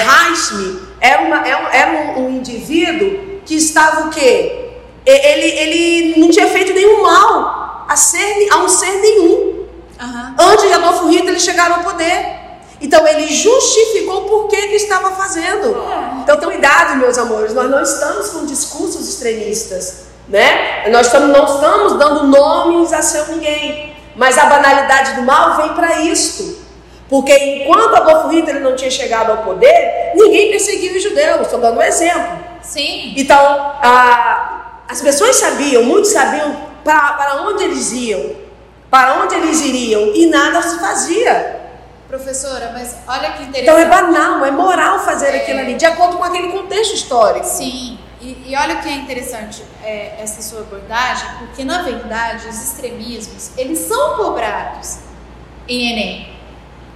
era, 0.99 1.21
uma, 1.21 1.39
um, 1.39 1.67
era 1.71 1.91
um, 1.91 2.25
um 2.25 2.29
indivíduo 2.31 3.39
que 3.45 3.55
estava 3.55 4.07
o 4.07 4.09
quê? 4.09 4.71
Ele, 5.05 5.47
ele 5.47 6.19
não 6.19 6.29
tinha 6.29 6.47
feito 6.47 6.73
nenhum 6.73 7.01
mal 7.03 7.85
a, 7.87 7.95
ser, 7.95 8.49
a 8.51 8.57
um 8.57 8.67
ser 8.67 8.99
nenhum. 8.99 9.64
Uhum. 9.99 10.35
Antes 10.37 10.67
de 10.67 10.73
Adolfo 10.73 11.07
Hitler 11.07 11.39
chegar 11.39 11.71
ao 11.71 11.79
poder. 11.79 12.45
Então 12.81 13.07
ele 13.07 13.27
justificou 13.33 14.23
por 14.23 14.47
que, 14.47 14.67
que 14.67 14.75
estava 14.75 15.11
fazendo. 15.11 15.75
É. 15.75 16.21
Então 16.21 16.37
cuidado, 16.37 16.97
meus 16.97 17.17
amores, 17.17 17.53
nós 17.53 17.69
não 17.69 17.81
estamos 17.81 18.29
com 18.29 18.45
discursos 18.45 19.07
extremistas, 19.07 20.07
né? 20.27 20.89
Nós 20.89 21.07
estamos, 21.07 21.29
não 21.29 21.45
estamos 21.45 21.93
dando 21.93 22.27
nomes 22.27 22.91
a 22.91 23.01
seu 23.01 23.27
ninguém. 23.27 23.95
Mas 24.15 24.37
a 24.37 24.45
banalidade 24.45 25.13
do 25.15 25.23
mal 25.23 25.57
vem 25.57 25.73
para 25.73 26.01
isto. 26.01 26.65
Porque 27.09 27.33
enquanto 27.33 27.95
Adolfo 27.95 28.29
Hitler 28.29 28.61
não 28.61 28.75
tinha 28.75 28.89
chegado 28.89 29.31
ao 29.31 29.37
poder, 29.37 30.11
ninguém 30.15 30.51
perseguia 30.51 30.95
os 30.95 31.03
judeus. 31.03 31.41
Estou 31.41 31.59
dando 31.59 31.77
um 31.77 31.81
exemplo. 31.81 32.39
Sim. 32.61 33.13
Então, 33.15 33.37
a, 33.37 34.81
as 34.87 35.01
pessoas 35.01 35.35
sabiam, 35.35 35.83
muitos 35.83 36.11
sabiam 36.11 36.55
para 36.83 37.43
onde 37.43 37.63
eles 37.63 37.91
iam 37.91 38.44
para 38.89 39.23
onde 39.23 39.35
eles 39.35 39.61
iriam 39.61 40.13
e 40.13 40.27
nada 40.27 40.61
se 40.61 40.79
fazia. 40.79 41.61
Professora, 42.07 42.71
mas 42.73 42.95
olha 43.07 43.31
que 43.31 43.43
interessante. 43.43 43.61
Então 43.63 43.77
é 43.77 43.85
banal, 43.85 44.45
é 44.45 44.51
moral 44.51 44.99
fazer 44.99 45.29
é... 45.29 45.37
aquilo 45.37 45.59
ali, 45.59 45.73
de 45.73 45.85
acordo 45.85 46.17
com 46.17 46.23
aquele 46.23 46.49
contexto 46.49 46.93
histórico. 46.93 47.45
Sim, 47.45 47.97
e, 48.21 48.45
e 48.47 48.55
olha 48.55 48.77
que 48.77 48.89
é 48.89 48.93
interessante 48.93 49.63
é, 49.83 50.15
essa 50.19 50.41
sua 50.41 50.61
abordagem, 50.61 51.27
porque 51.39 51.63
na 51.63 51.83
verdade 51.83 52.47
os 52.47 52.63
extremismos, 52.63 53.51
eles 53.57 53.79
são 53.79 54.17
cobrados 54.17 54.99
em 55.67 55.91
Enem. 55.91 56.33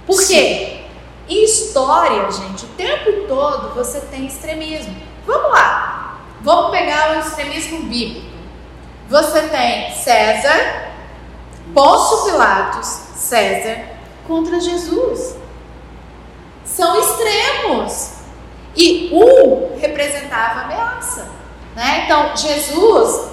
Por 0.06 0.20
Sim. 0.20 0.34
quê? 0.34 0.80
Em 1.28 1.44
história, 1.44 2.28
gente, 2.32 2.64
o 2.64 2.68
tempo 2.70 3.28
todo 3.28 3.74
você 3.74 4.00
tem 4.00 4.26
extremismo. 4.26 4.96
Vamos 5.24 5.52
lá, 5.52 6.20
vamos 6.40 6.72
pegar 6.72 7.16
o 7.16 7.20
extremismo 7.20 7.82
bíblico. 7.84 8.26
Você 9.08 9.42
tem 9.42 9.92
César, 9.92 10.89
Pôncio 11.74 12.30
Pilatos, 12.30 12.86
César 13.14 13.84
contra 14.26 14.60
Jesus. 14.60 15.36
São 16.64 16.98
extremos. 17.00 18.20
E 18.76 19.10
um 19.12 19.78
representava 19.78 20.60
ameaça. 20.60 21.28
Né? 21.74 22.04
Então, 22.04 22.36
Jesus, 22.36 23.30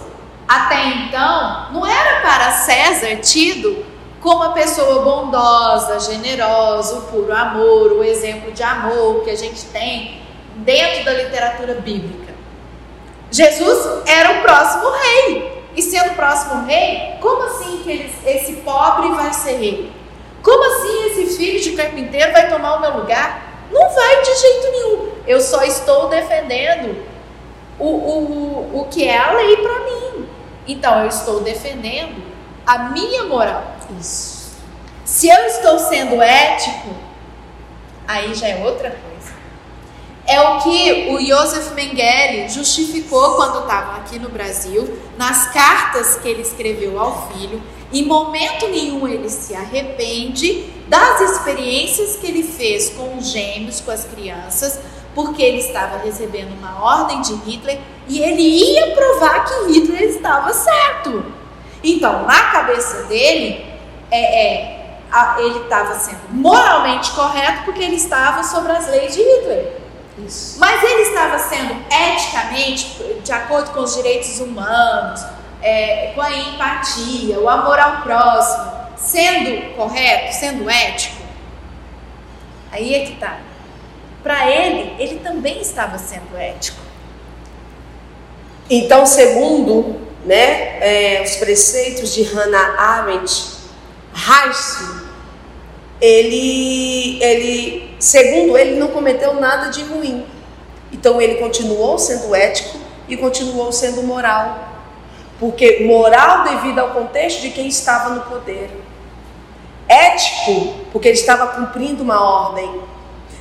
até 0.48 0.88
então, 0.88 1.72
não 1.72 1.86
era 1.86 2.22
para 2.22 2.52
César 2.52 3.18
tido 3.18 3.86
como 4.20 4.44
uma 4.44 4.54
pessoa 4.54 5.04
bondosa, 5.04 6.00
generosa, 6.00 6.96
o 6.96 7.02
puro 7.04 7.34
amor, 7.34 7.94
o 7.94 8.04
exemplo 8.04 8.52
de 8.52 8.64
amor 8.64 9.24
que 9.24 9.30
a 9.30 9.36
gente 9.36 9.66
tem 9.66 10.22
dentro 10.56 11.06
da 11.06 11.14
literatura 11.14 11.76
bíblica. 11.76 12.34
Jesus 13.32 14.04
era 14.08 14.40
o 14.40 14.42
próximo 14.42 14.90
rei. 14.90 15.57
E 15.78 15.82
sendo 15.84 16.14
o 16.14 16.16
próximo 16.16 16.66
rei, 16.66 17.14
como 17.22 17.44
assim 17.44 17.84
que 17.84 17.92
ele, 17.92 18.16
esse 18.26 18.54
pobre 18.54 19.10
vai 19.10 19.32
ser 19.32 19.58
rei? 19.58 19.92
Como 20.42 20.64
assim 20.64 21.06
esse 21.12 21.38
filho 21.38 21.62
de 21.62 21.74
carpinteiro 21.74 22.32
vai 22.32 22.50
tomar 22.50 22.78
o 22.78 22.82
meu 22.82 22.98
lugar? 22.98 23.68
Não 23.72 23.88
vai 23.94 24.22
de 24.24 24.36
jeito 24.36 24.72
nenhum. 24.72 25.12
Eu 25.28 25.40
só 25.40 25.62
estou 25.64 26.10
defendendo 26.10 27.06
o, 27.78 27.86
o, 27.86 28.80
o 28.82 28.86
que 28.86 29.08
é 29.08 29.18
a 29.18 29.34
lei 29.34 29.58
para 29.58 29.80
mim. 29.82 30.28
Então 30.68 31.02
eu 31.02 31.08
estou 31.10 31.42
defendendo 31.42 32.24
a 32.66 32.80
minha 32.90 33.26
moral. 33.26 33.76
Isso. 34.00 34.58
Se 35.06 35.30
eu 35.30 35.46
estou 35.46 35.78
sendo 35.78 36.20
ético, 36.22 36.90
aí 38.08 38.34
já 38.34 38.48
é 38.48 38.66
outra 38.66 38.90
coisa. 38.90 39.17
É 40.28 40.42
o 40.42 40.60
que 40.60 41.08
o 41.10 41.26
Joseph 41.26 41.74
Mengele 41.74 42.50
justificou 42.50 43.36
quando 43.36 43.62
estava 43.62 43.96
aqui 43.96 44.20
no 44.20 44.28
Brasil, 44.28 45.00
nas 45.18 45.54
cartas 45.54 46.16
que 46.18 46.28
ele 46.28 46.42
escreveu 46.42 47.00
ao 47.00 47.30
filho. 47.30 47.62
Em 47.94 48.04
momento 48.04 48.68
nenhum 48.68 49.08
ele 49.08 49.30
se 49.30 49.56
arrepende 49.56 50.66
das 50.90 51.22
experiências 51.22 52.18
que 52.18 52.28
ele 52.28 52.44
fez 52.44 52.90
com 52.90 53.18
os 53.18 53.32
gêmeos, 53.32 53.80
com 53.80 53.90
as 53.90 54.04
crianças, 54.04 54.82
porque 55.16 55.42
ele 55.42 55.60
estava 55.60 55.98
recebendo 56.00 56.52
uma 56.60 56.84
ordem 56.84 57.22
de 57.22 57.34
Hitler 57.34 57.80
e 58.10 58.20
ele 58.20 58.42
ia 58.42 58.94
provar 58.94 59.46
que 59.46 59.72
Hitler 59.72 60.04
estava 60.04 60.54
certo. 60.54 61.24
Então, 61.82 62.26
na 62.26 62.52
cabeça 62.52 63.04
dele, 63.04 63.66
é, 64.12 64.46
é 64.46 65.00
a, 65.10 65.38
ele 65.40 65.60
estava 65.60 65.96
sendo 65.96 66.20
moralmente 66.32 67.12
correto 67.12 67.64
porque 67.64 67.82
ele 67.82 67.96
estava 67.96 68.44
sobre 68.44 68.74
as 68.74 68.90
leis 68.90 69.16
de 69.16 69.22
Hitler. 69.22 69.87
Isso. 70.26 70.60
Mas 70.60 70.84
ele 70.84 71.04
estava 71.04 71.38
sendo 71.38 71.76
eticamente, 71.92 73.22
de 73.24 73.32
acordo 73.32 73.72
com 73.72 73.82
os 73.82 73.96
direitos 73.96 74.40
humanos, 74.40 75.24
é, 75.62 76.12
com 76.16 76.22
a 76.22 76.34
empatia, 76.34 77.40
o 77.40 77.48
amor 77.48 77.80
ao 77.80 78.02
próximo, 78.02 78.72
sendo 78.96 79.76
correto, 79.76 80.34
sendo 80.34 80.70
ético. 80.70 81.22
Aí 82.72 82.96
é 82.96 83.06
que 83.06 83.16
tá. 83.18 83.40
Para 84.24 84.50
ele, 84.50 84.96
ele 85.00 85.20
também 85.20 85.62
estava 85.62 85.98
sendo 85.98 86.36
ético. 86.38 86.80
Então, 88.70 89.06
segundo 89.06 90.08
né, 90.26 90.78
é, 90.82 91.24
os 91.24 91.38
preceitos 91.38 92.14
de 92.14 92.24
Hannah 92.24 92.76
Arendt, 92.78 93.58
Herzl, 94.14 95.08
ele, 96.02 97.24
ele, 97.24 97.87
segundo 98.00 98.58
ele, 98.58 98.80
não 98.80 98.88
cometeu 98.90 99.34
nada 99.36 99.70
de 99.70 99.84
ruim. 99.84 100.26
Então 100.92 101.22
ele 101.22 101.36
continuou 101.36 101.98
sendo 101.98 102.34
ético 102.34 102.78
e 103.08 103.18
continuou 103.18 103.72
sendo 103.72 104.04
moral. 104.04 104.68
Porque 105.40 105.84
moral 105.86 106.44
devido 106.44 106.80
ao 106.80 106.90
contexto 106.90 107.42
de 107.42 107.50
quem 107.52 107.68
estava 107.68 108.10
no 108.10 108.22
poder. 108.22 108.70
Ético, 109.88 110.76
porque 110.92 111.08
ele 111.08 111.18
estava 111.18 111.48
cumprindo 111.48 112.04
uma 112.04 112.22
ordem. 112.22 112.82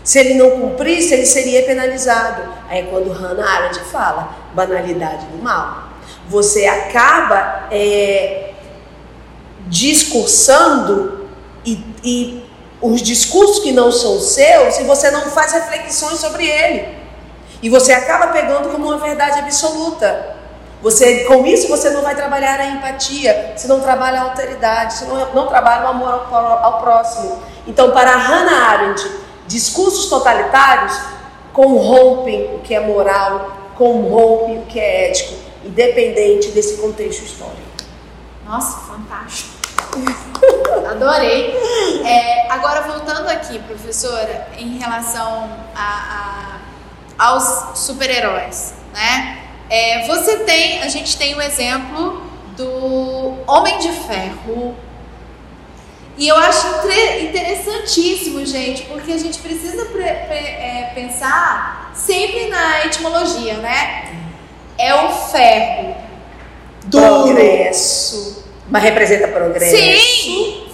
Se 0.05 0.21
ele 0.21 0.35
não 0.35 0.51
cumprisse, 0.61 1.15
ele 1.15 1.27
seria 1.27 1.65
penalizado. 1.65 2.43
Aí 2.69 2.81
é 2.81 2.83
quando 2.85 3.11
Hannah 3.11 3.45
Arendt 3.45 3.81
fala, 3.81 4.37
banalidade 4.55 5.27
do 5.27 5.43
mal. 5.43 5.89
Você 6.29 6.67
acaba 6.67 7.67
é, 7.73 8.53
discursando 9.67 11.27
e, 11.65 11.85
e 12.05 12.46
os 12.81 13.03
discursos 13.03 13.61
que 13.61 13.73
não 13.73 13.91
são 13.91 14.21
seus 14.21 14.79
e 14.79 14.85
você 14.85 15.11
não 15.11 15.23
faz 15.31 15.53
reflexões 15.53 16.19
sobre 16.19 16.47
ele. 16.47 16.97
E 17.63 17.71
você 17.71 17.93
acaba 17.93 18.29
pegando 18.29 18.69
como 18.69 18.87
uma 18.87 18.99
verdade 18.99 19.39
absoluta. 19.39 20.37
Você, 20.83 21.25
com 21.25 21.47
isso 21.47 21.69
você 21.69 21.91
não 21.91 22.03
vai 22.03 22.15
trabalhar 22.15 22.61
a 22.61 22.67
empatia, 22.67 23.55
você 23.57 23.67
não 23.67 23.81
trabalha 23.81 24.21
a 24.21 24.25
alteridade, 24.25 24.95
você 24.95 25.05
não, 25.07 25.35
não 25.35 25.47
trabalha 25.47 25.87
o 25.87 25.89
amor 25.89 26.29
ao, 26.31 26.65
ao 26.65 26.81
próximo. 26.81 27.43
Então, 27.67 27.91
para 27.93 28.15
Hannah 28.15 28.71
Arendt, 28.71 29.11
discursos 29.47 30.07
totalitários 30.07 30.97
corrompem 31.53 32.55
o 32.55 32.59
que 32.59 32.75
é 32.75 32.81
moral, 32.81 33.57
corrompem 33.75 34.59
o 34.59 34.67
que 34.67 34.79
é 34.79 35.11
ético, 35.11 35.35
independente 35.65 36.49
desse 36.49 36.77
contexto 36.77 37.25
histórico. 37.25 37.63
Nossa, 38.47 38.79
fantástico. 38.81 39.56
Adorei. 40.91 41.57
É, 42.05 42.51
agora, 42.51 42.83
voltando 42.83 43.29
aqui, 43.29 43.59
professora, 43.61 44.49
em 44.59 44.79
relação 44.79 45.51
a, 45.75 46.61
a, 47.19 47.27
aos 47.27 47.79
super-heróis, 47.79 48.75
né? 48.93 49.43
É, 49.69 50.07
você 50.07 50.39
tem, 50.39 50.83
a 50.83 50.89
gente 50.89 51.17
tem 51.17 51.35
o 51.35 51.43
exemplo 51.43 52.23
do 52.57 53.35
Homem 53.47 53.79
de 53.79 53.91
Ferro. 53.93 54.77
E 56.17 56.29
eu 56.29 56.37
acho 56.37 56.67
interessantíssimo, 57.21 58.45
gente, 58.47 58.83
porque 58.85 59.13
a 59.13 59.19
gente 59.19 59.39
precisa 59.39 59.85
pre, 59.87 60.03
pre, 60.03 60.39
é, 60.39 60.93
pensar 60.95 61.93
sempre 61.95 62.49
na 62.49 62.87
etimologia, 62.87 63.59
né? 63.59 64.15
É 64.79 64.95
o 64.95 65.11
ferro. 65.11 65.95
Duro. 66.85 67.37
Mas 68.69 68.83
representa 68.83 69.29
progresso. 69.29 69.77
Sim, 69.77 70.67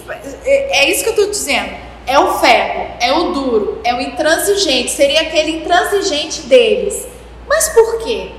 é, 0.45 0.79
é 0.79 0.91
isso 0.91 1.03
que 1.03 1.09
eu 1.09 1.13
estou 1.13 1.29
dizendo. 1.29 1.71
É 2.05 2.19
o 2.19 2.39
ferro, 2.39 2.87
é 2.99 3.13
o 3.13 3.31
duro, 3.31 3.81
é 3.83 3.93
o 3.93 4.01
intransigente. 4.01 4.91
Seria 4.91 5.21
aquele 5.21 5.57
intransigente 5.57 6.41
deles. 6.41 7.07
Mas 7.47 7.69
por 7.69 7.99
quê? 8.03 8.31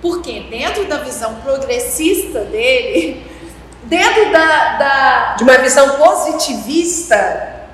Porque 0.00 0.40
dentro 0.50 0.84
da 0.84 0.98
visão 0.98 1.36
progressista 1.36 2.40
dele, 2.40 3.24
dentro 3.84 4.30
da, 4.30 4.76
da 4.76 5.34
de 5.36 5.44
uma 5.44 5.58
visão 5.58 5.96
positivista, 5.96 7.66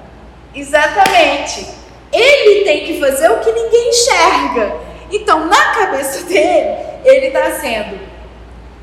exatamente, 0.55 1.67
ele 2.13 2.65
tem 2.65 2.85
que 2.85 3.01
fazer 3.01 3.31
o 3.31 3.41
que 3.41 3.53
ninguém 3.53 3.91
enxerga. 3.91 4.77
Então, 5.11 5.47
na 5.47 5.75
cabeça 5.75 6.25
dele, 6.25 6.77
ele 7.05 7.27
está 7.29 7.51
sendo 7.53 8.08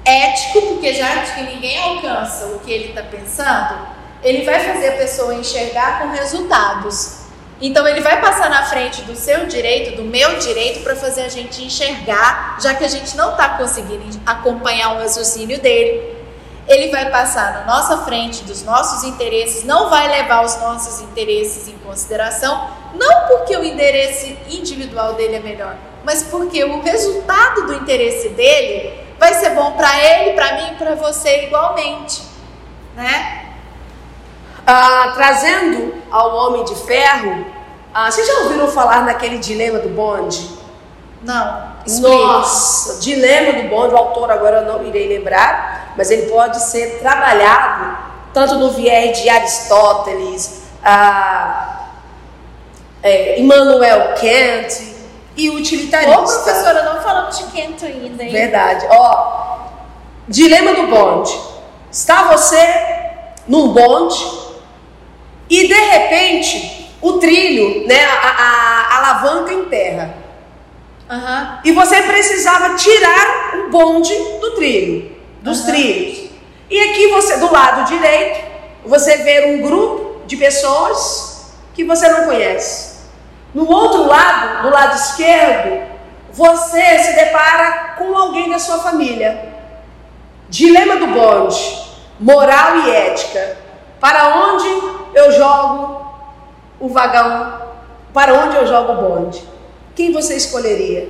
ético, 0.05 0.61
porque 0.61 0.93
já 0.93 1.21
que 1.23 1.41
ninguém 1.41 1.77
alcança 1.81 2.45
o 2.47 2.59
que 2.59 2.71
ele 2.71 2.89
está 2.89 3.01
pensando, 3.01 3.87
ele 4.23 4.43
vai 4.43 4.59
fazer 4.59 4.89
a 4.89 4.97
pessoa 4.97 5.33
enxergar 5.33 6.01
com 6.01 6.09
resultados. 6.11 7.25
Então 7.61 7.87
ele 7.87 8.01
vai 8.01 8.19
passar 8.21 8.49
na 8.49 8.63
frente 8.63 9.01
do 9.03 9.15
seu 9.15 9.45
direito, 9.45 9.95
do 9.95 10.03
meu 10.03 10.37
direito, 10.39 10.83
para 10.83 10.95
fazer 10.95 11.21
a 11.21 11.29
gente 11.29 11.63
enxergar, 11.63 12.57
já 12.61 12.73
que 12.73 12.83
a 12.83 12.87
gente 12.87 13.15
não 13.15 13.31
está 13.31 13.49
conseguindo 13.49 14.03
acompanhar 14.25 14.95
o 14.95 14.99
raciocínio 14.99 15.59
dele. 15.59 16.15
Ele 16.67 16.91
vai 16.91 17.09
passar 17.11 17.53
na 17.53 17.65
nossa 17.65 17.99
frente 17.99 18.43
dos 18.43 18.63
nossos 18.63 19.03
interesses, 19.03 19.63
não 19.63 19.89
vai 19.89 20.07
levar 20.09 20.43
os 20.43 20.59
nossos 20.59 20.99
interesses 21.01 21.67
em 21.67 21.77
consideração, 21.77 22.69
não 22.95 23.27
porque 23.27 23.55
o 23.55 23.63
interesse 23.63 24.37
individual 24.49 25.13
dele 25.13 25.35
é 25.35 25.39
melhor, 25.39 25.77
mas 26.03 26.23
porque 26.23 26.63
o 26.63 26.81
resultado 26.81 27.67
do 27.67 27.75
interesse 27.75 28.29
dele 28.29 29.04
vai 29.19 29.33
ser 29.33 29.51
bom 29.51 29.71
para 29.71 30.03
ele, 30.03 30.33
para 30.33 30.53
mim 30.55 30.71
e 30.71 30.75
para 30.75 30.95
você 30.95 31.45
igualmente, 31.45 32.23
né? 32.95 33.53
Ah, 34.65 35.11
trazendo 35.15 35.95
ao 36.11 36.35
Homem 36.35 36.63
de 36.65 36.75
Ferro, 36.75 37.45
ah, 37.93 38.09
vocês 38.09 38.27
já 38.27 38.33
ouviram 38.39 38.67
falar 38.67 39.05
naquele 39.05 39.37
dilema 39.37 39.79
do 39.79 39.89
bonde? 39.89 40.49
Não. 41.21 41.75
Explique. 41.85 42.15
Nossa, 42.15 42.99
dilema 42.99 43.61
do 43.61 43.69
bonde, 43.69 43.93
o 43.93 43.97
autor 43.97 44.31
agora 44.31 44.61
eu 44.61 44.73
não 44.73 44.83
irei 44.85 45.07
lembrar, 45.07 45.93
mas 45.95 46.09
ele 46.09 46.23
pode 46.23 46.59
ser 46.61 46.99
trabalhado 46.99 47.97
tanto 48.33 48.55
no 48.55 48.71
viés 48.71 49.21
de 49.21 49.29
Aristóteles, 49.29 50.63
ah, 50.83 51.87
é, 53.01 53.39
Immanuel 53.39 54.15
Kant, 54.15 54.95
e 55.37 55.49
utilitarista. 55.49 56.19
Ô, 56.19 56.23
professora, 56.23 56.83
de 57.37 57.51
Kent 57.51 57.83
ainda, 57.83 58.23
hein? 58.23 58.31
Verdade. 58.31 58.85
Ó, 58.89 59.57
dilema 60.27 60.73
do 60.73 60.87
bonde. 60.87 61.37
Está 61.91 62.23
você 62.23 62.57
num 63.47 63.69
bonde 63.69 64.45
e 65.49 65.67
de 65.67 65.73
repente 65.73 66.93
o 67.01 67.13
trilho, 67.13 67.87
né, 67.87 68.03
a, 68.03 68.11
a, 68.11 68.95
a 68.95 68.97
alavanca 68.97 69.53
em 69.53 69.65
terra. 69.65 70.15
Uhum. 71.09 71.59
E 71.63 71.71
você 71.71 72.01
precisava 72.01 72.75
tirar 72.75 73.53
o 73.55 73.69
bonde 73.69 74.13
do 74.41 74.55
trilho, 74.55 75.15
dos 75.41 75.59
uhum. 75.59 75.65
trilhos. 75.67 76.29
E 76.69 76.79
aqui 76.79 77.07
você, 77.09 77.37
do 77.37 77.51
lado 77.51 77.87
direito, 77.87 78.43
você 78.83 79.17
vê 79.17 79.53
um 79.53 79.61
grupo 79.61 80.25
de 80.25 80.35
pessoas 80.35 81.53
que 81.75 81.83
você 81.83 82.07
não 82.07 82.25
conhece. 82.25 82.95
No 83.53 83.69
outro 83.69 84.07
lado, 84.07 84.63
do 84.63 84.69
lado 84.69 84.95
esquerdo, 84.95 85.94
você 86.35 86.99
se 86.99 87.15
depara 87.15 87.95
com 87.97 88.15
alguém 88.15 88.49
da 88.49 88.59
sua 88.59 88.79
família. 88.79 89.53
Dilema 90.49 90.97
do 90.97 91.07
bonde, 91.07 91.81
moral 92.19 92.79
e 92.79 92.91
ética. 92.91 93.57
Para 94.01 94.35
onde 94.35 94.67
eu 95.15 95.31
jogo 95.31 96.05
o 96.77 96.89
vagão? 96.89 97.61
Para 98.13 98.33
onde 98.33 98.57
eu 98.57 98.67
jogo 98.67 98.91
o 98.91 98.95
bonde? 98.95 99.41
Quem 99.95 100.11
você 100.11 100.35
escolheria? 100.35 101.07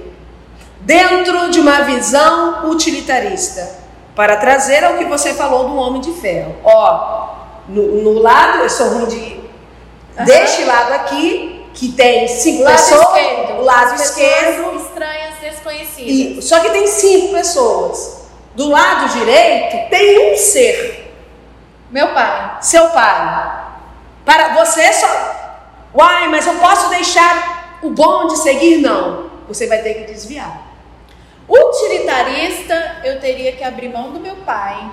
Dentro 0.81 1.49
de 1.49 1.59
uma 1.59 1.81
visão 1.81 2.69
utilitarista, 2.69 3.79
para 4.15 4.37
trazer 4.37 4.83
ao 4.83 4.93
que 4.93 5.05
você 5.05 5.33
falou 5.33 5.67
do 5.67 5.75
homem 5.75 6.01
de 6.01 6.13
ferro. 6.13 6.55
Ó, 6.63 7.29
no, 7.67 8.03
no 8.03 8.19
lado, 8.19 8.59
eu 8.59 8.69
sou 8.69 8.89
ruim 8.89 9.07
de. 9.07 9.15
Uhum. 10.17 10.23
Deste 10.23 10.63
lado 10.65 10.93
aqui, 10.93 11.54
que 11.75 11.91
tem 11.91 12.27
cinco 12.27 12.63
lado 12.63 12.75
pessoas, 12.75 13.01
esquerdo, 13.01 13.61
lado 13.61 13.95
esquerdo, 13.95 14.75
estranhas, 14.77 15.35
desconhecidas. 15.41 15.97
E, 15.97 16.41
só 16.41 16.59
que 16.61 16.69
tem 16.69 16.87
cinco 16.87 17.33
pessoas. 17.33 18.25
Do 18.55 18.69
lado 18.69 19.13
direito 19.19 19.89
tem 19.89 20.33
um 20.33 20.37
ser. 20.37 21.13
Meu 21.91 22.07
pai. 22.13 22.57
Seu 22.61 22.89
pai. 22.89 23.65
Para 24.23 24.55
você 24.55 24.91
só 24.93 25.35
Uai, 25.95 26.27
mas 26.27 26.45
eu 26.45 26.55
posso 26.55 26.89
deixar 26.89 27.79
o 27.81 27.89
bonde 27.89 28.37
seguir? 28.37 28.79
Não. 28.79 29.29
Você 29.47 29.65
vai 29.65 29.81
ter 29.81 29.93
que 29.93 30.11
desviar. 30.11 30.61
Utilitarista, 31.47 32.97
eu 33.03 33.21
teria 33.21 33.53
que 33.53 33.63
abrir 33.63 33.87
mão 33.87 34.11
do 34.11 34.19
meu 34.19 34.35
pai. 34.37 34.91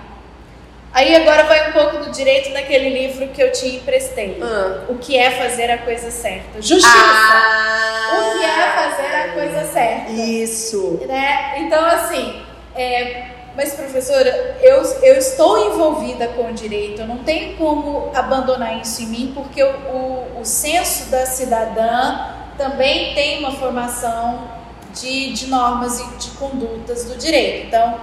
Aí 0.94 1.16
agora 1.16 1.44
vai 1.44 1.70
um 1.70 1.72
pouco 1.72 2.04
do 2.04 2.10
direito 2.10 2.52
daquele 2.52 2.90
livro 2.90 3.28
que 3.28 3.42
eu 3.42 3.50
te 3.50 3.76
emprestei. 3.76 4.38
Ah. 4.42 4.84
O 4.88 4.98
que 4.98 5.16
é 5.16 5.30
fazer 5.30 5.70
a 5.70 5.78
coisa 5.78 6.10
certa? 6.10 6.60
Justiça. 6.60 6.88
Ah, 6.94 8.34
o 8.34 8.38
que 8.38 8.44
é 8.44 8.72
fazer 8.72 9.16
a 9.16 9.28
coisa 9.32 9.72
certa? 9.72 10.12
Isso. 10.12 11.00
Né? 11.06 11.54
Então, 11.60 11.82
assim, 11.86 12.42
é, 12.74 13.24
mas 13.56 13.72
professora, 13.74 14.58
eu, 14.60 14.82
eu 15.02 15.16
estou 15.16 15.72
envolvida 15.72 16.28
com 16.28 16.50
o 16.50 16.52
direito, 16.52 17.00
eu 17.02 17.06
não 17.06 17.18
tenho 17.18 17.56
como 17.56 18.10
abandonar 18.14 18.78
isso 18.80 19.02
em 19.02 19.06
mim, 19.06 19.32
porque 19.34 19.62
o, 19.62 19.70
o, 19.70 20.40
o 20.40 20.44
senso 20.44 21.10
da 21.10 21.24
cidadã 21.24 22.32
também 22.58 23.14
tem 23.14 23.38
uma 23.38 23.52
formação 23.52 24.46
de, 24.94 25.32
de 25.32 25.46
normas 25.46 26.00
e 26.00 26.06
de 26.18 26.30
condutas 26.32 27.06
do 27.06 27.16
direito. 27.16 27.66
Então, 27.66 27.98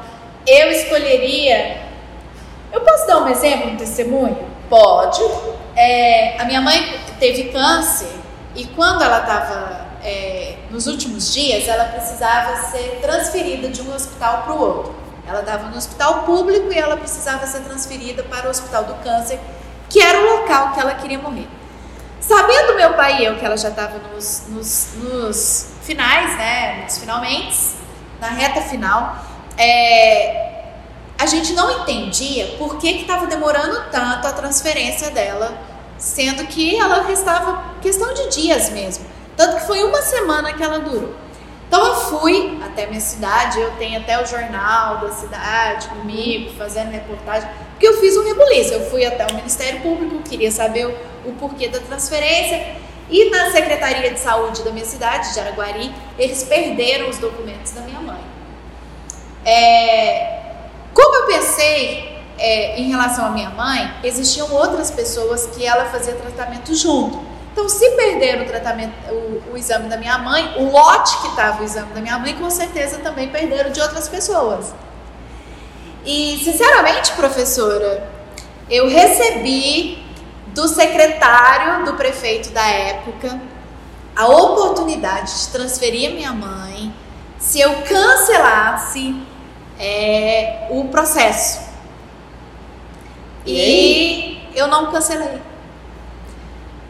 eu 0.48 0.72
escolheria. 0.72 1.89
Eu 2.72 2.82
posso 2.82 3.08
dar 3.08 3.24
um 3.24 3.28
exemplo, 3.28 3.72
um 3.72 3.78
testemunho? 3.78 4.38
Pode. 4.70 5.22
É, 5.76 6.40
a 6.40 6.46
minha 6.46 6.62
mãe 6.62 7.00
teve 7.20 7.46
câncer 7.46 8.10
e 8.56 8.66
quando 8.66 9.04
ela 9.04 9.20
estava 9.20 9.88
é, 10.04 10.56
nos 10.70 10.88
últimos 10.88 11.34
dias, 11.34 11.68
ela 11.68 11.86
precisava 11.86 12.56
ser 12.68 13.00
transferida 13.02 13.70
de 13.70 13.82
um 13.82 13.94
hospital 13.94 14.44
para 14.44 14.54
o 14.54 14.62
outro. 14.62 14.96
Ela 15.28 15.42
estava 15.42 15.70
no 15.70 15.78
hospital 15.78 16.24
público 16.24 16.72
e 16.72 16.78
ela 16.78 16.98
precisava 16.98 17.46
ser 17.46 17.62
transferida 17.62 18.24
para 18.24 18.48
o 18.48 18.50
hospital 18.50 18.86
do 18.86 18.96
câncer, 18.96 19.40
que 19.90 20.02
era 20.02 20.20
o 20.20 20.40
local 20.40 20.74
que 20.74 20.80
ela 20.80 20.96
queria 20.96 21.20
morrer. 21.20 21.48
Sabendo 22.20 22.76
meu 22.76 22.94
pai 22.94 23.22
e 23.22 23.26
eu 23.26 23.38
que 23.38 23.46
ela 23.46 23.58
já 23.58 23.70
estava 23.70 23.98
nos, 24.14 24.46
nos, 24.50 24.90
nos 24.96 25.72
finais, 25.84 26.38
né, 26.38 26.84
nos 26.84 26.98
finalmente, 26.98 27.58
na 28.20 28.28
reta 28.28 28.62
final, 28.62 29.16
é, 29.58 30.49
a 31.20 31.26
gente 31.26 31.52
não 31.52 31.82
entendia 31.82 32.56
por 32.58 32.78
que 32.78 32.88
estava 33.02 33.28
demorando 33.28 33.84
tanto 33.92 34.26
a 34.26 34.32
transferência 34.32 35.12
dela, 35.12 35.54
sendo 35.98 36.48
que 36.48 36.78
ela 36.78 37.04
restava 37.04 37.62
questão 37.82 38.14
de 38.14 38.30
dias 38.30 38.70
mesmo. 38.70 39.06
Tanto 39.36 39.58
que 39.58 39.68
foi 39.68 39.84
uma 39.84 40.02
semana 40.02 40.54
que 40.54 40.64
ela 40.64 40.80
durou. 40.80 41.14
Então 41.68 41.86
eu 41.86 41.96
fui 41.96 42.58
até 42.66 42.88
minha 42.88 43.02
cidade, 43.02 43.60
eu 43.60 43.70
tenho 43.72 44.00
até 44.00 44.22
o 44.22 44.26
jornal 44.26 45.00
da 45.00 45.12
cidade 45.12 45.90
comigo, 45.90 46.54
fazendo 46.58 46.90
reportagem, 46.90 47.50
porque 47.72 47.86
eu 47.86 48.00
fiz 48.00 48.16
um 48.16 48.24
rebuliço. 48.24 48.74
Eu 48.74 48.90
fui 48.90 49.06
até 49.06 49.28
o 49.28 49.36
Ministério 49.36 49.82
Público, 49.82 50.24
queria 50.24 50.52
saber 50.52 50.88
o, 50.88 51.30
o 51.30 51.34
porquê 51.34 51.68
da 51.68 51.82
transferência. 51.82 52.78
E 53.10 53.30
na 53.30 53.52
Secretaria 53.52 54.12
de 54.12 54.20
Saúde 54.20 54.64
da 54.64 54.72
minha 54.72 54.86
cidade, 54.86 55.34
de 55.34 55.40
Araguari, 55.40 55.94
eles 56.18 56.44
perderam 56.44 57.10
os 57.10 57.18
documentos 57.18 57.72
da 57.72 57.82
minha 57.82 58.00
mãe. 58.00 58.22
É, 59.44 60.39
como 60.94 61.16
eu 61.16 61.28
pensei 61.28 62.18
é, 62.38 62.80
em 62.80 62.90
relação 62.90 63.26
à 63.26 63.30
minha 63.30 63.50
mãe, 63.50 63.94
existiam 64.04 64.52
outras 64.52 64.90
pessoas 64.90 65.48
que 65.48 65.66
ela 65.66 65.86
fazia 65.86 66.14
tratamento 66.14 66.74
junto. 66.74 67.20
Então, 67.52 67.68
se 67.68 67.90
perderam 67.92 68.44
o 68.44 68.48
tratamento, 68.48 68.94
o, 69.12 69.54
o 69.54 69.58
exame 69.58 69.90
da 69.90 69.98
minha 69.98 70.18
mãe, 70.18 70.56
o 70.58 70.72
lote 70.72 71.20
que 71.22 71.28
estava 71.28 71.62
o 71.62 71.66
exame 71.66 71.92
da 71.94 72.00
minha 72.00 72.18
mãe, 72.18 72.34
com 72.36 72.50
certeza 72.50 73.00
também 73.00 73.28
perderam 73.28 73.72
de 73.72 73.82
outras 73.82 74.08
pessoas. 74.08 74.74
E, 76.06 76.40
sinceramente, 76.44 77.12
professora, 77.14 78.10
eu 78.70 78.88
recebi 78.88 80.06
do 80.48 80.68
secretário 80.68 81.86
do 81.86 81.94
prefeito 81.96 82.52
da 82.52 82.66
época 82.66 83.40
a 84.16 84.28
oportunidade 84.28 85.40
de 85.42 85.48
transferir 85.50 86.12
a 86.12 86.14
minha 86.14 86.34
mãe 86.34 86.94
se 87.38 87.60
eu 87.60 87.74
cancelasse 87.84 89.16
é, 89.80 90.68
o 90.70 90.86
processo. 90.86 91.62
E, 93.46 93.54
e 93.54 94.52
eu 94.54 94.68
não 94.68 94.92
cancelei. 94.92 95.42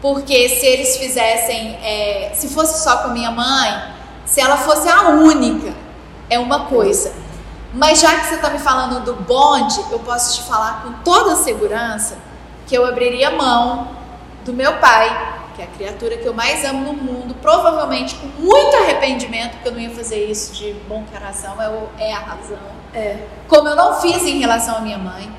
Porque 0.01 0.49
se 0.49 0.65
eles 0.65 0.97
fizessem, 0.97 1.77
é, 1.83 2.31
se 2.33 2.47
fosse 2.49 2.83
só 2.83 2.97
com 2.97 3.09
a 3.09 3.13
minha 3.13 3.31
mãe, 3.31 3.93
se 4.25 4.41
ela 4.41 4.57
fosse 4.57 4.87
a 4.89 5.09
única, 5.09 5.73
é 6.29 6.39
uma 6.39 6.65
coisa. 6.65 7.13
Mas 7.73 7.99
já 7.99 8.19
que 8.19 8.27
você 8.27 8.35
está 8.35 8.49
me 8.49 8.59
falando 8.59 9.03
do 9.03 9.13
bonde, 9.15 9.79
eu 9.91 9.99
posso 9.99 10.37
te 10.37 10.47
falar 10.47 10.83
com 10.83 10.93
toda 11.03 11.35
segurança 11.35 12.17
que 12.65 12.75
eu 12.75 12.85
abriria 12.85 13.29
mão 13.31 13.89
do 14.45 14.53
meu 14.53 14.77
pai, 14.77 15.37
que 15.55 15.61
é 15.61 15.65
a 15.65 15.67
criatura 15.67 16.17
que 16.17 16.25
eu 16.25 16.33
mais 16.33 16.63
amo 16.63 16.81
no 16.81 16.93
mundo, 16.93 17.35
provavelmente 17.41 18.15
com 18.15 18.27
muito 18.41 18.75
arrependimento, 18.77 19.53
porque 19.53 19.67
eu 19.67 19.73
não 19.73 19.79
ia 19.79 19.89
fazer 19.89 20.25
isso 20.25 20.53
de 20.53 20.73
bom 20.87 21.03
coração, 21.11 21.55
é, 21.61 22.09
é 22.09 22.13
a 22.13 22.19
razão. 22.19 22.78
É. 22.93 23.17
Como 23.47 23.67
eu 23.67 23.75
não 23.75 23.99
fiz 23.99 24.23
em 24.23 24.39
relação 24.39 24.77
à 24.77 24.81
minha 24.81 24.97
mãe. 24.97 25.31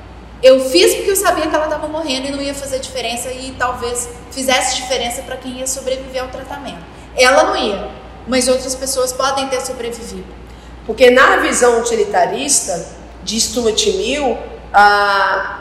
Eu 0.42 0.58
fiz 0.70 0.94
porque 0.94 1.10
eu 1.10 1.16
sabia 1.16 1.46
que 1.46 1.54
ela 1.54 1.64
estava 1.64 1.86
morrendo 1.86 2.28
e 2.28 2.30
não 2.30 2.40
ia 2.40 2.54
fazer 2.54 2.78
diferença 2.78 3.30
e 3.30 3.54
talvez 3.58 4.08
fizesse 4.30 4.76
diferença 4.76 5.20
para 5.22 5.36
quem 5.36 5.58
ia 5.58 5.66
sobreviver 5.66 6.22
ao 6.22 6.28
tratamento. 6.28 6.80
Ela 7.14 7.44
não 7.44 7.56
ia, 7.56 7.88
mas 8.26 8.48
outras 8.48 8.74
pessoas 8.74 9.12
podem 9.12 9.48
ter 9.48 9.60
sobrevivido. 9.60 10.32
Porque 10.86 11.10
na 11.10 11.36
visão 11.36 11.80
utilitarista 11.80 12.86
de 13.22 13.38
Stuart 13.38 13.86
Mill, 13.86 14.38
a 14.72 15.60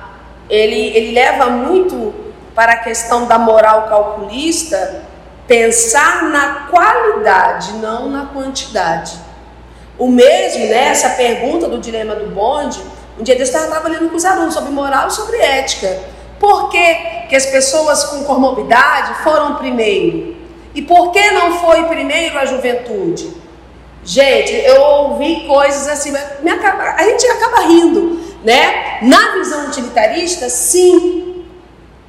ele, 0.49 0.97
ele 0.97 1.11
leva 1.11 1.47
muito 1.47 2.13
para 2.55 2.73
a 2.73 2.77
questão 2.77 3.27
da 3.27 3.37
moral 3.37 3.87
calculista, 3.87 5.03
pensar 5.47 6.23
na 6.23 6.67
qualidade, 6.69 7.73
não 7.73 8.09
na 8.09 8.25
quantidade. 8.25 9.13
O 9.99 10.07
mesmo, 10.07 10.65
né, 10.67 10.87
essa 10.87 11.09
pergunta 11.09 11.67
do 11.67 11.77
dilema 11.77 12.15
do 12.15 12.27
bonde, 12.33 12.81
um 13.19 13.23
dia 13.23 13.35
eu 13.35 13.43
estava 13.43 13.87
lendo 13.87 14.09
com 14.09 14.15
os 14.15 14.25
alunos 14.25 14.53
sobre 14.53 14.71
moral 14.71 15.09
e 15.09 15.13
sobre 15.13 15.37
ética. 15.37 16.01
Por 16.39 16.69
que, 16.69 16.95
que 17.27 17.35
as 17.35 17.45
pessoas 17.45 18.05
com 18.05 18.23
comorbidade 18.23 19.21
foram 19.23 19.55
primeiro? 19.55 20.37
E 20.73 20.81
por 20.81 21.11
que 21.11 21.31
não 21.31 21.59
foi 21.59 21.83
primeiro 21.83 22.39
a 22.39 22.45
juventude? 22.45 23.29
Gente, 24.03 24.53
eu 24.53 24.81
ouvi 24.81 25.45
coisas 25.45 25.87
assim, 25.87 26.13
a 26.15 27.03
gente 27.03 27.27
acaba 27.27 27.67
rindo 27.67 28.29
né? 28.43 28.99
Na 29.01 29.33
visão 29.33 29.67
utilitarista, 29.67 30.49
sim. 30.49 31.45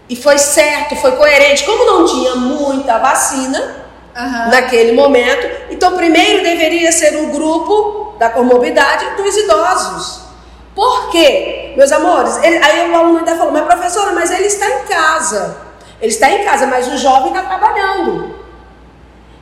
E 0.09 0.17
foi 0.17 0.39
certo, 0.39 0.97
foi 0.97 1.13
coerente. 1.13 1.65
Como 1.65 1.85
não 1.85 2.05
tinha 2.05 2.35
muita 2.35 2.99
vacina 2.99 3.80
naquele 4.51 4.93
momento, 4.93 5.47
então 5.71 5.97
primeiro 5.97 6.43
deveria 6.43 6.93
ser 6.93 7.17
um 7.17 7.31
grupo 7.31 8.15
da 8.19 8.29
comorbidade 8.31 9.17
dos 9.17 9.37
idosos. 9.37 10.21
Por 10.75 11.11
quê? 11.11 11.73
Meus 11.77 11.91
amores, 11.93 12.43
ele, 12.43 12.57
aí 12.65 12.91
o 12.91 12.95
aluno 12.95 13.19
ainda 13.19 13.37
falou, 13.37 13.53
mas 13.53 13.65
professora, 13.65 14.13
mas 14.13 14.31
ele 14.31 14.47
está 14.47 14.67
em 14.67 14.85
casa. 14.85 15.57
Ele 16.01 16.13
está 16.13 16.31
em 16.31 16.45
casa, 16.45 16.67
mas 16.67 16.89
o 16.89 16.97
jovem 16.97 17.29
está 17.29 17.43
trabalhando. 17.43 18.35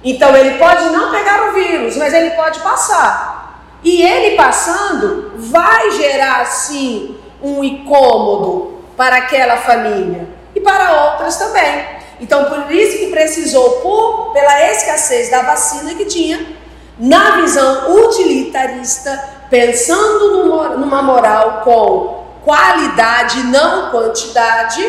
Então 0.03 0.37
ele 0.37 0.59
pode 0.59 0.85
não 0.91 1.11
pegar 1.11 1.49
o 1.49 1.53
vírus, 1.53 1.97
mas 1.97 2.14
ele 2.14 2.31
pode 2.31 2.61
passar. 2.61 3.62
E 3.83 4.03
ele 4.03 4.37
passando 4.37 5.33
vai 5.37 5.91
gerar 5.93 6.45
sim 6.47 7.16
um 7.43 7.62
incômodo 7.62 8.83
para 8.97 9.18
aquela 9.18 9.57
família 9.57 10.29
e 10.55 10.61
para 10.61 11.12
outras 11.12 11.37
também. 11.37 11.97
Então, 12.21 12.45
por 12.47 12.71
isso 12.71 12.99
que 12.99 13.07
precisou, 13.09 13.81
por, 13.81 14.33
pela 14.33 14.71
escassez 14.71 15.31
da 15.31 15.43
vacina 15.43 15.95
que 15.95 16.05
tinha, 16.05 16.57
na 16.99 17.37
visão 17.37 17.95
utilitarista, 18.05 19.37
pensando 19.49 20.45
numa 20.77 21.03
moral 21.03 21.62
com 21.62 22.25
qualidade, 22.45 23.45
não 23.45 23.91
quantidade, 23.91 24.83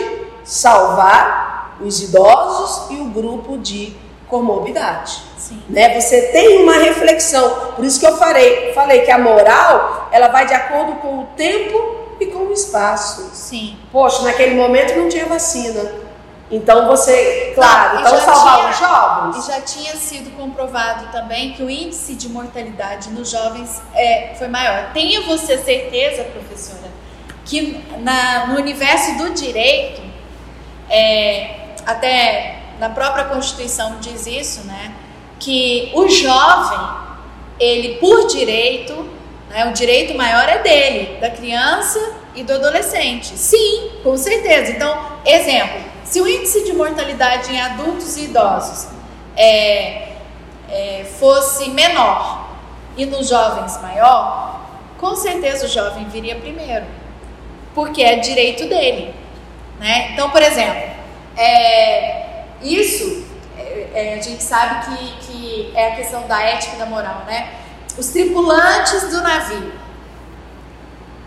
salvar 0.44 1.78
os 1.82 2.02
idosos 2.02 2.90
e 2.92 3.00
o 3.00 3.06
grupo 3.06 3.58
de 3.58 3.96
comorbidade. 4.28 5.22
Sim. 5.38 5.62
Né? 5.70 6.00
Você 6.00 6.24
tem 6.32 6.62
uma 6.62 6.74
reflexão. 6.74 7.50
Por 7.76 7.86
isso 7.86 8.00
que 8.00 8.06
eu 8.06 8.18
falei, 8.18 8.74
falei 8.74 9.02
que 9.02 9.12
a 9.12 9.18
moral 9.18 10.08
ela 10.12 10.28
vai 10.28 10.46
de 10.46 10.54
acordo 10.54 10.94
com 10.96 11.20
o 11.20 11.26
tempo 11.36 12.16
e 12.20 12.28
com 12.28 12.40
o 12.40 12.52
espaço. 12.52 13.30
Sim. 13.34 13.78
Poxa, 13.92 14.24
naquele 14.24 14.56
momento 14.56 14.96
não 14.98 15.10
tinha 15.10 15.26
vacina. 15.26 16.09
Então 16.52 16.88
você, 16.88 17.52
claro, 17.54 17.95
não, 17.95 18.02
então 18.02 18.20
salvar 18.20 18.58
tinha, 18.58 18.70
os 18.70 18.80
jovens. 18.80 19.45
E 19.45 19.52
já 19.52 19.62
tinha 19.62 19.95
sido 19.95 20.36
comprovado 20.36 21.12
também 21.12 21.54
que 21.54 21.62
o 21.62 21.70
índice 21.70 22.16
de 22.16 22.28
mortalidade 22.28 23.12
nos 23.12 23.30
jovens 23.30 23.80
é, 23.93 24.34
foi 24.36 24.47
maior. 24.47 24.91
Tenha 24.91 25.22
você 25.22 25.60
certeza, 25.60 26.24
professora, 26.24 26.89
que 27.45 27.84
na, 28.00 28.47
no 28.47 28.56
universo 28.56 29.18
do 29.20 29.32
direito, 29.32 30.02
é, 30.89 31.68
até 31.86 32.60
na 32.80 32.89
própria 32.89 33.26
Constituição 33.26 33.97
diz 34.00 34.26
isso, 34.26 34.66
né? 34.66 34.93
Que 35.39 35.91
o 35.93 36.08
jovem, 36.08 36.80
ele 37.60 37.97
por 37.97 38.28
direito, 38.28 39.08
né, 39.50 39.66
o 39.66 39.74
direito 39.74 40.16
maior 40.16 40.47
é 40.50 40.60
dele, 40.60 41.18
da 41.20 41.30
criança 41.30 42.00
e 42.36 42.43
do 42.43 42.54
adolescente. 42.54 43.38
Sim, 43.38 43.91
com 44.04 44.18
certeza. 44.18 44.72
Então, 44.72 44.97
exemplo, 45.26 45.80
se 46.10 46.20
o 46.20 46.28
índice 46.28 46.64
de 46.64 46.74
mortalidade 46.74 47.53
em 47.53 47.62
adultos 47.62 48.18
e 48.18 48.24
idosos 48.26 48.88
é, 49.38 50.14
é, 50.68 51.05
fosse 51.20 51.70
menor 51.70 52.49
e 52.97 53.05
nos 53.05 53.30
jovens 53.30 53.80
maior, 53.80 54.60
com 54.97 55.16
certeza 55.16 55.68
o 55.68 55.70
jovem 55.70 56.05
viria 56.05 56.36
primeiro, 56.36 56.86
porque 57.76 58.01
é 58.01 58.16
direito 58.16 58.68
dele. 58.68 59.14
Né? 59.80 60.14
Então, 60.14 60.32
por 60.32 60.41
exemplo, 60.41 60.89
é, 61.38 62.43
isso 62.60 63.24
é, 63.55 63.89
é, 63.93 64.14
a 64.16 64.22
gente 64.22 64.41
sabe 64.41 64.88
que, 64.88 65.28
que 65.28 65.72
é 65.76 65.93
a 65.93 65.95
questão 65.95 66.28
da 66.28 66.41
ética 66.41 66.76
e 66.76 66.80
da 66.80 66.88
moral, 66.88 67.24
né? 67.28 67.53
Os 67.97 68.07
tripulantes 68.07 69.10
do 69.10 69.22
navio, 69.22 69.74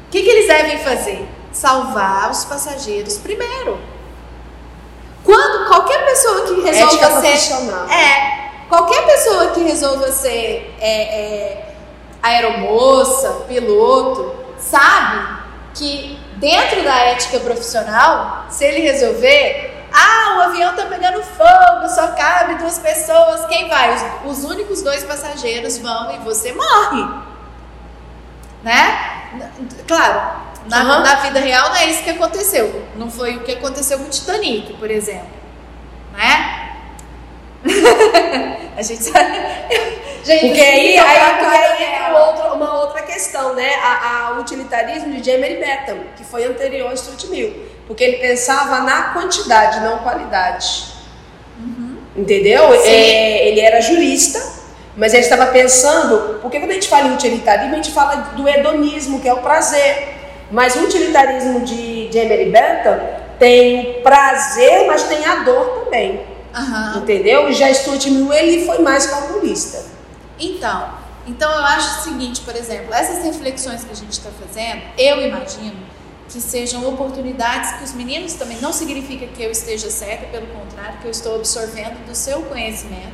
o 0.09 0.11
que, 0.11 0.23
que 0.23 0.29
eles 0.29 0.49
devem 0.49 0.79
fazer? 0.79 1.27
Salvar 1.53 2.31
os 2.31 2.45
passageiros 2.45 3.19
primeiro. 3.19 3.92
Quando 5.25 5.69
qualquer 5.69 6.05
pessoa 6.05 6.47
que 6.47 6.61
resolva 6.61 7.21
ser. 7.21 7.93
É, 7.93 8.51
qualquer 8.69 9.05
pessoa 9.07 9.47
que 9.49 9.63
resolva 9.63 10.11
ser 10.11 10.75
é, 10.81 11.03
é, 11.03 11.75
aeromoça, 12.23 13.45
piloto, 13.47 14.35
sabe 14.59 15.43
que 15.75 16.19
dentro 16.37 16.83
da 16.83 16.97
ética 17.07 17.39
profissional, 17.41 18.47
se 18.49 18.65
ele 18.65 18.81
resolver, 18.81 19.87
ah, 19.93 20.39
o 20.39 20.41
avião 20.43 20.75
tá 20.75 20.87
pegando 20.87 21.23
fogo, 21.23 21.89
só 21.89 22.09
cabe 22.09 22.57
duas 22.57 22.79
pessoas, 22.79 23.47
quem 23.47 23.69
vai? 23.69 23.95
Os, 24.25 24.39
os 24.39 24.45
únicos 24.45 24.83
dois 24.83 25.05
passageiros 25.05 25.79
vão 25.79 26.15
e 26.15 26.19
você 26.19 26.53
morre. 26.53 27.23
Né? 28.63 29.41
Claro, 29.87 30.43
na, 30.67 30.83
uhum. 30.83 31.03
na 31.03 31.15
vida 31.17 31.41
real 31.41 31.71
não 31.71 31.77
é 31.77 31.87
isso 31.87 32.03
que 32.03 32.11
aconteceu. 32.11 32.85
Não 32.97 33.11
foi 33.11 33.37
o 33.37 33.41
que 33.41 33.53
aconteceu 33.53 33.99
com 33.99 34.05
o 34.05 34.11
Titanic, 34.11 34.75
por 34.75 34.91
exemplo. 34.91 35.27
Né? 36.17 36.71
a 38.77 38.83
gente 38.83 39.03
sabe. 39.05 39.37
gente, 40.25 40.47
porque 40.47 40.61
aí, 40.61 40.99
aí, 40.99 41.35
porque 41.39 41.57
aí 41.57 41.95
é 41.95 42.19
outra, 42.19 42.53
uma 42.55 42.81
outra 42.81 43.03
questão, 43.03 43.55
né? 43.55 43.75
A, 43.77 44.29
a 44.29 44.41
utilitarismo 44.41 45.13
de 45.15 45.31
James 45.31 45.59
Bentham, 45.59 45.99
que 46.17 46.25
foi 46.25 46.45
anterior 46.45 46.91
ao 46.91 46.97
Stuart 46.97 47.25
Mill. 47.27 47.67
Porque 47.87 48.05
ele 48.05 48.17
pensava 48.19 48.81
na 48.81 49.13
quantidade, 49.13 49.81
não 49.81 49.99
qualidade. 49.99 50.85
Uhum. 51.59 51.99
Entendeu? 52.17 52.73
É, 52.75 53.49
ele 53.49 53.61
era 53.61 53.81
jurista, 53.81 54.41
mas 54.97 55.13
ele 55.13 55.23
estava 55.23 55.47
pensando. 55.47 56.41
Porque 56.41 56.59
quando 56.59 56.71
a 56.71 56.75
gente 56.75 56.89
fala 56.89 57.09
em 57.09 57.15
utilitarismo, 57.15 57.73
a 57.73 57.77
gente 57.77 57.93
fala 57.93 58.17
do 58.17 58.49
hedonismo, 58.49 59.21
que 59.21 59.29
é 59.29 59.35
o 59.35 59.39
prazer. 59.39 60.22
Mas 60.53 60.77
o 60.77 60.85
utilitarismo 60.85 61.61
de, 61.61 62.09
de 62.09 62.21
Bentham 62.51 63.01
tem 63.39 63.99
o 63.99 64.03
prazer, 64.03 64.87
mas 64.87 65.03
tem 65.05 65.25
a 65.25 65.37
dor 65.37 65.85
também. 65.85 66.21
Uhum. 66.55 66.99
Entendeu? 66.99 67.49
E 67.49 67.55
já 67.55 67.73
Stuart 67.73 68.05
Mill, 68.07 68.31
ele 68.33 68.67
foi 68.67 68.79
mais 68.81 69.07
calculista. 69.07 69.87
Então, 70.39 70.91
então 71.27 71.51
eu 71.51 71.65
acho 71.65 72.01
o 72.01 72.03
seguinte, 72.03 72.43
por 72.43 72.55
exemplo, 72.55 72.93
essas 72.93 73.25
reflexões 73.25 73.83
que 73.83 73.93
a 73.93 73.97
gente 73.97 74.13
está 74.13 74.29
fazendo, 74.31 74.83
eu 74.99 75.27
imagino 75.27 75.77
que 76.29 76.41
sejam 76.41 76.87
oportunidades 76.87 77.73
que 77.73 77.85
os 77.85 77.93
meninos 77.95 78.35
também, 78.35 78.59
não 78.61 78.73
significa 78.73 79.27
que 79.27 79.43
eu 79.43 79.51
esteja 79.51 79.91
certa, 79.91 80.27
pelo 80.27 80.47
contrário, 80.49 80.99
que 81.01 81.07
eu 81.07 81.11
estou 81.11 81.37
absorvendo 81.37 82.07
do 82.07 82.15
seu 82.15 82.43
conhecimento, 82.43 83.13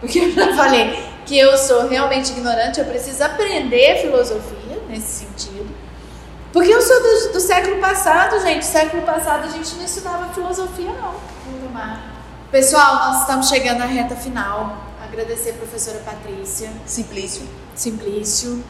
porque 0.00 0.18
eu 0.18 0.32
já 0.32 0.52
falei 0.56 1.02
que 1.26 1.38
eu 1.38 1.56
sou 1.58 1.88
realmente 1.88 2.32
ignorante, 2.32 2.80
eu 2.80 2.86
preciso 2.86 3.22
aprender 3.24 4.00
filosofia 4.00 4.78
nesse 4.88 5.24
sentido, 5.24 5.61
porque 6.52 6.70
eu 6.70 6.82
sou 6.82 7.02
do, 7.02 7.32
do, 7.32 7.40
século 7.40 7.80
passado, 7.80 8.38
gente. 8.42 8.64
Século 8.64 9.02
passado 9.02 9.46
a 9.46 9.48
gente 9.48 9.74
não 9.74 9.84
ensinava 9.84 10.32
filosofia, 10.34 10.92
não. 10.92 11.14
Pessoal, 12.50 12.96
nós 12.96 13.20
estamos 13.22 13.48
chegando 13.48 13.80
à 13.80 13.86
reta 13.86 14.14
final. 14.14 14.76
Agradecer 15.02 15.50
a 15.50 15.54
professora 15.54 16.00
Patrícia. 16.00 16.70
Simplício. 16.84 17.48
Simplício. 17.74 18.62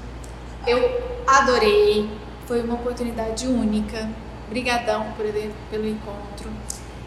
Eu 0.64 1.22
adorei. 1.26 2.08
Foi 2.46 2.62
uma 2.62 2.74
oportunidade 2.74 3.48
única. 3.48 4.08
Obrigadão 4.46 5.12
por, 5.16 5.26
pelo 5.70 5.88
encontro. 5.88 6.50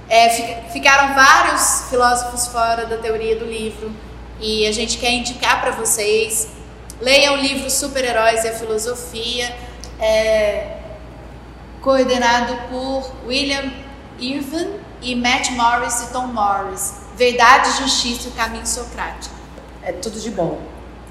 É, 0.10 0.30
ficaram 0.74 1.16
vários 1.16 1.86
filósofos 1.90 2.48
fora 2.48 2.86
da 2.86 2.98
teoria 2.98 3.38
do 3.38 3.46
livro 3.46 3.92
e 4.42 4.68
a 4.68 4.72
gente 4.74 4.98
quer 4.98 5.12
indicar 5.12 5.62
para 5.62 5.72
vocês. 5.72 6.50
Leiam 7.00 7.36
o 7.36 7.38
livro 7.38 7.70
Super-Heróis 7.70 8.44
e 8.44 8.50
a 8.50 8.54
Filosofia 8.54 9.56
é, 10.00 10.78
coordenado 11.82 12.56
por 12.70 13.12
William 13.28 13.72
Irvin 14.20 14.80
e 15.02 15.16
Matt 15.16 15.52
Morris 15.52 16.04
e 16.04 16.14
Tom 16.14 16.28
Morris. 16.28 17.02
Verdade, 17.16 17.78
Justiça 17.78 18.30
e 18.30 18.32
Caminho 18.32 18.66
Socrático. 18.66 19.36
É 19.82 19.92
tudo 19.92 20.20
de 20.20 20.32
bom. 20.32 20.62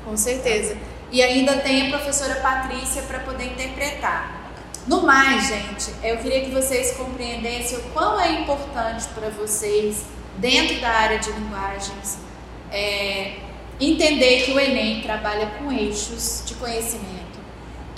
Com 0.05 0.17
certeza. 0.17 0.77
E 1.11 1.23
ainda 1.23 1.59
tem 1.59 1.87
a 1.87 1.97
professora 1.97 2.37
Patrícia 2.37 3.03
para 3.03 3.21
poder 3.21 3.53
interpretar. 3.53 4.51
No 4.87 5.03
mais, 5.03 5.47
gente, 5.47 5.95
eu 6.03 6.19
queria 6.19 6.45
que 6.45 6.51
vocês 6.51 6.93
compreendessem 6.97 7.79
o 7.79 7.83
quão 7.93 8.21
é 8.21 8.33
importante 8.41 9.07
para 9.15 9.31
vocês, 9.31 10.05
dentro 10.37 10.79
da 10.81 10.91
área 10.91 11.19
de 11.19 11.31
linguagens, 11.31 12.19
é, 12.71 13.37
entender 13.81 14.43
que 14.43 14.53
o 14.53 14.61
Enem 14.61 15.01
trabalha 15.01 15.47
com 15.59 15.73
eixos 15.73 16.43
de 16.45 16.55
conhecimento 16.57 17.24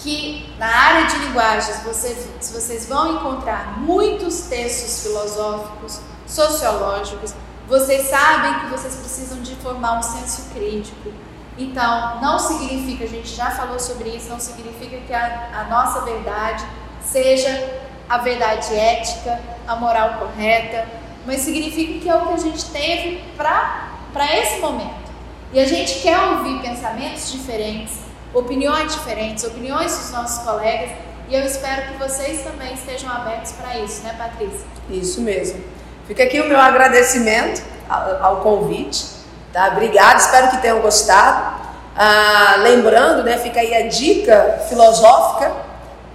que 0.06 0.48
na 0.56 0.68
área 0.68 1.06
de 1.08 1.18
linguagens 1.18 1.82
vocês, 1.82 2.28
vocês 2.40 2.86
vão 2.86 3.16
encontrar 3.16 3.80
muitos 3.80 4.42
textos 4.42 5.02
filosóficos, 5.02 6.00
sociológicos, 6.24 7.34
vocês 7.66 8.08
sabem 8.08 8.60
que 8.60 8.66
vocês 8.66 8.94
precisam 8.94 9.42
de 9.42 9.56
formar 9.56 9.98
um 9.98 10.02
senso 10.02 10.48
crítico. 10.54 11.12
Então, 11.58 12.20
não 12.20 12.38
significa, 12.38 13.02
a 13.02 13.08
gente 13.08 13.34
já 13.34 13.50
falou 13.50 13.80
sobre 13.80 14.10
isso, 14.10 14.28
não 14.28 14.38
significa 14.38 14.96
que 14.98 15.12
a, 15.12 15.48
a 15.52 15.64
nossa 15.64 16.02
verdade 16.02 16.64
seja 17.02 17.82
a 18.08 18.18
verdade 18.18 18.72
ética, 18.76 19.40
a 19.66 19.74
moral 19.74 20.20
correta, 20.20 20.86
mas 21.26 21.40
significa 21.40 21.98
que 21.98 22.08
é 22.08 22.14
o 22.14 22.26
que 22.28 22.34
a 22.34 22.38
gente 22.38 22.64
teve 22.66 23.24
para 23.36 24.36
esse 24.38 24.60
momento. 24.60 25.10
E 25.52 25.58
a 25.58 25.66
gente 25.66 25.98
quer 26.00 26.16
ouvir 26.16 26.60
pensamentos 26.60 27.32
diferentes, 27.32 28.05
opiniões 28.34 28.94
diferentes, 28.94 29.44
opiniões 29.44 29.96
dos 29.96 30.10
nossos 30.10 30.44
colegas, 30.44 30.90
e 31.28 31.34
eu 31.34 31.44
espero 31.44 31.92
que 31.92 31.98
vocês 31.98 32.42
também 32.42 32.74
estejam 32.74 33.10
abertos 33.10 33.52
para 33.52 33.78
isso, 33.78 34.02
né, 34.02 34.14
Patrícia? 34.16 34.66
Isso 34.88 35.20
mesmo. 35.20 35.62
Fica 36.06 36.22
aqui 36.22 36.40
o 36.40 36.48
meu 36.48 36.60
agradecimento 36.60 37.62
ao, 37.88 38.36
convite, 38.36 39.06
tá? 39.52 39.68
Obrigada, 39.68 40.18
espero 40.18 40.50
que 40.50 40.58
tenham 40.58 40.80
gostado. 40.80 41.66
Ah, 41.96 42.56
lembrando, 42.58 43.24
né, 43.24 43.38
fica 43.38 43.58
aí 43.58 43.74
a 43.74 43.88
dica 43.88 44.64
filosófica, 44.68 45.52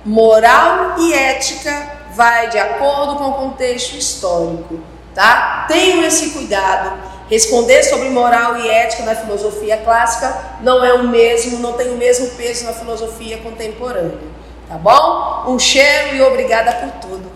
moral 0.06 0.96
e 0.98 1.14
ética 1.14 2.00
vai 2.14 2.50
de 2.50 2.58
acordo 2.58 3.16
com 3.16 3.30
o 3.30 3.34
contexto 3.34 3.96
histórico, 3.96 4.80
tá? 5.14 5.66
Tenham 5.68 6.04
esse 6.04 6.30
cuidado 6.30 7.11
Responder 7.32 7.82
sobre 7.84 8.10
moral 8.10 8.58
e 8.58 8.70
ética 8.70 9.04
na 9.04 9.16
filosofia 9.16 9.78
clássica 9.78 10.38
não 10.62 10.84
é 10.84 10.94
o 10.96 11.08
mesmo, 11.08 11.60
não 11.60 11.72
tem 11.72 11.90
o 11.90 11.96
mesmo 11.96 12.30
peso 12.32 12.66
na 12.66 12.74
filosofia 12.74 13.38
contemporânea. 13.38 14.18
Tá 14.68 14.76
bom? 14.76 15.46
Um 15.48 15.58
cheiro 15.58 16.14
e 16.18 16.22
obrigada 16.22 16.74
por 16.74 16.92
tudo. 17.00 17.32